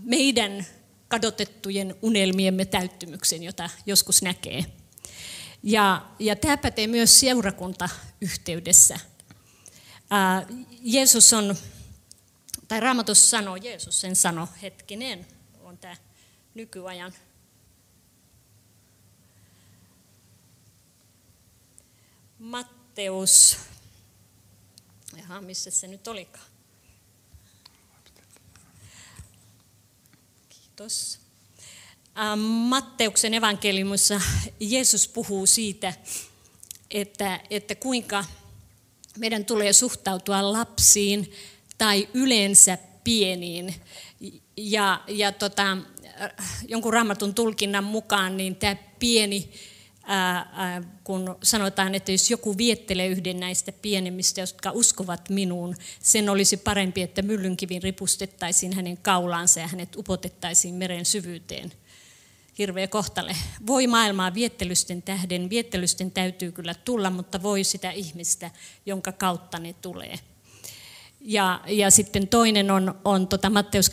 meidän 0.04 0.66
kadotettujen 1.08 1.96
unelmiemme 2.02 2.66
täyttymyksen, 2.66 3.44
jota 3.44 3.70
joskus 3.86 4.22
näkee. 4.22 4.66
Ja, 5.64 6.06
ja 6.20 6.36
tämä 6.36 6.58
pätee 6.58 6.88
myös 6.88 7.20
seurakuntayhteydessä. 7.20 9.00
Ää, 10.10 10.48
Jeesus 10.82 11.34
on, 11.34 11.56
tai 12.68 12.80
Raamatus 12.80 13.30
sanoo, 13.30 13.56
Jeesus 13.56 14.02
sen 14.02 14.16
sanoo, 14.16 14.48
hetkinen, 14.62 15.28
nykyajan. 16.56 17.14
Matteus, 22.40 23.58
jaha, 25.18 25.42
missä 25.42 25.72
se 25.72 25.88
nyt 25.88 26.08
olikaan? 26.08 26.46
Kiitos. 30.50 31.20
Ähm, 32.18 32.40
Matteuksen 32.40 33.34
evankeliumissa 33.34 34.22
Jeesus 34.60 35.08
puhuu 35.08 35.46
siitä, 35.46 35.94
että, 36.92 37.40
että 37.50 37.76
kuinka 37.76 38.26
meidän 39.18 39.46
tulee 39.46 39.74
suhtautua 39.74 40.54
lapsiin 40.54 41.32
tai 41.78 42.10
yleensä 42.14 42.78
pieniin. 43.04 43.76
Ja, 44.58 45.02
ja 45.08 45.32
tota, 45.32 45.78
jonkun 46.68 46.94
raamatun 46.94 47.34
tulkinnan 47.34 47.84
mukaan 47.84 48.38
niin 48.38 48.56
tämä 48.56 48.76
pieni 49.00 49.50
kun 51.04 51.36
sanotaan, 51.44 51.96
että 51.96 52.12
jos 52.12 52.32
joku 52.32 52.58
viettelee 52.58 53.08
yhden 53.08 53.40
näistä 53.40 53.72
pienemmistä, 53.72 54.42
jotka 54.42 54.72
uskovat 54.72 55.30
minuun, 55.30 55.76
sen 56.00 56.30
olisi 56.30 56.58
parempi, 56.58 57.02
että 57.02 57.22
myllynkivin 57.22 57.84
ripustettaisiin 57.84 58.74
hänen 58.74 58.98
kaulaansa 58.98 59.60
ja 59.60 59.68
hänet 59.68 59.96
upotettaisiin 59.96 60.76
meren 60.76 61.06
syvyyteen. 61.06 61.72
Hirveä 62.58 62.88
kohtale. 62.88 63.36
Voi 63.68 63.88
maailmaa 63.88 64.34
viettelysten 64.34 65.02
tähden. 65.02 65.50
Viettelysten 65.50 66.12
täytyy 66.12 66.52
kyllä 66.52 66.74
tulla, 66.74 67.10
mutta 67.10 67.44
voi 67.44 67.64
sitä 67.64 67.92
ihmistä, 67.92 68.52
jonka 68.86 69.12
kautta 69.12 69.60
ne 69.60 69.74
tulee. 69.74 70.20
Ja, 71.26 71.62
ja 71.68 71.92
sitten 71.92 72.28
toinen 72.28 72.72
on, 72.72 72.96
on 73.06 73.28
tota 73.28 73.50
Matteus 73.50 73.90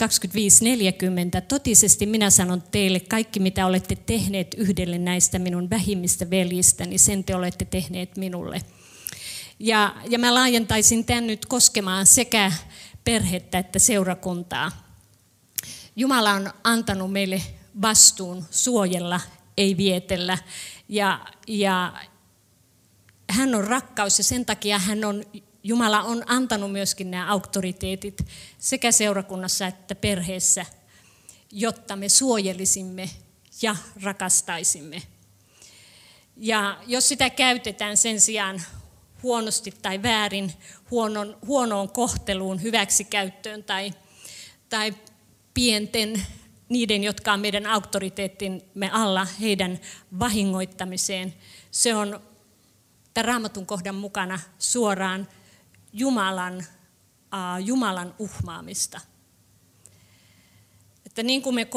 25.40. 1.37 1.41
Totisesti 1.49 2.07
minä 2.07 2.31
sanon 2.31 2.63
teille, 2.63 3.01
kaikki 3.01 3.41
mitä 3.41 3.67
olette 3.67 3.97
tehneet 3.97 4.55
yhdelle 4.55 4.99
näistä 4.99 5.39
minun 5.39 5.71
vähimmistä 5.71 6.31
veljistäni, 6.31 6.99
sen 6.99 7.25
te 7.25 7.35
olette 7.35 7.65
tehneet 7.65 8.17
minulle. 8.17 8.61
Ja, 9.59 9.97
ja 10.09 10.19
mä 10.19 10.35
laajentaisin 10.35 11.05
tämän 11.05 11.27
nyt 11.27 11.47
koskemaan 11.47 12.07
sekä 12.07 12.53
perhettä 13.05 13.59
että 13.59 13.79
seurakuntaa. 13.79 14.71
Jumala 15.97 16.33
on 16.33 16.51
antanut 16.65 17.13
meille 17.13 17.43
vastuun 17.83 18.45
suojella, 18.51 19.21
ei 19.57 19.77
vietellä. 19.77 20.39
Ja, 20.89 21.27
ja 21.47 21.93
hän 23.31 23.55
on 23.55 23.65
rakkaus 23.65 24.19
ja 24.19 24.25
sen 24.25 24.47
takia 24.47 24.79
hän 24.79 25.05
on 25.05 25.25
Jumala 25.63 26.03
on 26.03 26.23
antanut 26.27 26.73
myöskin 26.73 27.11
nämä 27.11 27.33
auktoriteetit 27.33 28.27
sekä 28.59 28.93
seurakunnassa 28.93 29.67
että 29.67 29.95
perheessä, 29.95 30.67
jotta 31.53 31.97
me 31.97 32.09
suojelisimme 32.09 33.11
ja 33.63 33.77
rakastaisimme. 34.03 35.03
Ja 36.37 36.79
jos 36.87 37.09
sitä 37.09 37.31
käytetään 37.31 37.97
sen 37.97 38.21
sijaan 38.21 38.63
huonosti 39.23 39.75
tai 39.83 40.03
väärin, 40.03 40.53
huonon, 40.91 41.39
huonoon 41.47 41.91
kohteluun, 41.91 42.63
hyväksikäyttöön 42.63 43.65
tai, 43.65 43.95
tai 44.69 44.95
pienten, 45.55 46.27
niiden, 46.69 47.05
jotka 47.05 47.33
on 47.33 47.41
meidän 47.41 47.67
auktoriteettimme 47.67 48.91
alla, 48.93 49.27
heidän 49.41 49.81
vahingoittamiseen, 50.19 51.35
se 51.71 51.95
on 51.95 52.21
tämän 53.15 53.25
raamatun 53.25 53.67
kohdan 53.67 53.95
mukana 53.95 54.41
suoraan 54.59 55.29
Jumalan, 55.93 56.67
Jumalan 57.65 58.15
uhmaamista. 58.19 59.01
Että 61.07 61.23
niin 61.23 61.43
kuin 61.43 61.55
me 61.55 61.69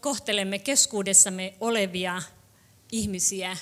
kohtelemme 0.00 0.58
keskuudessamme 0.58 1.54
olevia 1.60 2.22
ihmisiä, 2.92 3.56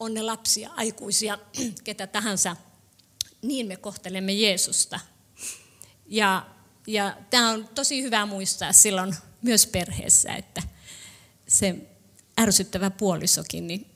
on 0.00 0.14
ne 0.14 0.22
lapsia, 0.22 0.70
aikuisia, 0.76 1.38
ketä 1.84 2.06
tahansa, 2.06 2.56
niin 3.42 3.66
me 3.66 3.76
kohtelemme 3.76 4.32
Jeesusta. 4.32 5.00
Ja, 6.06 6.46
ja 6.86 7.16
tämä 7.30 7.50
on 7.50 7.68
tosi 7.68 8.02
hyvä 8.02 8.26
muistaa 8.26 8.72
silloin 8.72 9.14
myös 9.42 9.66
perheessä, 9.66 10.34
että 10.34 10.62
se 11.48 11.76
ärsyttävä 12.40 12.90
puolisokin, 12.90 13.66
niin 13.66 13.86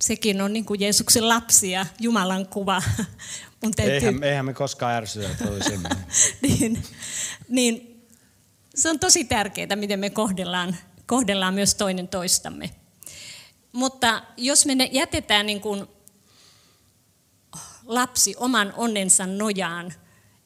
sekin 0.00 0.40
on 0.40 0.52
niin 0.52 0.64
kuin 0.64 0.80
Jeesuksen 0.80 1.28
lapsi 1.28 1.70
ja 1.70 1.86
Jumalan 2.00 2.46
kuva 2.46 2.82
mun 3.62 3.72
täytyy... 3.76 3.94
eihän, 3.94 4.22
eihän 4.22 4.44
me 4.44 4.54
koskaan 4.54 4.94
ärsytä 4.94 5.28
toisimme. 5.44 5.88
niin, 6.42 6.82
niin 7.48 8.04
se 8.74 8.90
on 8.90 8.98
tosi 8.98 9.24
tärkeää, 9.24 9.76
miten 9.76 10.00
me 10.00 10.10
kohdellaan, 10.10 10.76
kohdellaan 11.06 11.54
myös 11.54 11.74
toinen 11.74 12.08
toistamme. 12.08 12.70
Mutta 13.72 14.22
jos 14.36 14.66
me 14.66 14.88
jätetään 14.92 15.46
niin 15.46 15.60
kuin 15.60 15.86
lapsi 17.86 18.34
oman 18.38 18.74
onnensa 18.76 19.26
nojaan, 19.26 19.92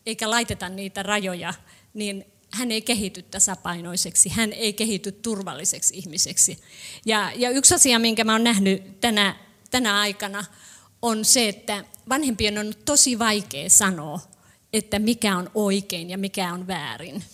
eikä 0.07 0.31
laiteta 0.31 0.69
niitä 0.69 1.03
rajoja, 1.03 1.55
niin 1.95 2.25
hän 2.51 2.71
ei 2.71 2.83
kehity 2.83 3.23
tasapainoiseksi, 3.23 4.29
hän 4.29 4.53
ei 4.53 4.73
kehity 4.73 5.13
turvalliseksi 5.13 5.97
ihmiseksi. 5.97 6.59
Ja, 7.07 7.33
ja 7.37 7.51
yksi 7.51 7.75
asia, 7.75 7.99
minkä 7.99 8.25
mä 8.25 8.33
oon 8.33 8.45
nähnyt 8.45 9.01
tänä, 9.01 9.37
tänä 9.71 10.01
aikana, 10.01 10.45
on 11.03 11.25
se, 11.25 11.49
että 11.49 11.85
vanhempien 12.09 12.59
on 12.59 12.73
tosi 12.85 13.19
vaikea 13.19 13.71
sanoa, 13.71 14.21
että 14.73 14.99
mikä 14.99 15.37
on 15.37 15.51
oikein 15.55 16.11
ja 16.11 16.19
mikä 16.19 16.53
on 16.53 16.67
väärin. 16.67 17.25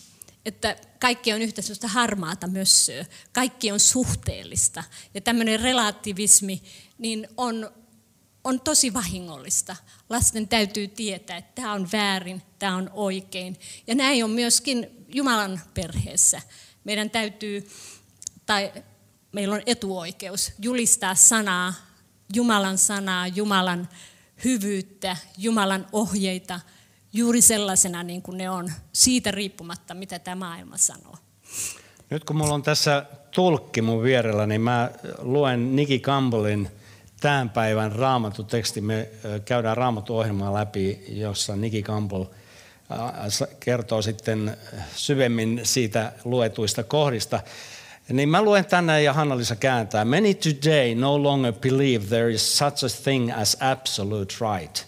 Että 0.46 0.76
kaikki 1.00 1.32
on 1.32 1.42
yhtä 1.42 1.62
sellaista 1.62 1.88
harmaata 1.88 2.46
mössöä, 2.46 3.04
kaikki 3.32 3.72
on 3.72 3.80
suhteellista. 3.80 4.84
Ja 5.14 5.20
tämmöinen 5.20 5.60
relativismi 5.60 6.62
niin 6.98 7.28
on, 7.36 7.70
on 8.44 8.60
tosi 8.60 8.94
vahingollista. 8.94 9.76
Lasten 10.08 10.48
täytyy 10.48 10.88
tietää, 10.88 11.36
että 11.36 11.62
tämä 11.62 11.72
on 11.72 11.88
väärin, 11.92 12.42
tämä 12.58 12.76
on 12.76 12.90
oikein. 12.92 13.56
Ja 13.86 13.94
näin 13.94 14.24
on 14.24 14.30
myöskin 14.30 15.06
Jumalan 15.08 15.60
perheessä. 15.74 16.42
Meidän 16.84 17.10
täytyy, 17.10 17.70
tai 18.46 18.72
meillä 19.32 19.54
on 19.54 19.62
etuoikeus, 19.66 20.52
julistaa 20.58 21.14
sanaa, 21.14 21.74
Jumalan 22.34 22.78
sanaa, 22.78 23.26
Jumalan 23.26 23.88
hyvyyttä, 24.44 25.16
Jumalan 25.38 25.86
ohjeita 25.92 26.60
juuri 27.12 27.40
sellaisena 27.40 28.02
niin 28.02 28.22
kuin 28.22 28.38
ne 28.38 28.50
on, 28.50 28.72
siitä 28.92 29.30
riippumatta, 29.30 29.94
mitä 29.94 30.18
tämä 30.18 30.34
maailma 30.34 30.76
sanoo. 30.76 31.16
Nyt 32.10 32.24
kun 32.24 32.36
mulla 32.36 32.54
on 32.54 32.62
tässä 32.62 33.06
tulkki 33.30 33.82
mun 33.82 34.02
vierellä, 34.02 34.46
niin 34.46 34.60
mä 34.60 34.90
luen 35.18 35.76
Niki 35.76 36.00
Campbellin 36.00 36.68
tämän 37.20 37.50
päivän 37.50 37.92
raamatuteksti. 37.92 38.80
Me 38.80 39.08
käydään 39.44 39.76
raamatuohjelmaa 39.76 40.54
läpi, 40.54 41.04
jossa 41.08 41.56
Niki 41.56 41.82
Campbell 41.82 42.24
kertoo 43.60 44.02
sitten 44.02 44.56
syvemmin 44.96 45.60
siitä 45.62 46.12
luetuista 46.24 46.82
kohdista. 46.82 47.40
Niin 48.12 48.28
mä 48.28 48.42
luen 48.42 48.64
tänne 48.64 49.02
ja 49.02 49.12
Hanna-Lisa 49.12 49.56
kääntää. 49.56 50.04
Many 50.04 50.34
today 50.34 50.94
no 50.94 51.22
longer 51.22 51.52
believe 51.52 52.06
there 52.06 52.32
is 52.32 52.58
such 52.58 52.84
a 52.84 52.88
thing 53.02 53.32
as 53.36 53.56
absolute 53.60 54.34
right. 54.40 54.86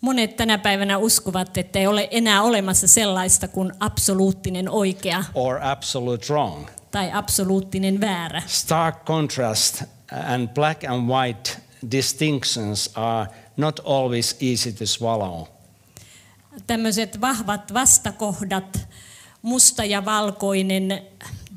Monet 0.00 0.36
tänä 0.36 0.58
päivänä 0.58 0.98
uskovat, 0.98 1.58
että 1.58 1.78
ei 1.78 1.86
ole 1.86 2.08
enää 2.10 2.42
olemassa 2.42 2.88
sellaista 2.88 3.48
kuin 3.48 3.72
absoluuttinen 3.80 4.68
oikea. 4.68 5.24
Or 5.34 5.58
absolute 5.62 6.32
wrong. 6.32 6.66
Tai 6.90 7.10
absoluuttinen 7.12 8.00
väärä. 8.00 8.42
Stark 8.46 9.04
contrast 9.04 9.82
and 10.32 10.48
black 10.48 10.84
and 10.84 11.08
white 11.08 11.50
distinctions 11.90 12.90
are 12.94 13.30
not 13.56 13.80
always 13.84 14.36
easy 14.40 14.72
to 14.72 14.86
swallow. 14.86 15.46
Tämmöiset 16.66 17.20
vahvat 17.20 17.74
vastakohdat 17.74 18.88
musta 19.42 19.84
ja 19.84 20.04
valkoinen 20.04 21.02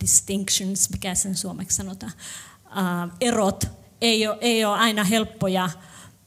distinctions, 0.02 0.90
mikä 0.90 1.16
sen 1.16 1.36
suomeksi 1.36 1.78
sanotaan, 1.78 2.12
uh, 2.66 3.12
erot 3.22 3.68
ei 4.02 4.28
ole, 4.28 4.38
ei 4.42 4.66
ole 4.66 4.78
aina 4.78 5.04
helppoja 5.04 5.70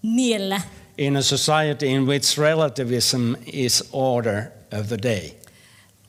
niellä. 0.03 0.61
In 0.99 1.17
a 1.17 1.23
society 1.23 1.87
in 1.87 2.07
which 2.07 2.39
relativism 2.39 3.35
is 3.47 3.85
order 3.93 4.43
of 4.81 4.87
the 4.89 4.99
day. 5.03 5.31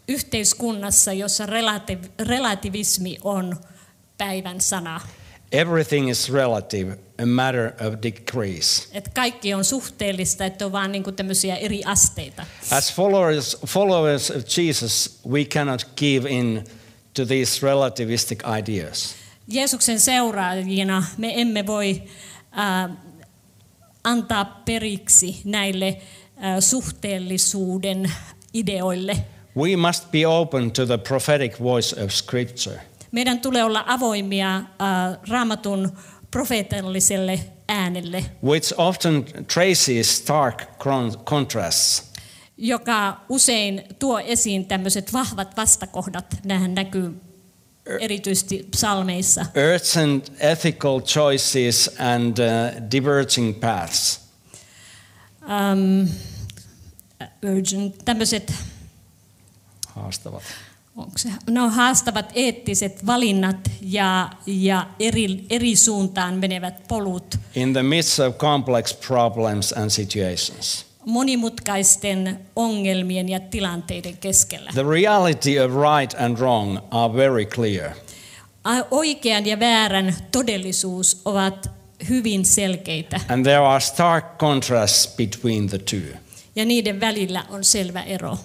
yhteiskunnassa, 0.07 1.13
jossa 1.13 1.45
relativ- 1.45 2.09
relativismi 2.19 3.17
on 3.23 3.57
päivän 4.17 4.61
sana. 4.61 5.01
Everything 5.51 6.09
is 6.09 6.29
relative, 6.31 6.97
a 7.17 7.25
matter 7.25 7.73
of 7.87 8.01
degrees. 8.03 8.89
Että 8.91 9.09
kaikki 9.13 9.53
on 9.53 9.65
suhteellista, 9.65 10.45
että 10.45 10.65
on 10.65 10.71
vaan 10.71 10.91
niin 10.91 11.03
tämmöisiä 11.15 11.55
eri 11.55 11.81
asteita. 11.85 12.45
As 12.71 12.93
followers, 12.93 13.57
followers 13.67 14.31
of 14.31 14.43
Jesus, 14.57 15.19
we 15.29 15.45
cannot 15.45 15.87
give 15.95 16.29
in 16.29 16.63
to 17.13 17.25
these 17.25 17.67
relativistic 17.67 18.43
ideas. 18.59 19.15
Jeesuksen 19.47 19.99
seuraajina 19.99 21.03
me 21.17 21.41
emme 21.41 21.67
voi 21.67 22.03
äh, 22.59 22.97
antaa 24.03 24.61
periksi 24.65 25.41
näille 25.43 25.87
äh, 25.87 26.59
suhteellisuuden 26.59 28.11
ideoille. 28.53 29.17
We 29.57 29.75
must 29.75 30.11
be 30.11 30.27
open 30.27 30.71
to 30.71 30.85
the 30.85 30.97
prophetic 30.97 31.59
voice 31.59 32.03
of 32.03 32.11
Scripture. 32.11 32.81
Meidän 33.11 33.39
tulee 33.39 33.63
olla 33.63 33.83
avoimia 33.87 34.55
äh, 34.57 34.63
raamatun 35.29 35.97
profeetalliselle 36.31 37.39
äänelle, 37.67 38.25
which 38.43 38.73
often 38.77 39.25
traces 39.53 40.17
stark 40.17 40.61
con- 40.61 41.23
contrasts. 41.23 42.03
joka 42.57 43.21
usein 43.29 43.83
tuo 43.99 44.19
esiin 44.19 44.65
tämmöiset 44.65 45.13
vahvat 45.13 45.57
vastakohdat. 45.57 46.25
Nämähän 46.45 46.75
näkyy 46.75 47.21
erityisesti 47.99 48.67
psalmeissa. 48.71 49.45
urgent 49.73 50.31
ethical 50.39 51.01
choices 51.01 51.89
and 51.99 52.37
uh, 52.37 52.91
diverging 52.91 53.59
paths. 53.59 54.19
Um, 55.41 56.07
urgent, 57.57 57.95
tämmöiset 58.05 58.53
Haastavat. 59.87 60.43
Onko 60.99 61.17
se, 61.17 61.29
no, 61.49 61.69
haastavat 61.69 62.31
eettiset 62.35 63.05
valinnat 63.05 63.71
ja, 63.81 64.29
ja 64.45 64.87
eri, 64.99 65.45
eri 65.49 65.75
suuntaan 65.75 66.33
menevät 66.33 66.87
polut 66.87 67.39
In 67.55 67.73
the 67.73 67.83
midst 67.83 68.19
of 68.19 68.37
complex 68.37 68.93
problems 69.07 69.73
and 69.73 69.89
situations. 69.89 70.85
monimutkaisten 71.05 72.39
ongelmien 72.55 73.29
ja 73.29 73.39
tilanteiden 73.39 74.17
keskellä. 74.17 74.71
The 74.73 74.83
reality 74.89 75.59
of 75.59 75.71
right 75.71 76.15
and 76.21 76.37
wrong 76.37 76.77
are 76.91 77.13
very 77.13 77.45
clear. 77.45 77.91
Oikean 78.91 79.45
ja 79.45 79.59
väärän 79.59 80.15
todellisuus 80.31 81.21
ovat 81.25 81.71
hyvin 82.09 82.45
selkeitä 82.45 83.19
And 83.29 83.43
there 83.45 83.57
are 83.57 83.79
stark 83.79 84.37
contrasts 84.37 85.15
between 85.17 85.69
the 85.69 85.77
two. 85.77 86.17
ja 86.55 86.65
niiden 86.65 86.99
välillä 86.99 87.45
on 87.49 87.63
selvä 87.63 88.03
ero. 88.03 88.37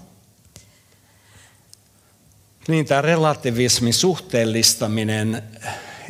Niin 2.68 2.86
tämä 2.86 3.02
relativismi, 3.02 3.92
suhteellistaminen 3.92 5.42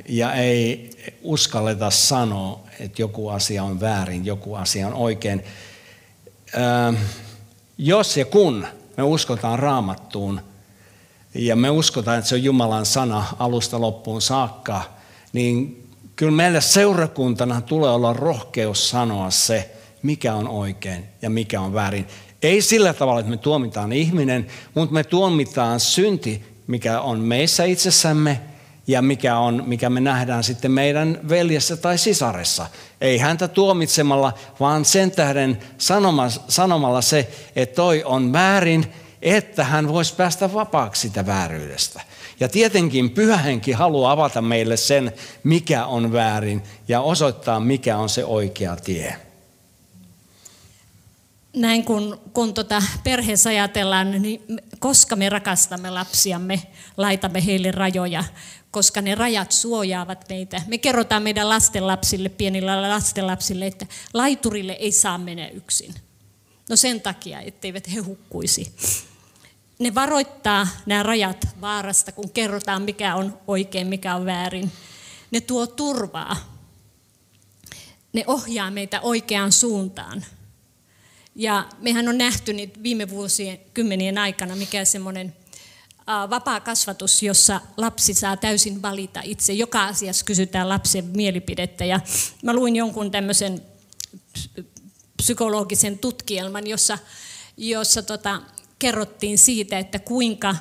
ja 0.09 0.35
ei 0.35 0.91
uskalleta 1.23 1.91
sanoa, 1.91 2.61
että 2.81 3.03
joku 3.03 3.29
asia 3.29 3.65
on 3.65 3.81
väärin, 3.81 4.27
joku 4.27 4.55
asia 4.55 4.87
on 4.87 4.95
oikein. 4.95 5.45
Ähm, 6.57 6.95
jos 7.79 8.17
ja 8.17 8.25
kun 8.25 8.67
me 8.97 9.03
uskotaan 9.03 9.59
raamattuun 9.59 10.41
ja 11.35 11.57
me 11.57 11.71
uskotaan, 11.71 12.19
että 12.19 12.29
se 12.29 12.35
on 12.35 12.45
Jumalan 12.45 12.87
sana 12.87 13.27
alusta 13.39 13.81
loppuun 13.81 14.23
saakka, 14.23 14.83
niin 15.33 15.85
kyllä 16.17 16.33
meille 16.33 16.61
seurakuntana 16.61 17.61
tulee 17.61 17.91
olla 17.91 18.13
rohkeus 18.13 18.91
sanoa 18.91 19.31
se, 19.31 19.71
mikä 20.03 20.35
on 20.35 20.49
oikein 20.49 21.05
ja 21.23 21.31
mikä 21.31 21.61
on 21.61 21.75
väärin. 21.75 22.07
Ei 22.45 22.63
sillä 22.63 22.93
tavalla, 22.93 23.21
että 23.21 23.31
me 23.31 23.37
tuomitaan 23.37 23.93
ihminen, 23.93 24.47
mutta 24.75 24.95
me 24.95 25.05
tuomitaan 25.05 25.81
synti, 25.81 26.43
mikä 26.67 27.01
on 27.01 27.21
meissä 27.21 27.65
itsessämme 27.65 28.41
ja 28.87 29.03
mikä, 29.03 29.39
on, 29.39 29.63
mikä 29.67 29.91
me 29.91 30.01
nähdään 30.01 30.45
sitten 30.45 30.71
meidän 30.71 31.21
veljessä 31.29 31.77
tai 31.77 31.99
sisaressa. 31.99 32.67
Ei 33.01 33.19
häntä 33.19 33.49
tuomitsemalla, 33.49 34.33
vaan 34.61 34.85
sen 34.85 35.11
tähden 35.11 35.59
sanoma, 35.79 36.29
sanomalla 36.31 37.03
se, 37.03 37.29
että 37.57 37.75
toi 37.75 38.03
on 38.05 38.33
väärin, 38.33 38.93
että 39.23 39.65
hän 39.65 39.89
voisi 39.89 40.15
päästä 40.15 40.53
vapaaksi 40.53 41.01
sitä 41.01 41.27
vääryydestä. 41.27 42.01
Ja 42.41 42.49
tietenkin 42.49 43.11
pyhähenki 43.11 43.73
haluaa 43.73 44.13
avata 44.13 44.43
meille 44.43 44.77
sen, 44.77 45.13
mikä 45.45 45.87
on 45.87 46.13
väärin 46.13 46.63
ja 46.89 47.01
osoittaa, 47.01 47.61
mikä 47.61 47.97
on 47.97 48.09
se 48.09 48.25
oikea 48.25 48.77
tie. 48.77 49.17
Näin 51.55 51.85
kun, 51.85 52.21
kun 52.33 52.55
tota 52.55 52.83
perheessä 53.05 53.51
ajatellaan, 53.51 54.23
niin 54.23 54.43
koska 54.79 55.17
me 55.17 55.29
rakastamme 55.29 55.91
lapsiamme, 55.91 56.63
laitamme 56.97 57.47
heille 57.47 57.71
rajoja, 57.71 58.25
koska 58.71 59.01
ne 59.01 59.15
rajat 59.15 59.53
suojaavat 59.53 60.25
meitä. 60.29 60.63
Me 60.67 60.79
kerrotaan 60.79 61.23
meidän 61.23 61.49
lastenlapsille, 61.49 62.29
pienillä 62.29 62.89
lastenlapsille, 62.89 63.67
että 63.67 63.87
laiturille 64.15 64.73
ei 64.73 64.93
saa 64.93 65.19
mennä 65.19 65.49
yksin. 65.49 65.95
No 66.71 66.77
sen 66.77 67.01
takia, 67.01 67.41
etteivät 67.41 67.95
he 67.95 68.01
hukkuisi. 68.01 68.75
Ne 69.79 69.95
varoittaa 69.95 70.69
nämä 70.87 71.03
rajat 71.03 71.49
vaarasta, 71.61 72.13
kun 72.13 72.31
kerrotaan, 72.31 72.83
mikä 72.83 73.15
on 73.15 73.39
oikein, 73.47 73.87
mikä 73.87 74.15
on 74.15 74.27
väärin. 74.27 74.73
Ne 75.31 75.41
tuo 75.41 75.67
turvaa. 75.67 76.37
Ne 78.13 78.25
ohjaa 78.27 78.71
meitä 78.71 79.01
oikeaan 79.01 79.53
suuntaan. 79.53 80.25
Ja 81.35 81.69
mehän 81.79 82.09
on 82.09 82.19
nähty 82.19 82.53
niitä 82.53 82.83
viime 82.83 83.11
vuosien 83.11 83.59
kymmenien 83.75 84.19
aikana, 84.19 84.57
mikä 84.57 84.85
semmoinen 84.85 85.37
vapaa 86.31 86.61
kasvatus, 86.61 87.23
jossa 87.23 87.61
lapsi 87.77 88.15
saa 88.15 88.37
täysin 88.37 88.83
valita 88.83 89.21
itse. 89.25 89.53
Joka 89.53 89.85
asiassa 89.85 90.25
kysytään 90.25 90.69
lapsen 90.69 91.05
mielipidettä. 91.05 91.85
Ja 91.85 92.01
mä 92.43 92.53
luin 92.53 92.77
jonkun 92.77 93.11
tämmöisen 93.11 93.63
psy- 94.33 94.65
psykologisen 95.17 95.99
tutkielman, 95.99 96.67
jossa, 96.67 96.99
jossa 97.57 98.03
tota, 98.03 98.43
kerrottiin 98.79 99.39
siitä, 99.39 99.79
että 99.79 99.99
kuinka 99.99 100.57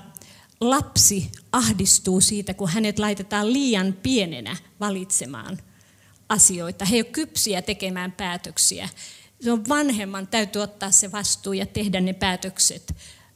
lapsi 0.61 1.31
ahdistuu 1.51 2.21
siitä, 2.21 2.53
kun 2.53 2.69
hänet 2.69 2.99
laitetaan 2.99 3.53
liian 3.53 3.93
pienenä 4.03 4.57
valitsemaan 4.79 5.59
asioita. 6.29 6.85
He 6.85 6.95
ei 6.95 7.01
ole 7.01 7.11
kypsiä 7.11 7.61
tekemään 7.61 8.11
päätöksiä. 8.11 8.89
Se 9.43 9.51
on 9.51 9.69
vanhemman 9.69 10.27
täytyy 10.27 10.61
ottaa 10.61 10.91
se 10.91 11.11
vastuu 11.11 11.53
ja 11.53 11.65
tehdä 11.65 12.01
ne 12.01 12.13
päätökset 12.13 12.95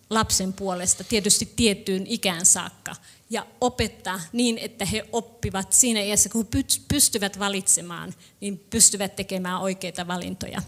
lapsen 0.10 0.54
puolesta, 0.54 1.04
tietysti 1.04 1.54
tiettyyn 1.56 2.08
ikään 2.08 2.46
saakka, 2.46 2.96
ja 3.30 3.46
opettaa 3.62 4.20
niin, 4.32 4.58
että 4.58 4.86
he 4.86 5.06
oppivat 5.12 5.74
siinä 5.74 6.00
iässä, 6.00 6.30
kun 6.30 6.48
pystyvät 6.88 7.40
valitsemaan, 7.40 8.14
niin 8.42 8.66
pystyvät 8.70 9.16
tekemään 9.16 9.62
oikeita 9.62 10.08
valintoja. 10.08 10.62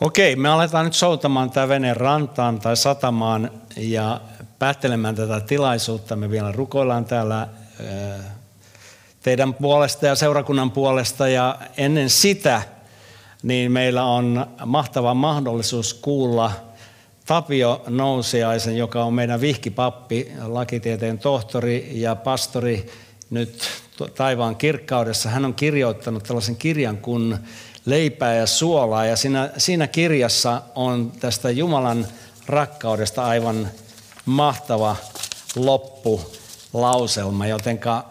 Okei, 0.00 0.36
me 0.36 0.48
aletaan 0.48 0.84
nyt 0.84 0.94
soutamaan 0.94 1.50
tämä 1.50 1.68
vene 1.68 1.94
rantaan 1.94 2.60
tai 2.60 2.76
satamaan 2.76 3.50
ja 3.76 4.20
päättelemään 4.58 5.14
tätä 5.14 5.40
tilaisuutta. 5.40 6.16
Me 6.16 6.30
vielä 6.30 6.52
rukoillaan 6.52 7.04
täällä 7.04 7.48
teidän 9.22 9.54
puolesta 9.54 10.06
ja 10.06 10.14
seurakunnan 10.14 10.70
puolesta 10.70 11.28
ja 11.28 11.58
ennen 11.76 12.10
sitä 12.10 12.62
niin 13.44 13.72
meillä 13.72 14.04
on 14.04 14.46
mahtava 14.66 15.14
mahdollisuus 15.14 15.94
kuulla 15.94 16.52
Tapio 17.26 17.84
Nousiaisen, 17.88 18.76
joka 18.76 19.04
on 19.04 19.14
meidän 19.14 19.40
vihkipappi, 19.40 20.32
lakitieteen 20.42 21.18
tohtori 21.18 21.90
ja 21.92 22.16
pastori 22.16 22.86
nyt 23.30 23.62
taivaan 24.14 24.56
kirkkaudessa. 24.56 25.28
Hän 25.28 25.44
on 25.44 25.54
kirjoittanut 25.54 26.22
tällaisen 26.22 26.56
kirjan 26.56 26.96
kuin 26.96 27.38
Leipää 27.84 28.34
ja 28.34 28.46
suolaa 28.46 29.06
ja 29.06 29.16
siinä, 29.16 29.50
siinä 29.56 29.86
kirjassa 29.86 30.62
on 30.74 31.12
tästä 31.20 31.50
Jumalan 31.50 32.06
rakkaudesta 32.46 33.24
aivan 33.24 33.68
mahtava 34.26 34.96
loppulauselma, 35.56 37.46
jotenka 37.46 38.04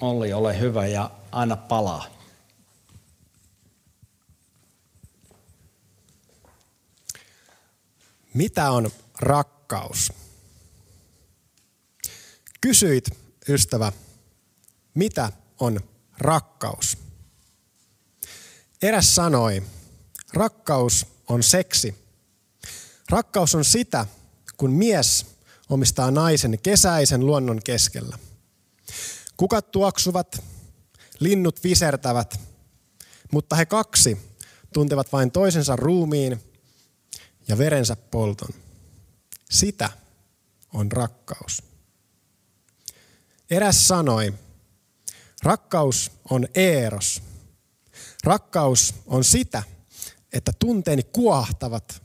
Olli, 0.00 0.32
ole 0.32 0.60
hyvä 0.60 0.86
ja 0.86 1.10
aina 1.32 1.56
palaa. 1.56 2.11
Mitä 8.34 8.70
on 8.70 8.90
rakkaus? 9.18 10.12
Kysyit, 12.60 13.04
ystävä, 13.48 13.92
mitä 14.94 15.32
on 15.60 15.80
rakkaus? 16.18 16.98
Eräs 18.82 19.14
sanoi, 19.14 19.62
rakkaus 20.32 21.06
on 21.28 21.42
seksi. 21.42 21.94
Rakkaus 23.10 23.54
on 23.54 23.64
sitä, 23.64 24.06
kun 24.56 24.70
mies 24.70 25.26
omistaa 25.68 26.10
naisen 26.10 26.58
kesäisen 26.62 27.26
luonnon 27.26 27.60
keskellä. 27.64 28.18
Kukat 29.36 29.70
tuoksuvat, 29.70 30.44
linnut 31.18 31.64
visertävät, 31.64 32.40
mutta 33.32 33.56
he 33.56 33.66
kaksi 33.66 34.18
tuntevat 34.72 35.12
vain 35.12 35.30
toisensa 35.30 35.76
ruumiin 35.76 36.51
ja 37.48 37.58
verensä 37.58 37.96
polton. 37.96 38.54
Sitä 39.50 39.90
on 40.72 40.92
rakkaus. 40.92 41.62
Eräs 43.50 43.88
sanoi, 43.88 44.34
rakkaus 45.42 46.10
on 46.30 46.46
eros. 46.54 47.22
Rakkaus 48.24 48.94
on 49.06 49.24
sitä, 49.24 49.62
että 50.32 50.52
tunteeni 50.58 51.02
kuohtavat, 51.02 52.02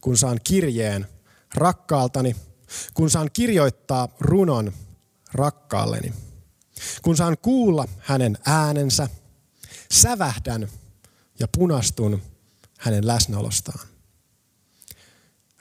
kun 0.00 0.18
saan 0.18 0.40
kirjeen 0.44 1.06
rakkaaltani, 1.54 2.36
kun 2.94 3.10
saan 3.10 3.30
kirjoittaa 3.32 4.08
runon 4.20 4.72
rakkaalleni, 5.32 6.12
kun 7.02 7.16
saan 7.16 7.36
kuulla 7.42 7.88
hänen 7.98 8.38
äänensä, 8.46 9.08
sävähdän 9.92 10.68
ja 11.38 11.48
punastun 11.48 12.22
hänen 12.78 13.06
läsnäolostaan. 13.06 13.91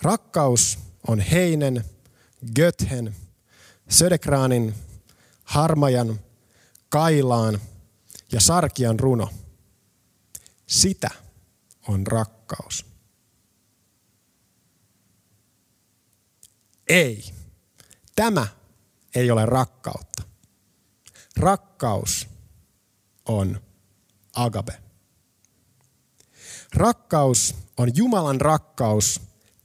Rakkaus 0.02 0.80
on 1.08 1.20
Heinen, 1.20 1.86
Göthen, 2.56 3.16
Södekraanin, 3.90 4.76
Harmajan, 5.44 6.20
Kailaan 6.90 7.62
ja 8.32 8.42
Sarkian 8.42 9.00
runo. 9.00 9.30
Sitä 10.68 11.10
on 11.88 12.08
rakkaus. 12.08 12.86
Ei. 16.88 17.24
Tämä 18.16 18.48
ei 19.16 19.32
ole 19.32 19.46
rakkautta. 19.46 20.24
Rakkaus 21.38 22.28
on 23.26 23.62
agape. 24.34 24.82
Rakkaus 26.74 27.56
on 27.78 27.96
Jumalan 27.96 28.42
rakkaus 28.42 29.22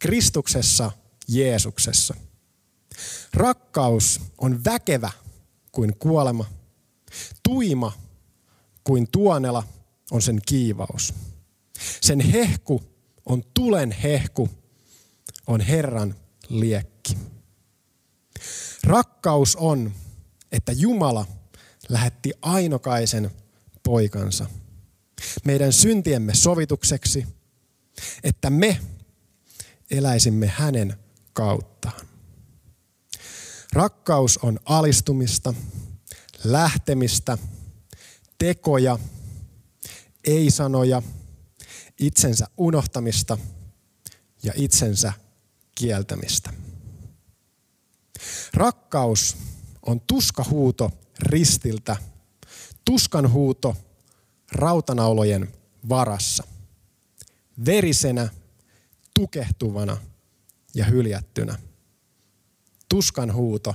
Kristuksessa 0.06 0.92
Jeesuksessa. 1.28 2.14
Rakkaus 3.34 4.20
on 4.38 4.64
väkevä 4.64 5.10
kuin 5.72 5.96
kuolema. 5.98 6.44
Tuima 7.42 7.92
kuin 8.84 9.08
tuonela 9.12 9.62
on 10.10 10.22
sen 10.22 10.40
kiivaus. 10.46 11.14
Sen 12.00 12.20
hehku 12.20 12.82
on 13.26 13.42
tulen 13.54 13.92
hehku, 13.92 14.48
on 15.46 15.60
Herran 15.60 16.14
liekki. 16.48 17.18
Rakkaus 18.84 19.56
on, 19.56 19.92
että 20.52 20.72
Jumala 20.72 21.26
lähetti 21.88 22.32
ainokaisen 22.42 23.30
poikansa 23.82 24.46
meidän 25.44 25.72
syntiemme 25.72 26.34
sovitukseksi, 26.34 27.26
että 28.24 28.50
me 28.50 28.80
eläisimme 29.90 30.46
hänen 30.46 30.96
kauttaan. 31.32 32.06
Rakkaus 33.72 34.38
on 34.38 34.60
alistumista, 34.64 35.54
lähtemistä, 36.44 37.38
tekoja, 38.38 38.98
ei-sanoja, 40.24 41.02
itsensä 42.00 42.46
unohtamista 42.56 43.38
ja 44.42 44.52
itsensä 44.56 45.12
kieltämistä. 45.74 46.52
Rakkaus 48.54 49.36
on 49.82 50.00
tuskahuuto 50.00 50.90
ristiltä, 51.18 51.96
tuskan 52.84 53.32
huuto 53.32 53.76
rautanaulojen 54.52 55.52
varassa, 55.88 56.44
verisenä, 57.66 58.28
tukehtuvana 59.16 59.96
ja 60.74 60.84
hyljättynä. 60.84 61.58
Tuskan 62.88 63.34
huuto, 63.34 63.74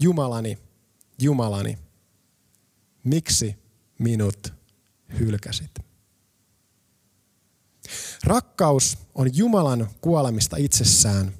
Jumalani, 0.00 0.58
Jumalani, 1.20 1.78
miksi 3.04 3.56
minut 3.98 4.52
hylkäsit? 5.18 5.70
Rakkaus 8.24 8.98
on 9.14 9.36
Jumalan 9.36 9.90
kuolemista 10.00 10.56
itsessään, 10.56 11.34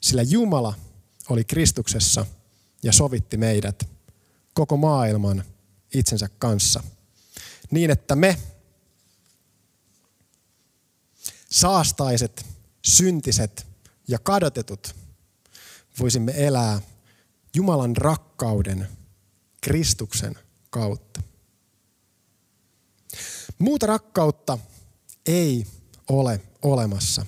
sillä 0.00 0.22
Jumala 0.22 0.74
oli 1.28 1.44
Kristuksessa 1.44 2.26
ja 2.82 2.92
sovitti 2.92 3.36
meidät 3.36 3.88
koko 4.54 4.76
maailman 4.76 5.44
itsensä 5.94 6.28
kanssa. 6.38 6.82
Niin, 7.70 7.90
että 7.90 8.16
me 8.16 8.38
saastaiset, 11.52 12.46
syntiset 12.82 13.66
ja 14.08 14.18
kadotetut 14.18 14.94
voisimme 16.00 16.46
elää 16.46 16.80
Jumalan 17.54 17.96
rakkauden 17.96 18.88
Kristuksen 19.60 20.38
kautta. 20.70 21.22
Muuta 23.58 23.86
rakkautta 23.86 24.58
ei 25.26 25.66
ole 26.08 26.40
olemassa. 26.62 27.26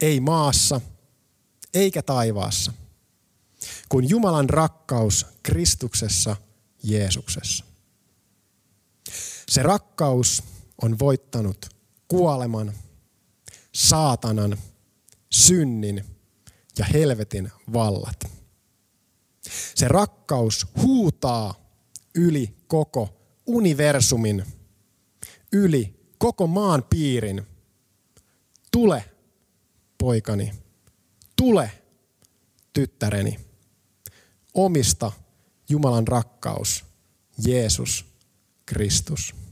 Ei 0.00 0.20
maassa, 0.20 0.80
eikä 1.74 2.02
taivaassa, 2.02 2.72
kuin 3.88 4.08
Jumalan 4.08 4.50
rakkaus 4.50 5.26
Kristuksessa 5.42 6.36
Jeesuksessa. 6.82 7.64
Se 9.48 9.62
rakkaus 9.62 10.42
on 10.82 10.98
voittanut 10.98 11.66
kuoleman, 12.08 12.72
saatanan, 13.74 14.58
synnin 15.30 16.04
ja 16.78 16.84
helvetin 16.84 17.50
vallat. 17.72 18.24
Se 19.74 19.88
rakkaus 19.88 20.66
huutaa 20.82 21.54
yli 22.14 22.56
koko 22.66 23.20
universumin, 23.46 24.44
yli 25.52 25.94
koko 26.18 26.46
maan 26.46 26.84
piirin. 26.90 27.46
Tule, 28.72 29.04
poikani, 29.98 30.54
tule, 31.36 31.70
tyttäreni. 32.72 33.40
Omista 34.54 35.12
Jumalan 35.68 36.08
rakkaus, 36.08 36.84
Jeesus 37.46 38.04
Kristus. 38.66 39.43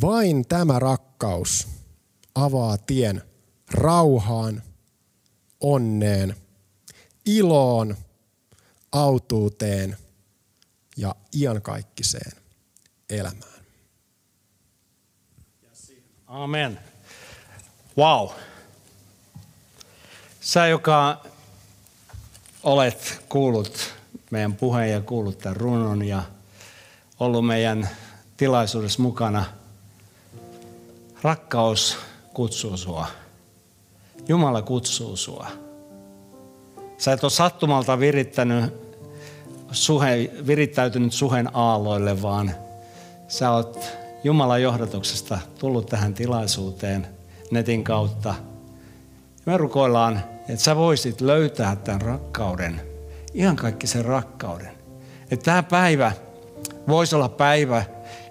Vain 0.00 0.48
tämä 0.48 0.78
rakkaus 0.78 1.68
avaa 2.34 2.78
tien 2.78 3.22
rauhaan, 3.70 4.62
onneen, 5.60 6.36
iloon, 7.26 7.96
autuuteen 8.92 9.96
ja 10.96 11.14
iankaikkiseen 11.36 12.32
elämään. 13.10 13.62
Amen. 16.26 16.78
Wow. 17.98 18.28
Sä, 20.40 20.66
joka 20.66 21.24
olet 22.62 23.22
kuullut 23.28 23.94
meidän 24.30 24.54
puheen 24.56 24.90
ja 24.90 25.00
kuullut 25.00 25.38
tämän 25.38 25.56
runon 25.56 26.04
ja 26.04 26.22
ollut 27.20 27.46
meidän 27.46 27.88
tilaisuudessa 28.36 29.02
mukana. 29.02 29.44
Rakkaus 31.22 31.98
kutsuu 32.34 32.76
sua. 32.76 33.06
Jumala 34.28 34.62
kutsuu 34.62 35.16
sua. 35.16 35.46
Sä 36.98 37.12
et 37.12 37.24
ole 37.24 37.30
sattumalta 37.30 37.98
virittänyt 37.98 38.74
suhe, 39.72 40.30
virittäytynyt 40.46 41.12
suhen 41.12 41.56
aalloille, 41.56 42.22
vaan 42.22 42.54
sä 43.28 43.50
oot 43.50 43.78
Jumalan 44.24 44.62
johdatuksesta 44.62 45.38
tullut 45.58 45.86
tähän 45.86 46.14
tilaisuuteen 46.14 47.06
netin 47.50 47.84
kautta. 47.84 48.34
Me 49.46 49.56
rukoillaan, 49.56 50.24
että 50.48 50.64
sä 50.64 50.76
voisit 50.76 51.20
löytää 51.20 51.76
tämän 51.76 52.00
rakkauden, 52.00 52.80
ihan 53.34 53.56
kaikki 53.56 53.86
sen 53.86 54.04
rakkauden. 54.04 54.72
Että 55.30 55.44
tämä 55.44 55.62
päivä 55.62 56.12
voisi 56.88 57.14
olla 57.14 57.28
päivä, 57.28 57.84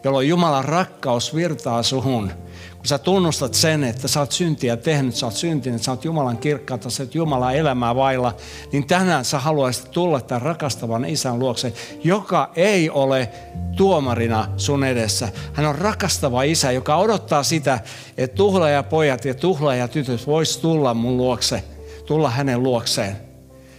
jolloin 0.04 0.28
Jumalan 0.28 0.66
rakkaus 0.66 1.36
virtaa 1.36 1.84
suhun 1.84 2.32
kun 2.82 2.88
sä 2.88 2.98
tunnustat 2.98 3.54
sen, 3.54 3.84
että 3.84 4.08
sä 4.08 4.20
oot 4.20 4.32
syntiä 4.32 4.78
tehnyt, 4.78 5.16
sä 5.16 5.26
oot 5.26 5.36
syntinen, 5.36 5.80
sä 5.80 5.92
oot 5.92 6.06
Jumalan 6.06 6.38
kirkkautta, 6.38 6.90
sä 6.90 7.04
oot 7.04 7.16
Jumalan 7.16 7.56
elämää 7.56 7.96
vailla, 7.96 8.36
niin 8.72 8.88
tänään 8.88 9.26
sä 9.26 9.40
haluaisit 9.40 9.92
tulla 9.92 10.22
tämän 10.22 10.42
rakastavan 10.42 11.06
isän 11.06 11.40
luokse, 11.40 11.74
joka 12.04 12.52
ei 12.56 12.90
ole 12.90 13.30
tuomarina 13.76 14.48
sun 14.58 14.84
edessä. 14.84 15.30
Hän 15.54 15.66
on 15.66 15.76
rakastava 15.76 16.44
isä, 16.44 16.72
joka 16.72 16.98
odottaa 16.98 17.44
sitä, 17.44 17.80
että 18.18 18.36
tuhlaajapojat 18.36 19.26
ja 19.26 19.34
tuhlaajatytöt 19.34 20.28
vois 20.28 20.58
tulla 20.58 20.94
mun 20.94 21.18
luokse, 21.18 21.64
tulla 22.06 22.30
hänen 22.30 22.64
luokseen. 22.64 23.18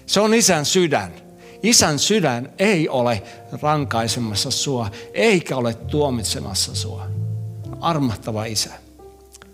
Se 0.06 0.20
on 0.20 0.34
isän 0.34 0.64
sydän. 0.64 1.12
Isän 1.62 1.98
sydän 1.98 2.52
ei 2.58 2.88
ole 2.88 3.22
rankaisemassa 3.62 4.50
sua, 4.50 4.90
eikä 5.14 5.56
ole 5.56 5.74
tuomitsemassa 5.74 6.74
sua. 6.74 7.06
Armahtava 7.80 8.44
isä. 8.44 8.81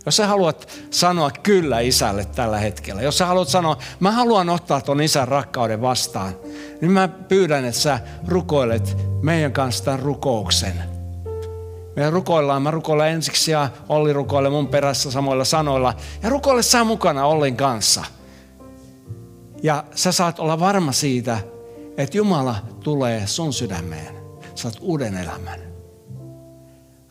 Jos 0.07 0.17
sä 0.17 0.27
haluat 0.27 0.69
sanoa 0.91 1.31
kyllä 1.43 1.81
isälle 1.81 2.25
tällä 2.25 2.59
hetkellä, 2.59 3.03
jos 3.03 3.19
sä 3.19 3.27
haluat 3.27 3.49
sanoa, 3.49 3.77
mä 4.01 4.11
haluan 4.11 4.49
ottaa 4.49 4.81
ton 4.81 5.01
isän 5.01 5.29
rakkauden 5.29 5.81
vastaan, 5.81 6.37
niin 6.81 6.91
mä 6.91 7.09
pyydän, 7.09 7.65
että 7.65 7.81
sä 7.81 8.01
rukoilet 8.29 8.97
meidän 9.23 9.53
kanssa 9.53 9.85
tämän 9.85 10.01
rukouksen. 10.01 10.83
Me 11.97 12.11
rukoillaan, 12.11 12.63
mä 12.63 12.71
rukoilen 12.71 13.09
ensiksi 13.09 13.51
ja 13.51 13.69
Olli 13.89 14.13
rukoilee 14.13 14.51
mun 14.51 14.69
perässä 14.69 15.11
samoilla 15.11 15.45
sanoilla. 15.45 15.95
Ja 16.23 16.29
rukoile 16.29 16.63
sä 16.63 16.85
mukana 16.85 17.27
Ollin 17.27 17.57
kanssa. 17.57 18.05
Ja 19.63 19.85
sä 19.95 20.13
saat 20.13 20.39
olla 20.39 20.61
varma 20.61 20.93
siitä, 20.93 21.39
että 21.97 22.17
Jumala 22.17 22.57
tulee 22.85 23.27
sun 23.27 23.53
sydämeen. 23.53 24.17
Saat 24.55 24.77
uuden 24.81 25.17
elämän. 25.17 25.61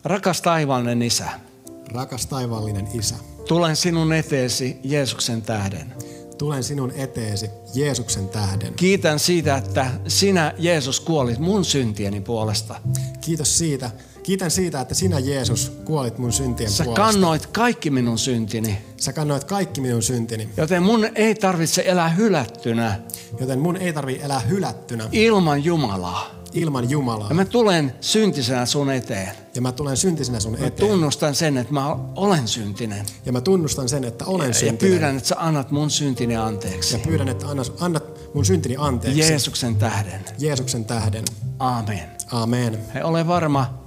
Rakas 0.04 0.42
taivaallinen 0.42 1.02
isä. 1.02 1.47
Rakas 1.92 2.26
taivaallinen 2.26 2.88
isä. 2.94 3.14
Tulen 3.48 3.76
sinun 3.76 4.12
eteesi 4.12 4.76
Jeesuksen 4.84 5.42
tähden. 5.42 5.94
Tulen 6.38 6.64
sinun 6.64 6.92
eteesi 6.96 7.50
Jeesuksen 7.74 8.28
tähden. 8.28 8.74
Kiitän 8.74 9.18
siitä, 9.18 9.56
että 9.56 9.90
sinä 10.08 10.54
Jeesus 10.58 11.00
kuolit 11.00 11.38
mun 11.38 11.64
syntieni 11.64 12.20
puolesta. 12.20 12.80
Kiitos 13.20 13.58
siitä. 13.58 13.90
Kiitän 14.22 14.50
siitä, 14.50 14.80
että 14.80 14.94
sinä 14.94 15.18
Jeesus 15.18 15.72
kuolit 15.84 16.18
mun 16.18 16.32
syntien 16.32 16.70
Sä 16.70 16.84
puolesta. 16.84 17.12
kannoit 17.12 17.46
kaikki 17.46 17.90
minun 17.90 18.18
syntini, 18.18 18.78
Sä 18.96 19.12
kannoit 19.12 19.44
kaikki 19.44 19.80
minun 19.80 20.02
syntini, 20.02 20.48
joten 20.56 20.82
mun 20.82 21.08
ei 21.14 21.34
tarvitse 21.34 21.82
elää 21.86 22.08
hylättynä 22.08 23.00
joten 23.40 23.58
mun 23.58 23.76
ei 23.76 23.92
tarvi 23.92 24.20
elää 24.22 24.40
hylättynä 24.40 25.08
ilman 25.12 25.64
Jumalaa. 25.64 26.37
Ilman 26.52 26.90
Jumalaa. 26.90 27.28
Ja 27.28 27.34
mä 27.34 27.44
tulen 27.44 27.94
syntisenä 28.00 28.66
sun 28.66 28.90
eteen. 28.90 29.28
Ja 29.54 29.60
mä 29.60 29.72
tulen 29.72 29.96
syntisenä 29.96 30.40
sun 30.40 30.52
Mä 30.52 30.66
eteen. 30.66 30.90
tunnustan 30.90 31.34
sen, 31.34 31.56
että 31.56 31.72
mä 31.72 31.96
olen 32.16 32.48
syntinen. 32.48 33.06
Ja 33.26 33.32
mä 33.32 33.40
tunnustan 33.40 33.88
sen, 33.88 34.04
että 34.04 34.24
olen 34.24 34.48
Ja 34.48 34.54
syntinen. 34.54 34.78
pyydän, 34.92 35.16
että 35.16 35.28
sä 35.28 35.36
annat 35.38 35.70
mun 35.70 35.90
syntini 35.90 36.34
ja 36.34 36.46
anteeksi. 36.46 36.98
pyydän, 36.98 37.28
että 37.28 37.48
annat, 37.48 37.72
annat 37.80 38.34
mun 38.34 38.44
syntini 38.44 38.76
anteeksi. 38.78 39.20
Jeesuksen 39.20 39.76
tähden. 39.76 40.24
Jeesuksen 40.38 40.84
tähden. 40.84 41.24
Aamen. 41.58 42.00
Amen. 42.32 42.78
Hei, 42.94 43.02
ole 43.02 43.26
varma, 43.26 43.78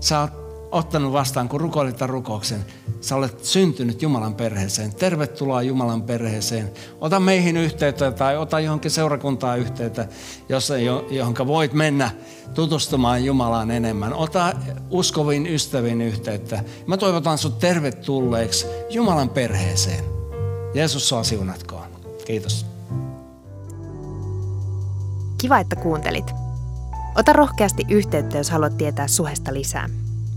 sä 0.00 0.20
oot 0.20 0.43
ottanut 0.74 1.12
vastaan, 1.12 1.48
kun 1.48 1.60
rukoilit 1.60 2.00
rukouksen. 2.00 2.64
Sä 3.00 3.16
olet 3.16 3.44
syntynyt 3.44 4.02
Jumalan 4.02 4.34
perheeseen. 4.34 4.94
Tervetuloa 4.94 5.62
Jumalan 5.62 6.02
perheeseen. 6.02 6.72
Ota 7.00 7.20
meihin 7.20 7.56
yhteyttä 7.56 8.10
tai 8.10 8.36
ota 8.36 8.60
johonkin 8.60 8.90
seurakuntaan 8.90 9.58
yhteyttä, 9.58 10.08
jossa, 10.48 10.74
johon 11.10 11.34
voit 11.46 11.72
mennä 11.72 12.10
tutustumaan 12.54 13.24
Jumalaan 13.24 13.70
enemmän. 13.70 14.12
Ota 14.12 14.52
uskoviin 14.90 15.46
ystäviin 15.46 16.00
yhteyttä. 16.00 16.64
Mä 16.86 16.96
toivotan 16.96 17.38
sut 17.38 17.58
tervetulleeksi 17.58 18.66
Jumalan 18.90 19.28
perheeseen. 19.28 20.04
Jeesus 20.74 21.08
sua 21.08 21.24
siunatkoon. 21.24 21.86
Kiitos. 22.26 22.66
Kiva, 25.38 25.58
että 25.58 25.76
kuuntelit. 25.76 26.30
Ota 27.16 27.32
rohkeasti 27.32 27.84
yhteyttä, 27.88 28.38
jos 28.38 28.50
haluat 28.50 28.76
tietää 28.76 29.08
suhesta 29.08 29.54
lisää. 29.54 29.88